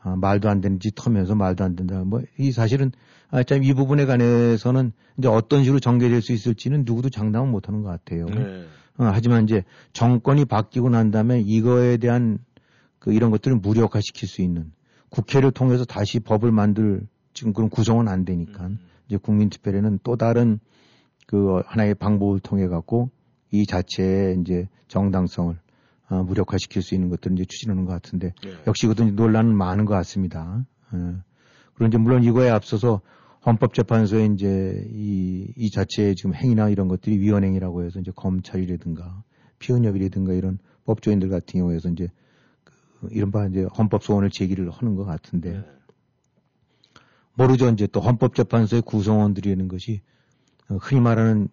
아, 0.02 0.16
말도 0.16 0.50
안 0.50 0.62
되는 0.62 0.80
짓 0.80 1.06
하면서 1.06 1.36
말도 1.36 1.64
안 1.64 1.76
된다. 1.76 2.04
뭐 2.04 2.22
이 2.38 2.52
사실은 2.52 2.92
아, 3.32 3.44
참 3.44 3.64
이 3.64 3.74
부분에 3.74 4.06
관해서는 4.06 4.92
이제 5.18 5.28
어떤 5.28 5.64
식으로 5.64 5.80
전개될 5.80 6.22
수 6.22 6.32
있을지는 6.34 6.84
누구도 6.86 7.10
장담은 7.10 7.50
못하는 7.50 7.82
것 7.82 7.90
같아요. 7.90 8.26
네. 8.26 8.66
어, 8.98 9.10
하지만 9.12 9.44
이제 9.44 9.64
정권이 9.94 10.46
바뀌고 10.46 10.90
난 10.90 11.12
다음에 11.12 11.42
이거에 11.42 11.98
대한 11.98 12.38
그 13.00 13.14
이런 13.14 13.32
것들을 13.32 13.58
무력화시킬 13.58 14.28
수 14.28 14.42
있는 14.42 14.72
국회를 15.10 15.52
통해서 15.52 15.86
다시 15.86 16.20
법을 16.20 16.52
만들 16.52 17.02
지금 17.34 17.54
그런 17.54 17.70
구성은 17.70 18.08
안 18.08 18.26
되니까 18.26 18.68
음. 18.68 18.80
이제 19.08 19.18
국민투표에는 19.18 20.00
또 20.04 20.16
다른 20.16 20.60
그 21.28 21.62
하나의 21.66 21.96
방법을 21.96 22.40
통해 22.40 22.68
갖고 22.68 23.10
이 23.52 23.66
자체의 23.66 24.40
이제 24.42 24.68
정당성을 24.88 25.58
어, 26.10 26.24
무력화시킬 26.24 26.82
수 26.82 26.94
있는 26.94 27.10
것들을 27.10 27.36
이제 27.38 27.46
추진하는 27.46 27.86
것 27.86 27.94
같은데 27.94 28.34
예. 28.46 28.58
역시 28.68 28.88
그것도 28.88 29.12
논란은 29.12 29.56
많은 29.56 29.86
것 29.86 29.94
같습니다. 29.96 30.66
예. 30.94 31.86
이제 31.88 31.98
물론 31.98 32.24
이거에 32.24 32.50
앞서서 32.50 33.02
헌법재판소에 33.46 34.26
이제 34.34 34.88
이, 34.92 35.52
이 35.56 35.70
자체의 35.70 36.16
지금 36.16 36.34
행위나 36.34 36.70
이런 36.70 36.88
것들이 36.88 37.20
위헌행위라고 37.20 37.84
해서 37.84 38.00
이제 38.00 38.12
검찰이라든가 38.16 39.24
피의협이라든가 39.60 40.34
이런 40.34 40.58
법조인들 40.86 41.30
같은 41.30 41.60
경우에서 41.60 41.90
이제 41.90 42.10
그 42.64 43.08
이른바 43.12 43.46
이제 43.48 43.68
헌법 43.78 44.04
소원을 44.04 44.30
제기를 44.30 44.70
하는 44.72 44.96
것 44.96 45.06
같은데 45.06 45.56
예. 45.56 45.66
모르죠. 47.36 47.70
이제 47.70 47.88
또 47.88 48.00
헌법재판소의 48.00 48.82
구성원들이라는 48.84 49.68
것이 49.68 50.02
어, 50.70 50.78
흔히 50.78 51.02
말하는 51.02 51.50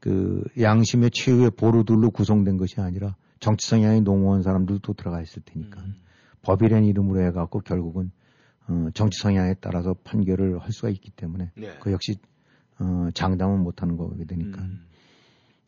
그 0.00 0.44
양심의 0.60 1.10
최후의 1.12 1.50
보루들로 1.50 2.10
구성된 2.10 2.56
것이 2.56 2.80
아니라 2.80 3.16
정치 3.40 3.68
성향의 3.68 4.02
농후한 4.02 4.42
사람들도 4.42 4.92
들어가 4.94 5.20
있을 5.20 5.42
테니까 5.44 5.80
음. 5.80 5.94
법이라는 6.42 6.86
이름으로 6.86 7.20
해갖고 7.26 7.60
결국은 7.60 8.10
어, 8.68 8.88
정치 8.94 9.20
성향에 9.20 9.54
따라서 9.60 9.94
판결을 10.04 10.58
할 10.58 10.72
수가 10.72 10.88
있기 10.90 11.10
때문에 11.10 11.50
네. 11.56 11.76
그 11.80 11.92
역시 11.92 12.18
어, 12.78 13.08
장담은 13.14 13.60
못하는 13.60 13.96
거게 13.96 14.24
되니까 14.24 14.62
음. 14.62 14.86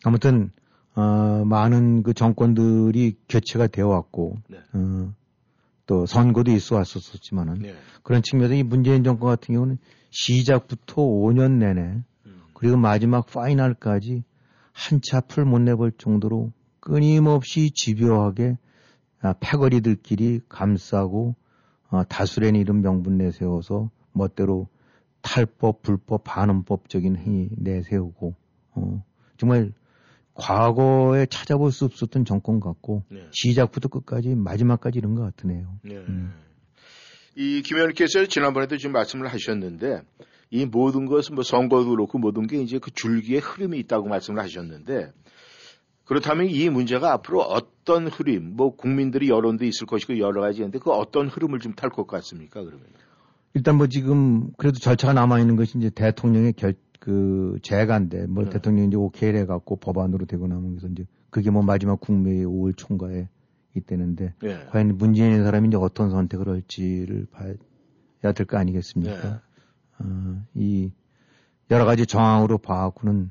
아무튼 0.04 0.50
어, 0.94 1.44
많은 1.44 2.02
그 2.02 2.12
정권들이 2.14 3.16
교체가 3.28 3.68
되어 3.68 3.88
왔고 3.88 4.36
네. 4.48 4.58
어, 4.72 5.12
또 5.86 6.06
선거도 6.06 6.50
있어 6.52 6.76
왔었지만은 6.76 7.54
네. 7.60 7.74
그런 8.02 8.22
측면에서 8.22 8.54
이 8.54 8.62
문재인 8.62 9.04
정권 9.04 9.30
같은 9.30 9.54
경우는 9.54 9.78
시작부터 10.10 11.02
5년 11.02 11.58
내내 11.58 12.02
음. 12.26 12.42
그리고 12.54 12.76
마지막 12.76 13.26
파이널까지 13.26 14.24
한 14.72 15.00
차 15.00 15.20
풀 15.20 15.44
못 15.44 15.58
내볼 15.60 15.92
정도로 15.98 16.52
끊임없이 16.88 17.70
집요하게 17.70 18.56
아, 19.20 19.34
패거리들끼리 19.38 20.40
감싸고 20.48 21.34
어, 21.90 22.04
다수랜 22.04 22.56
이름 22.56 22.80
명분 22.80 23.18
내세워서 23.18 23.90
멋대로 24.12 24.68
탈법, 25.20 25.82
불법, 25.82 26.24
반헌법적인 26.24 27.16
행위 27.16 27.50
내세우고 27.56 28.34
어, 28.72 29.04
정말 29.36 29.72
과거에 30.32 31.26
찾아볼 31.26 31.72
수 31.72 31.84
없었던 31.84 32.24
정권 32.24 32.60
같고 32.60 33.04
네. 33.10 33.26
시작부터 33.32 33.88
끝까지 33.88 34.34
마지막까지 34.34 34.98
이런 34.98 35.14
것 35.14 35.22
같으네요. 35.22 35.78
네. 35.82 35.96
음. 35.96 36.32
이 37.34 37.62
김현께서 37.62 38.26
지난번에도 38.26 38.78
지금 38.78 38.92
말씀을 38.92 39.28
하셨는데 39.28 40.00
이 40.50 40.64
모든 40.64 41.06
것은 41.06 41.34
뭐 41.34 41.44
선거도 41.44 41.90
그렇고 41.90 42.18
모든 42.18 42.46
게 42.46 42.62
이제 42.62 42.78
그 42.78 42.90
줄기에 42.90 43.38
흐름이 43.38 43.78
있다고 43.80 44.08
말씀을 44.08 44.42
하셨는데 44.42 45.12
그렇다면 46.08 46.46
이 46.48 46.68
문제가 46.70 47.12
앞으로 47.12 47.42
어떤 47.42 48.08
흐름, 48.08 48.56
뭐 48.56 48.74
국민들이 48.74 49.28
여론도 49.28 49.64
있을 49.64 49.86
것이고 49.86 50.18
여러 50.18 50.40
가지 50.40 50.58
있는데 50.60 50.78
그 50.78 50.90
어떤 50.90 51.28
흐름을 51.28 51.60
좀 51.60 51.74
탈 51.74 51.90
것 51.90 52.06
같습니까 52.06 52.62
그러면? 52.64 52.86
일단 53.54 53.76
뭐 53.76 53.86
지금 53.86 54.50
그래도 54.56 54.78
절차가 54.78 55.12
남아 55.12 55.38
있는 55.40 55.56
것이 55.56 55.78
이제 55.78 55.90
대통령의 55.90 56.54
결 56.54 56.74
그 57.00 57.58
재가인데 57.62 58.26
뭐 58.26 58.44
네. 58.44 58.50
대통령이 58.50 58.88
이제 58.88 58.96
오케이를 58.96 59.40
해갖고 59.40 59.76
법안으로 59.76 60.26
되고 60.26 60.48
나면 60.48 60.70
그래서 60.70 60.88
이제 60.88 61.06
그게 61.30 61.50
뭐 61.50 61.62
마지막 61.62 62.00
국무회의 62.00 62.44
5월 62.44 62.76
총괄에 62.76 63.28
있대는데 63.76 64.34
예. 64.42 64.66
과연 64.70 64.98
문재인의 64.98 65.44
사람이 65.44 65.68
이제 65.68 65.76
어떤 65.76 66.10
선택을 66.10 66.48
할지를 66.48 67.26
봐야 67.30 68.32
될 68.32 68.46
거 68.46 68.58
아니겠습니까? 68.58 69.22
네. 69.22 69.36
어, 70.00 70.42
이 70.54 70.90
여러 71.70 71.84
가지 71.84 72.04
정황으로 72.04 72.58
봐갖고는 72.58 73.30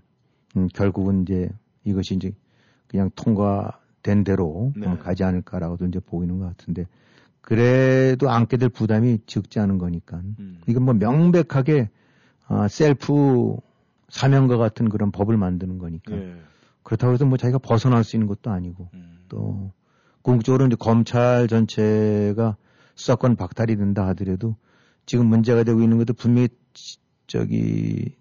음, 0.55 0.67
결국은 0.73 1.23
이제 1.23 1.49
이것이 1.83 2.15
이제 2.15 2.31
그냥 2.87 3.09
통과된 3.15 4.23
대로 4.23 4.71
네. 4.75 4.87
어, 4.87 4.97
가지 4.97 5.23
않을까라고도 5.23 5.85
이제 5.85 5.99
보이는 5.99 6.39
것 6.39 6.45
같은데 6.45 6.85
그래도 7.41 8.29
안게 8.29 8.57
될 8.57 8.69
부담이 8.69 9.19
적지 9.25 9.59
않은 9.59 9.77
거니까 9.77 10.17
음. 10.39 10.61
이건 10.67 10.83
뭐 10.83 10.93
명백하게 10.93 11.89
어, 12.49 12.67
셀프 12.67 13.55
사명과 14.09 14.57
같은 14.57 14.89
그런 14.89 15.11
법을 15.11 15.37
만드는 15.37 15.77
거니까 15.77 16.13
예. 16.13 16.35
그렇다고 16.83 17.13
해서 17.13 17.25
뭐 17.25 17.37
자기가 17.37 17.59
벗어날 17.59 18.03
수 18.03 18.15
있는 18.15 18.27
것도 18.27 18.51
아니고 18.51 18.89
음. 18.93 19.17
또 19.27 19.71
궁극적으로 20.21 20.65
이제 20.65 20.75
검찰 20.77 21.47
전체가 21.47 22.55
수사권 22.95 23.35
박탈이 23.35 23.75
된다 23.75 24.07
하더라도 24.07 24.55
지금 25.05 25.27
문제가 25.27 25.63
되고 25.63 25.81
있는 25.81 25.97
것도 25.97 26.13
분명히 26.13 26.49
지- 26.73 26.99
저기 27.27 28.15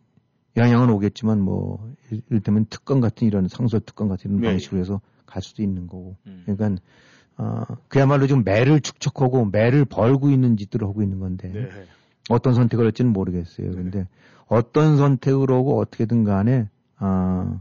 영향은 0.56 0.90
오겠지만 0.90 1.40
뭐 1.40 1.92
일- 2.10 2.22
이를테면 2.30 2.66
특권 2.70 3.00
같은 3.00 3.26
이런 3.26 3.48
상설 3.48 3.80
특권 3.80 4.08
같은 4.08 4.30
이런 4.30 4.40
네. 4.40 4.48
방식으로 4.48 4.80
해서 4.80 5.00
갈 5.26 5.42
수도 5.42 5.62
있는 5.62 5.86
거고 5.86 6.16
음. 6.26 6.42
그러니까 6.46 6.82
어 7.38 7.62
그야말로 7.88 8.26
지금 8.26 8.42
매를 8.44 8.80
축적하고 8.80 9.44
매를 9.46 9.84
벌고 9.84 10.30
있는 10.30 10.56
짓들을 10.56 10.86
하고 10.86 11.02
있는 11.02 11.18
건데 11.18 11.48
네. 11.52 11.68
어떤 12.30 12.54
선택을 12.54 12.86
할지는 12.86 13.12
모르겠어요. 13.12 13.70
근데 13.72 14.06
어떤 14.46 14.96
선택을 14.96 15.50
하고 15.50 15.78
어떻게든 15.80 16.24
간에 16.24 16.68
아, 16.96 17.60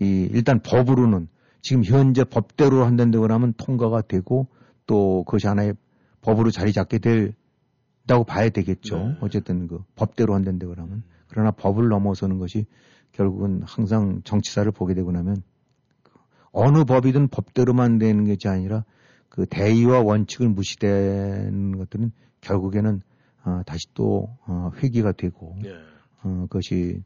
이 0.00 0.28
일단 0.30 0.60
법으로는 0.62 1.28
지금 1.62 1.84
현재 1.84 2.24
법대로 2.24 2.84
한다고 2.84 3.26
하면 3.26 3.54
통과가 3.56 4.02
되고 4.02 4.48
또 4.86 5.24
그것이 5.24 5.46
하나의 5.46 5.74
법으로 6.20 6.50
자리 6.50 6.72
잡게 6.72 6.98
된다고 6.98 8.24
봐야 8.26 8.48
되겠죠. 8.50 8.96
네. 8.98 9.16
어쨌든 9.20 9.68
그 9.68 9.82
법대로 9.94 10.34
한다고 10.34 10.72
하면 10.72 10.88
음. 10.92 11.02
그러나 11.32 11.50
법을 11.50 11.88
넘어서는 11.88 12.38
것이 12.38 12.66
결국은 13.12 13.62
항상 13.64 14.20
정치사를 14.22 14.70
보게 14.72 14.92
되고 14.92 15.10
나면 15.12 15.42
어느 16.50 16.84
법이든 16.84 17.28
법대로만 17.28 17.98
되는 17.98 18.26
것이 18.26 18.48
아니라 18.48 18.84
그 19.30 19.46
대의와 19.46 20.00
원칙을 20.00 20.50
무시되는 20.50 21.78
것들은 21.78 22.12
결국에는 22.42 23.00
어, 23.44 23.62
다시 23.64 23.86
또 23.94 24.28
어, 24.46 24.70
회귀가 24.76 25.12
되고 25.12 25.56
예. 25.64 25.74
어, 26.22 26.46
그것이 26.50 27.02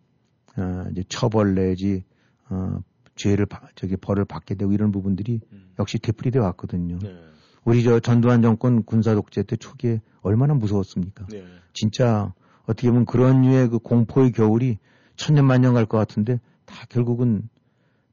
어, 0.57 0.85
이제 0.91 1.05
처벌 1.09 1.55
내지 1.55 2.03
어, 2.49 2.81
죄를 3.15 3.47
바- 3.47 3.69
저기 3.77 3.97
벌을 3.97 4.25
받게 4.25 4.57
되고 4.57 4.73
이런 4.73 4.91
부분들이 4.91 5.41
음. 5.53 5.71
역시 5.79 5.99
되풀이돼 6.01 6.41
왔거든요. 6.41 6.99
네. 6.99 7.17
우리 7.65 7.85
저 7.85 8.01
전두환 8.01 8.43
정권 8.43 8.83
군사 8.83 9.15
독재 9.15 9.45
때 9.45 9.55
초기에 9.57 10.01
얼마나 10.21 10.55
무서웠습니까? 10.55 11.27
네. 11.29 11.45
진짜 11.73 12.35
어떻게 12.67 12.89
보면 12.91 13.07
그런 13.07 13.43
류의 13.43 13.69
그 13.69 13.79
공포의 13.79 14.33
겨울이 14.33 14.79
천년만년 15.17 15.75
갈 15.75 15.87
것 15.87 15.99
같은데 15.99 16.41
다 16.65 16.85
결국은 16.89 17.49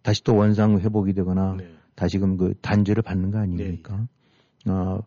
다시 0.02 0.24
또 0.24 0.36
원상 0.36 0.80
회복이 0.80 1.14
되거나 1.14 1.56
네. 1.58 1.74
다시금 1.96 2.38
그 2.38 2.54
단죄를 2.62 3.04
받는 3.04 3.32
거 3.32 3.40
아닙니까? 3.40 4.08
어, 4.68 5.00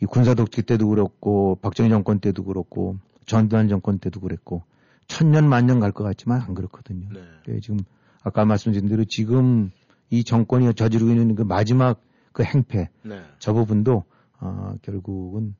이 0.00 0.06
군사 0.06 0.34
독재 0.34 0.62
때도 0.62 0.88
그렇고 0.88 1.56
박정희 1.60 1.90
정권 1.90 2.20
때도 2.20 2.44
그렇고 2.44 2.96
전두환 3.26 3.68
정권 3.68 3.98
때도 3.98 4.20
그랬고 4.20 4.62
천년 5.06 5.48
만년 5.48 5.80
갈 5.80 5.92
것 5.92 6.04
같지만 6.04 6.40
안 6.42 6.54
그렇거든요. 6.54 7.08
네. 7.12 7.20
예, 7.48 7.60
지금 7.60 7.78
아까 8.22 8.44
말씀드린 8.44 8.88
대로 8.88 9.04
지금 9.04 9.70
이 10.10 10.24
정권이 10.24 10.72
저지르고 10.74 11.10
있는 11.10 11.34
그 11.34 11.42
마지막 11.42 12.00
그 12.32 12.42
행패 12.42 12.88
네. 13.02 13.22
저 13.38 13.52
부분도 13.52 14.04
어, 14.40 14.74
결국은 14.82 15.54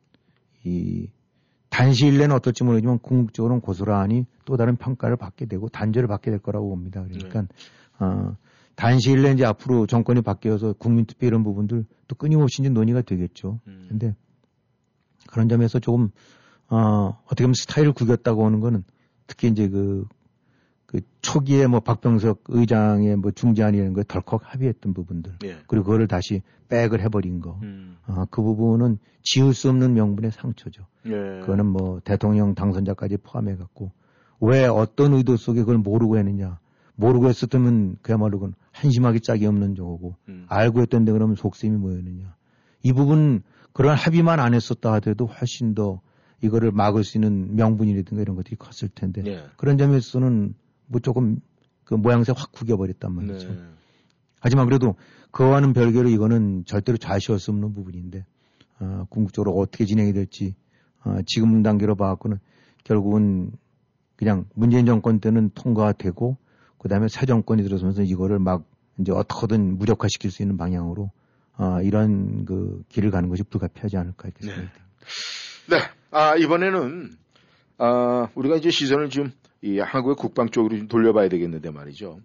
이 0.65 1.09
단시일 1.79 2.19
내는 2.19 2.35
어떨지 2.35 2.65
모르지만 2.65 2.99
궁극적으로는 2.99 3.61
고스란히 3.61 4.27
또 4.45 4.57
다른 4.57 4.75
평가를 4.75 5.17
받게 5.17 5.47
되고 5.47 5.69
단죄를 5.69 6.09
받게 6.09 6.33
될 6.33 6.41
거라고 6.41 6.69
봅니다. 6.71 7.05
그러니까 7.05 7.45
어, 8.01 8.35
단시일 8.75 9.23
내 9.23 9.31
이제 9.31 9.45
앞으로 9.45 9.87
정권이 9.87 10.23
바뀌어서 10.23 10.73
국민투표 10.73 11.29
이런 11.29 11.45
부분들 11.45 11.85
또 12.09 12.17
끊임없이 12.17 12.63
이제 12.63 12.69
논의가 12.69 13.03
되겠죠. 13.03 13.61
음. 13.69 13.87
근데 13.89 14.17
그런 15.29 15.49
점에서 15.49 15.79
조금 15.79 16.11
어, 16.69 17.17
어떻게 17.27 17.45
보면 17.45 17.55
스타일을 17.55 17.93
구겼다고 17.93 18.45
하는 18.45 18.59
거는 18.59 18.83
특히 19.29 19.47
이제 19.47 19.69
그, 19.69 20.05
그 20.89 21.03
초기에 21.21 21.67
뭐 21.67 21.81
박병석 21.81 22.45
의장의 22.49 23.17
뭐 23.17 23.31
중재안이라는 23.31 23.93
거에 23.93 24.05
덜컥 24.09 24.41
합의했던 24.43 24.95
부분들 24.95 25.35
예. 25.45 25.59
그리고 25.67 25.85
그거를 25.85 26.09
다시 26.09 26.41
백을 26.69 27.03
해버린 27.03 27.41
거. 27.41 27.59
음. 27.63 27.99
아, 28.07 28.27
그 28.31 28.41
부분은 28.43 28.99
지울 29.23 29.53
수 29.53 29.69
없는 29.69 29.93
명분의 29.93 30.33
상처죠. 30.33 30.87
예. 31.05 31.41
그거는 31.41 31.67
뭐 31.67 32.01
대통령 32.03 32.55
당선자까지 32.55 33.19
포함해 33.19 33.57
갖고 33.57 33.93
왜 34.41 34.65
어떤 34.65 35.13
의도 35.13 35.37
속에 35.37 35.61
그걸 35.61 35.77
모르고 35.77 36.17
했느냐. 36.17 36.59
모르고 36.97 37.29
했었다면 37.29 37.99
그야말로 38.01 38.39
그건 38.39 38.55
한심하게 38.73 39.19
짝이 39.19 39.45
없는 39.45 39.75
저거고 39.75 40.17
음. 40.31 40.47
알고 40.49 40.81
했던데 40.81 41.13
그러면 41.13 41.37
속셈이 41.37 41.77
뭐였느냐. 41.77 42.35
이 42.83 42.95
부분 42.95 43.43
그런 43.75 43.95
합의만 43.95 44.41
안 44.41 44.55
했었다 44.55 44.95
하더라도 44.95 45.27
훨씬 45.27 45.75
더 45.75 46.01
이거를 46.41 46.73
막을 46.73 47.05
수 47.05 47.19
있는 47.19 47.57
명분이라든가 47.57 48.23
이런 48.23 48.37
것들이 48.37 48.57
컸을 48.57 48.89
텐데 48.95 49.23
예. 49.27 49.43
그런 49.59 49.77
점에서는 49.77 50.55
뭐 50.89 51.01
조금 51.01 51.41
그 51.85 51.95
모양새 51.95 52.33
확 52.37 52.53
구겨버렸단 52.53 53.15
말이죠. 53.15 53.49
네. 53.49 53.59
하지만 54.41 54.67
그래도 54.67 54.97
그와는 55.31 55.73
별개로 55.73 56.09
이거는 56.09 56.65
절대로 56.67 56.99
좌시할 56.99 57.39
수 57.39 57.51
없는 57.51 57.75
부분인데 57.75 58.25
어, 58.81 59.07
궁극적으로 59.09 59.57
어떻게 59.57 59.85
진행이 59.85 60.13
될지 60.13 60.55
어, 61.05 61.19
지금 61.27 61.63
단계로 61.63 61.97
봐갖고는 61.97 62.39
결국은 62.85 63.53
그냥 64.17 64.47
문재인 64.55 64.87
정권 64.87 65.21
때는 65.21 65.51
통과되고 65.55 66.37
그다음에 66.79 67.09
새 67.09 67.27
정권이 67.27 67.63
들어서면서 67.63 68.03
이거를 68.03 68.39
막 68.39 68.65
이제 68.99 69.13
어떻게든 69.13 69.79
무력화시킬 69.79 70.31
수 70.31 70.43
있는 70.43 70.57
방향으로 70.57 71.11
어, 71.57 71.81
이런 71.83 72.45
그 72.45 72.83
길을 72.89 73.11
가는 73.11 73.29
것이 73.29 73.43
불가피하지 73.43 73.97
않을까 73.97 74.29
이렇게 74.29 74.45
생각이 74.45 74.69
듭니다. 74.69 74.89
네. 75.71 75.79
아, 76.11 76.37
이번에는, 76.37 77.11
아, 77.79 78.29
우리가 78.35 78.57
이제 78.57 78.71
시선을 78.71 79.11
좀, 79.11 79.33
이 79.63 79.79
한국의 79.79 80.17
국방 80.17 80.49
쪽으로 80.49 80.77
좀 80.77 80.89
돌려봐야 80.89 81.29
되겠는데 81.29 81.71
말이죠. 81.71 82.21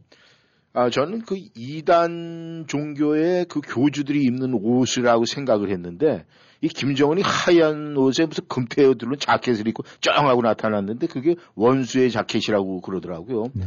아, 0.76 0.90
저는 0.90 1.22
그 1.22 1.38
이단 1.56 2.66
종교의 2.68 3.46
그 3.46 3.62
교주들이 3.62 4.24
입는 4.24 4.56
옷이라고 4.56 5.26
생각을 5.26 5.70
했는데, 5.70 6.26
이 6.62 6.68
김정은이 6.68 7.22
하얀 7.24 7.96
옷에 7.96 8.26
무슨 8.26 8.46
금태어 8.48 8.96
들은 8.96 9.14
자켓을 9.20 9.68
입고 9.68 9.84
쩡하고 10.02 10.42
나타났는데, 10.42 11.06
그게 11.08 11.36
원수의 11.54 12.10
자켓이라고 12.10 12.82
그러더라고요. 12.82 13.50
네. 13.54 13.66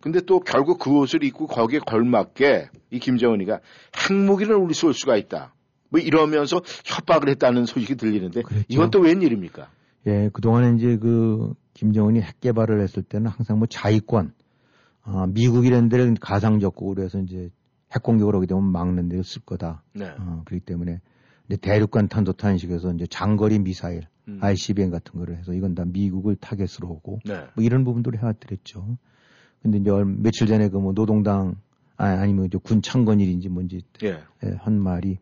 근데 0.00 0.20
또 0.20 0.40
결국 0.40 0.80
그 0.80 0.90
옷을 0.90 1.22
입고 1.22 1.46
거기에 1.46 1.78
걸맞게 1.78 2.70
이 2.90 2.98
김정은이가 2.98 3.60
핵무기를 4.10 4.56
우리 4.56 4.74
쏠 4.74 4.94
수가 4.94 5.16
있다. 5.16 5.54
뭐 5.90 6.00
이러면서 6.00 6.60
협박을 6.84 7.28
했다는 7.30 7.66
소식이 7.66 7.94
들리는데 7.94 8.42
그렇죠. 8.42 8.64
이건 8.68 8.90
또 8.90 9.00
웬일입니까? 9.00 9.70
예, 10.06 10.28
그동안에 10.32 10.76
이제 10.76 10.96
그 10.96 11.54
김정은이 11.82 12.20
핵 12.20 12.40
개발을 12.40 12.80
했을 12.80 13.04
때는 13.04 13.30
항상 13.30 13.58
뭐 13.58 13.68
자위권, 13.68 14.32
아, 15.02 15.26
미국이라는 15.28 15.88
데를 15.88 16.12
가상적으로 16.20 17.02
해서 17.04 17.20
이제 17.20 17.50
핵 17.94 18.02
공격을 18.02 18.34
하게 18.34 18.46
되면 18.46 18.64
막는 18.64 19.08
데를 19.08 19.22
쓸 19.22 19.42
거다. 19.42 19.84
네. 19.94 20.06
어, 20.18 20.42
그렇기 20.44 20.64
때문에 20.66 21.00
이제 21.46 21.56
대륙간 21.56 22.08
탄도탄식에서 22.08 22.94
이제 22.94 23.06
장거리 23.08 23.60
미사일, 23.60 24.02
음. 24.26 24.38
ICBM 24.42 24.90
같은 24.90 25.20
거를 25.20 25.36
해서 25.38 25.52
이건 25.52 25.76
다 25.76 25.84
미국을 25.86 26.34
타겟으로 26.34 26.88
오고 26.90 27.20
네. 27.24 27.46
뭐 27.54 27.64
이런 27.64 27.84
부분들을 27.84 28.18
해왔더랬죠. 28.18 28.98
근데 29.62 29.78
이제 29.78 29.88
얼- 29.90 30.04
며칠 30.04 30.48
전에 30.48 30.68
그 30.70 30.78
뭐 30.80 30.92
노동당 30.94 31.54
아, 31.96 32.06
아니면 32.06 32.46
이제 32.46 32.58
군 32.60 32.82
창건일인지 32.82 33.48
뭔지 33.48 33.82
예. 34.02 34.18
예, 34.44 34.50
한 34.58 34.80
말이 34.80 35.18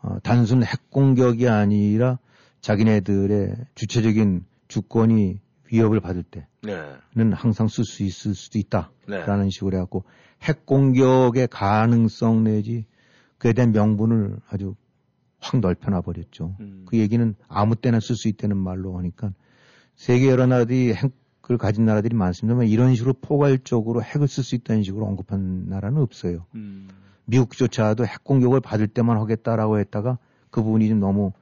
어, 0.00 0.18
단순 0.22 0.62
핵 0.62 0.88
공격이 0.90 1.46
아니라 1.46 2.18
자기네들의 2.62 3.54
주체적인 3.74 4.44
주권이 4.68 5.40
위협을 5.70 6.00
받을 6.00 6.22
때는 6.22 6.46
네. 6.62 7.30
항상 7.32 7.68
쓸 7.68 7.84
수 7.84 8.02
있을 8.02 8.34
수도 8.34 8.58
네. 8.58 8.60
있다라는 8.60 9.50
식으로 9.50 9.76
해갖고 9.76 10.04
핵 10.42 10.66
공격의 10.66 11.48
가능성 11.48 12.44
내지 12.44 12.86
그에 13.38 13.52
대한 13.52 13.72
명분을 13.72 14.36
아주 14.48 14.74
확 15.40 15.60
넓혀놔 15.60 16.02
버렸죠. 16.02 16.56
음. 16.60 16.84
그 16.86 16.98
얘기는 16.98 17.34
아무 17.48 17.76
때나 17.76 18.00
쓸 18.00 18.14
수 18.16 18.28
있다는 18.28 18.56
말로 18.56 18.98
하니까 18.98 19.32
세계 19.96 20.28
여러 20.28 20.46
나라들이 20.46 20.92
핵을 20.94 21.58
가진 21.58 21.84
나라들이 21.84 22.14
많습니다만 22.14 22.68
이런 22.68 22.94
식으로 22.94 23.14
포괄적으로 23.14 24.02
핵을 24.02 24.28
쓸 24.28 24.44
수 24.44 24.54
있다는 24.54 24.82
식으로 24.82 25.06
언급한 25.06 25.68
나라는 25.68 26.02
없어요. 26.02 26.46
음. 26.54 26.88
미국조차도 27.26 28.06
핵 28.06 28.24
공격을 28.24 28.60
받을 28.60 28.88
때만 28.88 29.16
하겠다라고 29.18 29.78
했다가 29.78 30.18
그 30.50 30.62
부분이 30.62 30.88
좀 30.88 31.00
너무 31.00 31.32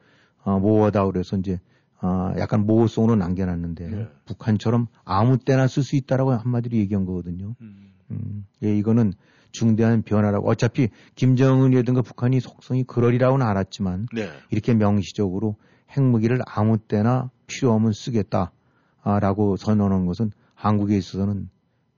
어, 0.44 0.58
모호하다 0.58 1.06
그래서 1.06 1.36
이제 1.36 1.60
어, 2.00 2.32
약간 2.38 2.64
모호성으로 2.64 3.16
남겨놨는데 3.16 3.88
네. 3.88 4.08
북한처럼 4.24 4.86
아무 5.04 5.38
때나 5.38 5.66
쓸 5.66 5.82
수 5.82 5.96
있다라고 5.96 6.32
한마디로 6.32 6.76
얘기한 6.76 7.04
거거든요. 7.04 7.56
음. 7.60 7.92
음, 8.10 8.46
예, 8.62 8.76
이거는 8.76 9.12
중대한 9.50 10.02
변화라고 10.02 10.48
어차피 10.48 10.88
김정은이라든가 11.14 12.02
북한이 12.02 12.40
속성이 12.40 12.84
그러리라고는 12.84 13.44
알았지만 13.44 14.08
네. 14.12 14.30
이렇게 14.50 14.74
명시적으로 14.74 15.56
핵무기를 15.90 16.40
아무 16.46 16.78
때나 16.78 17.30
필요 17.46 17.72
없으면 17.72 17.92
쓰겠다라고 17.92 19.56
선언한 19.56 20.06
것은 20.06 20.32
한국에 20.54 20.96
있어서는 20.96 21.48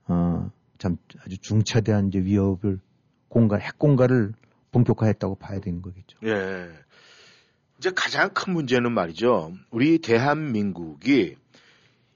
어, 0.07 0.49
참 0.77 0.97
아주 1.23 1.37
중차대한 1.37 2.07
이제 2.07 2.19
위협을 2.19 2.79
공갈 3.27 3.61
핵 3.61 3.77
공갈을 3.77 4.33
본격화했다고 4.71 5.35
봐야 5.35 5.59
되는 5.59 5.81
거겠죠. 5.81 6.17
예. 6.23 6.69
이제 7.81 7.91
가장 7.95 8.29
큰 8.29 8.53
문제는 8.53 8.91
말이죠. 8.91 9.53
우리 9.71 9.97
대한민국이 9.97 11.35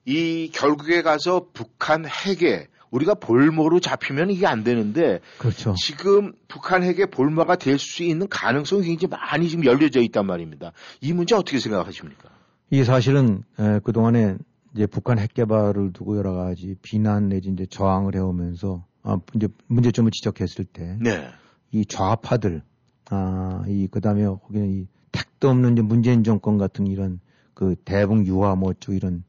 이 0.05 0.51
결국에 0.53 1.01
가서 1.01 1.47
북한 1.53 2.05
핵에 2.05 2.67
우리가 2.91 3.15
볼모로 3.15 3.79
잡히면 3.79 4.29
이게 4.29 4.45
안 4.45 4.63
되는데 4.63 5.21
그렇죠. 5.39 5.73
지금 5.73 6.33
북한 6.47 6.83
핵의 6.83 7.07
볼모가 7.07 7.55
될 7.55 7.79
수 7.79 8.03
있는 8.03 8.27
가능성이 8.29 8.83
굉장히 8.83 9.09
많이 9.09 9.49
지금 9.49 9.65
열려져 9.65 10.01
있단 10.01 10.27
말입니다. 10.27 10.71
이 11.01 11.13
문제 11.13 11.33
어떻게 11.33 11.57
생각하십니까? 11.57 12.29
이게 12.69 12.83
사실은 12.83 13.41
에, 13.57 13.79
그동안에 13.79 14.37
이제 14.75 14.85
북한 14.85 15.17
핵 15.17 15.33
개발을 15.33 15.93
두고 15.93 16.15
여러 16.15 16.33
가지 16.33 16.75
비난 16.83 17.29
내지 17.29 17.49
이제 17.49 17.65
저항을 17.65 18.13
해오면서 18.13 18.85
아, 19.01 19.17
이제 19.33 19.47
문제점을 19.65 20.11
지적했을 20.11 20.65
때 20.65 20.95
네. 21.01 21.27
이 21.71 21.85
좌파들, 21.87 22.61
아, 23.09 23.63
이, 23.67 23.87
그 23.89 23.99
다음에 23.99 24.25
거기는 24.25 24.69
이 24.69 24.87
택도 25.15 25.49
없는 25.49 25.73
이제 25.73 25.81
문재인 25.81 26.23
정권 26.25 26.57
같은 26.57 26.87
이런 26.87 27.21
그 27.53 27.75
대북 27.85 28.25
유화 28.27 28.55
뭐 28.55 28.71
어쩌고 28.71 28.93
이런, 28.93 29.23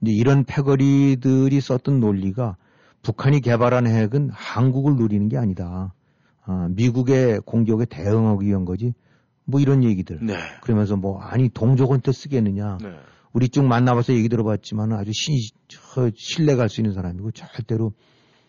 이제 0.00 0.10
이런 0.10 0.42
패거리들이 0.44 1.60
썼던 1.60 2.00
논리가 2.00 2.56
북한이 3.02 3.40
개발한 3.40 3.86
핵은 3.86 4.30
한국을 4.32 4.96
노리는 4.96 5.28
게 5.28 5.38
아니다. 5.38 5.94
아, 6.44 6.68
미국의 6.70 7.40
공격에 7.44 7.84
대응하기 7.84 8.46
위한 8.46 8.64
거지. 8.64 8.94
뭐 9.44 9.60
이런 9.60 9.84
얘기들. 9.84 10.18
네. 10.20 10.34
그러면서 10.62 10.96
뭐, 10.96 11.20
아니, 11.20 11.48
동족은 11.48 12.00
또 12.00 12.10
쓰겠느냐. 12.10 12.78
네. 12.82 12.96
우리 13.32 13.48
쭉 13.48 13.64
만나봐서 13.64 14.14
얘기 14.14 14.28
들어봤지만 14.28 14.92
아주 14.92 15.12
신, 15.14 15.36
저, 15.68 16.10
신뢰 16.16 16.56
갈 16.56 16.68
수 16.68 16.80
있는 16.80 16.94
사람이고 16.94 17.30
절대로 17.30 17.92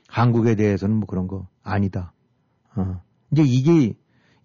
한국에 0.08 0.56
대해서는 0.56 0.96
뭐 0.96 1.06
그런 1.06 1.28
거 1.28 1.48
아니다. 1.62 2.14
어. 2.76 3.02
이제 3.32 3.44
이게, 3.46 3.94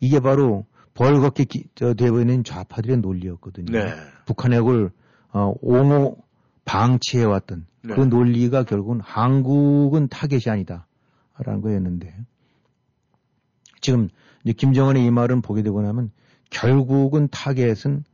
이게 0.00 0.20
바로 0.20 0.66
벌겋게 0.94 1.44
기, 1.44 1.64
저, 1.74 1.94
되어있는 1.94 2.44
좌파들의 2.44 2.98
논리였거든요. 2.98 3.72
네. 3.72 3.94
북한 4.26 4.52
핵을, 4.52 4.90
어, 5.32 5.52
옹호 5.60 6.18
방치해왔던 6.64 7.66
네. 7.82 7.94
그 7.94 8.00
논리가 8.00 8.64
결국은 8.64 9.00
한국은 9.00 10.08
타겟이 10.08 10.42
아니다. 10.48 10.86
라는 11.36 11.60
거였는데. 11.60 12.14
지금 13.80 14.08
이제 14.44 14.52
김정은의 14.52 15.04
이 15.04 15.10
말은 15.10 15.42
보게 15.42 15.62
되고 15.62 15.82
나면 15.82 16.10
결국은 16.48 17.28
타겟은 17.28 18.04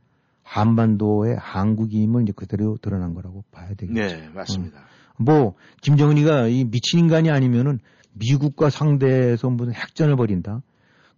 한반도의 0.43 1.37
한국임을 1.37 2.23
이제 2.23 2.33
그대로 2.35 2.77
드러난 2.81 3.13
거라고 3.13 3.43
봐야 3.51 3.73
되겠죠. 3.75 3.93
네, 3.93 4.29
맞습니다. 4.29 4.81
뭐 5.17 5.55
김정은이가 5.81 6.47
이 6.47 6.65
미친 6.65 6.99
인간이 6.99 7.29
아니면은 7.29 7.79
미국과 8.13 8.69
상대해서 8.69 9.49
무슨 9.49 9.73
핵전을 9.73 10.15
벌인다. 10.15 10.61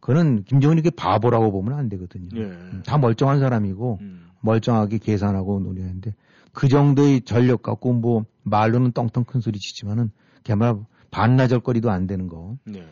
그거는 0.03 0.43
김정은이 0.43 0.81
게 0.81 0.89
바보라고 0.89 1.53
보면 1.53 1.79
안 1.79 1.87
되거든요. 1.87 2.27
네. 2.33 2.41
음, 2.41 2.83
다 2.85 2.97
멀쩡한 2.97 3.39
사람이고 3.39 3.99
음. 4.01 4.25
멀쩡하게 4.41 4.97
계산하고 4.97 5.61
논의하는데 5.61 6.13
그 6.51 6.67
정도의 6.67 7.21
전력 7.21 7.61
갖고 7.61 7.93
뭐 7.93 8.25
말로는 8.43 8.91
떵떵 8.91 9.25
큰 9.25 9.39
소리 9.39 9.59
치지만은 9.59 10.11
개말 10.43 10.75
반나절 11.09 11.61
거리도 11.61 11.89
안 11.89 12.05
되는 12.05 12.27
거. 12.27 12.57
네. 12.65 12.85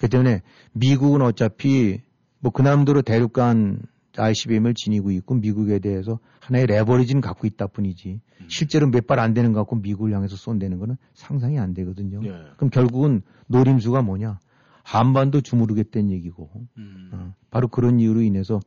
그 0.00 0.08
때문에 0.08 0.42
미국은 0.72 1.22
어차피 1.22 2.00
뭐 2.40 2.50
그남대로 2.50 3.02
대륙간 3.02 3.82
ICBM을 4.16 4.74
지니고 4.74 5.12
있고 5.12 5.36
미국에 5.36 5.78
대해서 5.78 6.18
하나의 6.40 6.66
레버리지는 6.66 7.20
갖고 7.20 7.46
있다 7.46 7.68
뿐이지 7.68 8.20
음. 8.40 8.46
실제로 8.48 8.88
몇 8.88 9.06
발 9.06 9.20
안 9.20 9.34
되는 9.34 9.52
것 9.52 9.60
갖고 9.60 9.76
미국을 9.76 10.12
향해서 10.12 10.34
쏜다는 10.34 10.80
거는 10.80 10.96
상상이 11.14 11.60
안 11.60 11.74
되거든요. 11.74 12.20
네. 12.20 12.32
그럼 12.56 12.70
결국은 12.70 13.22
노림수가 13.46 14.02
뭐냐? 14.02 14.40
한반도 14.82 15.40
주무르겠다는 15.40 16.10
얘기고 16.10 16.50
음. 16.76 17.10
어, 17.12 17.34
바로 17.50 17.68
그런 17.68 18.00
이유로 18.00 18.22
인해서 18.22 18.60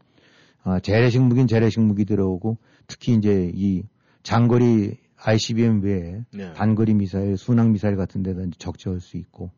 아, 0.63 0.80
재래식 0.80 1.22
무기는 1.22 1.47
재래식 1.47 1.80
무기 1.82 2.05
들어오고 2.05 2.57
특히 2.88 3.13
이제 3.13 3.51
이 3.53 3.84
장거리 4.24 4.97
ICBM 5.18 5.82
외에 5.84 6.24
네. 6.34 6.53
단거리 6.53 6.93
미사일, 6.93 7.38
순항 7.38 7.72
미사일 7.72 7.95
같은 7.95 8.22
데다 8.24 8.41
적재할 8.57 8.99
수 8.99 9.18
있고, 9.18 9.51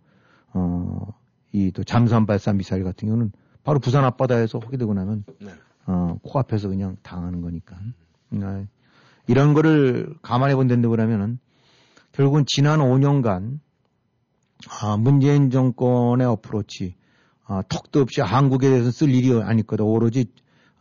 어, 0.53 1.14
이 1.51 1.72
또 1.72 1.84
잠수함 1.84 2.26
발사 2.26 2.53
미사일 2.53 2.84
같은 2.84 3.08
경우는 3.08 3.32
바로 3.64 3.80
부산 3.80 4.03
앞바다에서 4.05 4.60
하게 4.60 4.78
되고 4.78 4.93
나면, 4.93 5.24
네. 5.41 5.51
어, 5.86 6.18
코앞에서 6.24 6.70
그냥 6.70 6.97
당하는 7.01 7.41
거니까. 7.41 7.78
아, 8.41 8.66
이런 9.28 9.53
거를 9.53 10.14
감안해 10.22 10.55
본다고 10.55 10.89
그러면은 10.89 11.39
결국은 12.12 12.45
지난 12.45 12.80
5년간 12.80 13.60
아, 14.82 14.97
문재인 14.97 15.49
정권의 15.49 16.26
어프로치, 16.28 16.95
아, 17.45 17.62
턱도 17.70 18.01
없이 18.01 18.22
한국에 18.22 18.70
대해서 18.70 18.91
쓸 18.91 19.10
일이 19.10 19.32
아닐 19.41 19.64
거다. 19.64 19.84
오로지 19.84 20.26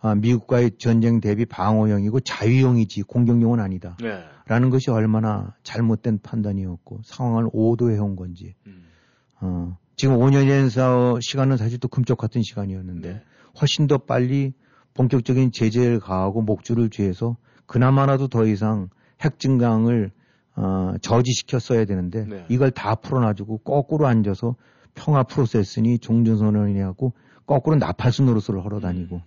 아, 0.00 0.14
미국과의 0.14 0.72
전쟁 0.78 1.20
대비 1.20 1.46
방어용이고 1.46 2.20
자위용이지 2.20 3.02
공격용은 3.02 3.60
아니다. 3.60 3.96
네. 4.00 4.22
라는 4.46 4.70
것이 4.70 4.90
얼마나 4.90 5.54
잘못된 5.62 6.20
판단이었고 6.22 7.00
상황을 7.04 7.48
오도해 7.52 7.98
온 7.98 8.14
건지. 8.14 8.54
음. 8.66 8.84
어, 9.40 9.76
지금 9.96 10.18
5년의 10.18 11.20
시간은 11.20 11.56
사실 11.56 11.78
또 11.78 11.88
금쪽 11.88 12.18
같은 12.18 12.42
시간이었는데 12.42 13.12
네. 13.12 13.22
훨씬 13.60 13.86
더 13.86 13.98
빨리 13.98 14.52
본격적인 14.94 15.52
제재를 15.52 16.00
가하고 16.00 16.42
목줄을 16.42 16.90
쥐해서 16.90 17.36
그나마라도 17.66 18.28
더 18.28 18.46
이상 18.46 18.88
핵 19.20 19.38
증강을 19.38 20.12
어, 20.56 20.94
저지시켰어야 21.02 21.84
되는데 21.84 22.24
네. 22.24 22.46
이걸 22.48 22.70
다 22.70 22.94
풀어놔주고 22.94 23.58
거꾸로 23.58 24.06
앉아서 24.06 24.56
평화 24.94 25.22
프로세스니 25.22 25.98
종전선언이하고 25.98 27.12
거꾸로 27.44 27.76
나팔수 27.76 28.22
노릇을 28.22 28.64
하러 28.64 28.80
다니고 28.80 29.20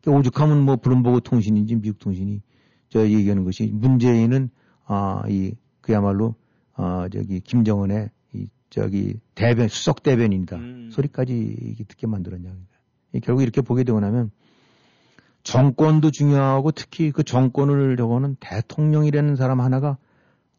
그러니까 0.00 0.20
오죽하면 0.20 0.64
뭐 0.64 0.76
블룸버그 0.76 1.22
통신인지 1.24 1.74
미국 1.74 1.98
통신이 1.98 2.40
저 2.88 3.04
얘기하는 3.04 3.44
것이 3.44 3.66
문재인은 3.66 4.50
아이 4.84 5.52
그야말로 5.80 6.36
아 6.74 7.08
저기 7.12 7.40
김정은의 7.40 8.10
이 8.34 8.46
저기 8.70 9.18
대변 9.34 9.66
수석 9.66 10.04
대변인이다 10.04 10.56
음. 10.56 10.90
소리까지 10.92 11.84
듣게 11.88 12.06
만들었냐 12.06 12.54
이 13.12 13.20
결국 13.20 13.42
이렇게 13.42 13.60
보게 13.60 13.82
되고 13.82 13.98
나면 13.98 14.30
정권도 15.42 16.12
중요하고 16.12 16.70
특히 16.70 17.10
그 17.10 17.24
정권을 17.24 17.96
저거는 17.96 18.36
대통령이라는 18.38 19.34
사람 19.34 19.60
하나가 19.60 19.98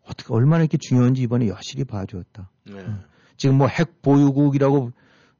어떻게 0.09 0.33
얼마나 0.33 0.63
이렇게 0.63 0.77
중요한지 0.77 1.21
이번에 1.21 1.47
여실히 1.47 1.83
봐주었다. 1.83 2.49
네. 2.65 2.85
지금 3.37 3.57
뭐 3.57 3.67
핵 3.67 4.01
보유국이라고 4.01 4.91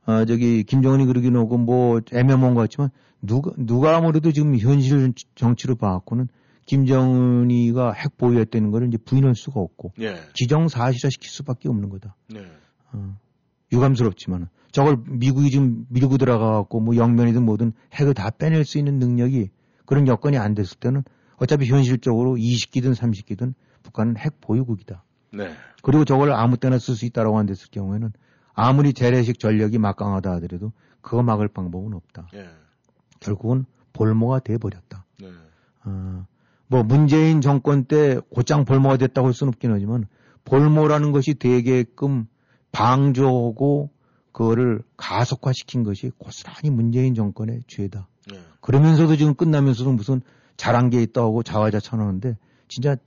어 0.06 0.26
저기 0.26 0.64
김정은이 0.64 1.06
그러긴 1.06 1.36
하고 1.36 1.58
뭐 1.58 2.00
애매모호한 2.12 2.54
것 2.56 2.62
같지만 2.62 2.90
누가 3.22 3.52
누가 3.58 3.98
아무래도 3.98 4.32
지금 4.32 4.58
현실 4.58 5.14
정치를 5.36 5.76
봐갖고는 5.76 6.28
김정은이가 6.66 7.94
핵 7.94 8.18
보유했다는 8.18 8.72
거를 8.72 8.88
이제 8.88 8.98
부인할 8.98 9.36
수가 9.36 9.60
없고 9.60 9.94
네. 9.98 10.16
기정사실화 10.34 11.10
시킬 11.10 11.30
수밖에 11.30 11.70
없는 11.70 11.90
거다. 11.90 12.16
네. 12.30 12.42
어, 12.94 13.18
유감스럽지만 13.72 14.50
저걸 14.72 14.98
미국이 15.08 15.50
지금 15.50 15.86
밀고 15.90 16.18
들어가갖고 16.18 16.80
뭐 16.82 16.96
영면이든 16.96 17.44
뭐든 17.44 17.74
핵을 17.94 18.14
다 18.14 18.30
빼낼 18.30 18.64
수 18.66 18.78
있는 18.78 19.00
능력이 19.00 19.50
그런 19.86 20.08
여건이 20.08 20.38
안 20.38 20.54
됐을 20.54 20.78
때는 20.78 21.04
어차피 21.38 21.68
현실적으로 21.68 22.36
20기든 22.36 22.94
30기든 22.96 23.54
북한은 23.88 24.18
핵 24.18 24.42
보유국이다. 24.42 25.04
네. 25.34 25.50
그리고 25.82 26.06
저걸 26.06 26.32
아무 26.34 26.58
때나 26.58 26.78
쓸 26.78 26.96
수 26.96 27.06
있다라고 27.06 27.38
한댔을 27.38 27.70
경우에는 27.72 28.12
아무리 28.54 28.94
재래식 28.94 29.40
전력이 29.40 29.78
막강하다 29.78 30.32
하더라도 30.34 30.74
그거 31.02 31.24
막을 31.24 31.48
방법은 31.48 31.94
없다. 31.94 32.28
네. 32.34 32.50
결국은 33.20 33.66
볼모가 33.94 34.40
돼버렸다. 34.40 35.06
네. 35.22 35.28
어, 35.86 36.26
뭐 36.68 36.84
문재인 36.84 37.42
정권 37.42 37.86
때 37.86 38.20
곧장 38.30 38.66
볼모가 38.66 38.98
됐다고 38.98 39.28
할 39.28 39.34
수는 39.34 39.50
없긴 39.50 39.72
하지만 39.72 40.06
볼모라는 40.44 41.12
것이 41.12 41.34
되게끔 41.34 42.28
방조하고 42.72 43.90
그거를 44.32 44.84
가속화시킨 44.98 45.84
것이 45.84 46.12
고스란히 46.18 46.70
문재인 46.70 47.16
정권의 47.16 47.64
죄다. 47.68 48.08
네. 48.30 48.40
그러면서도 48.62 49.16
지금 49.16 49.34
끝나면서도 49.34 49.94
무슨 49.94 50.22
잘한 50.58 50.90
게 50.90 51.02
있다고 51.02 51.44
자화자찬하는데 51.44 52.38
진짜 52.68 52.98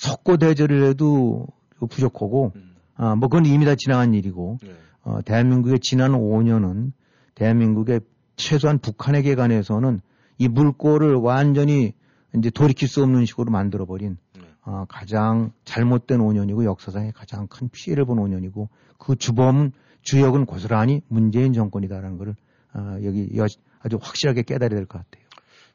석고 0.00 0.38
대절을 0.38 0.84
해도 0.84 1.46
부족하고 1.90 2.52
음. 2.56 2.74
아, 2.96 3.14
뭐 3.14 3.28
그건 3.28 3.44
이미 3.44 3.66
다 3.66 3.74
지나간 3.74 4.14
일이고 4.14 4.58
네. 4.62 4.72
어, 5.02 5.20
대한민국의 5.22 5.80
지난 5.80 6.12
5년은 6.12 6.92
대한민국의 7.34 8.00
최소한 8.36 8.78
북한에게 8.78 9.34
관해서는 9.34 10.00
이 10.38 10.48
물꼬를 10.48 11.14
완전히 11.16 11.92
이제 12.34 12.48
돌이킬 12.48 12.88
수 12.88 13.02
없는 13.02 13.26
식으로 13.26 13.50
만들어버린 13.50 14.16
네. 14.36 14.42
어, 14.64 14.86
가장 14.88 15.52
잘못된 15.64 16.18
5년이고 16.20 16.64
역사상에 16.64 17.10
가장 17.14 17.46
큰 17.46 17.68
피해를 17.68 18.06
본 18.06 18.18
5년이고 18.18 18.68
그 18.98 19.16
주범 19.16 19.72
주역은 20.02 20.46
고스란히 20.46 21.02
문재인 21.08 21.52
정권이다라는 21.52 22.16
것을 22.16 22.34
어, 22.72 22.96
여기 23.04 23.28
여- 23.36 23.46
아주 23.80 23.98
확실하게 24.00 24.42
깨달아야 24.44 24.78
될 24.78 24.86
것 24.86 24.98
같아요. 24.98 25.24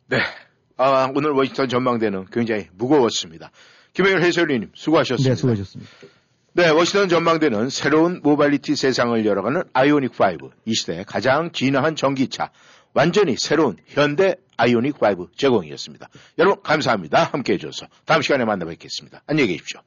네. 0.08 0.18
아, 0.78 1.12
오늘 1.16 1.32
워싱턴 1.32 1.70
전망대는 1.70 2.26
굉장히 2.32 2.68
무거웠습니다. 2.76 3.52
김영일 3.96 4.22
해설위원님 4.24 4.72
수고하셨습니다. 4.76 5.30
네, 5.30 5.36
수고하셨습니다. 5.36 5.92
네, 6.54 6.70
워싱턴 6.70 7.10
전망대는 7.10 7.70
새로운 7.70 8.22
모빌리티 8.22 8.76
세상을 8.76 9.26
열어가는 9.26 9.64
아이오닉 9.74 10.12
5, 10.20 10.52
이 10.66 10.74
시대의 10.74 11.06
가장 11.06 11.52
진화한 11.52 11.96
전기차, 11.96 12.52
완전히 12.94 13.36
새로운 13.38 13.78
현대 13.88 14.36
아이오닉 14.58 15.02
5 15.02 15.30
제공이었습니다. 15.36 16.10
여러분 16.38 16.62
감사합니다. 16.62 17.24
함께해 17.24 17.58
주셔서 17.58 17.88
다음 18.06 18.22
시간에 18.22 18.44
만나 18.44 18.66
뵙겠습니다. 18.66 19.24
안녕히 19.28 19.52
계십시오. 19.52 19.80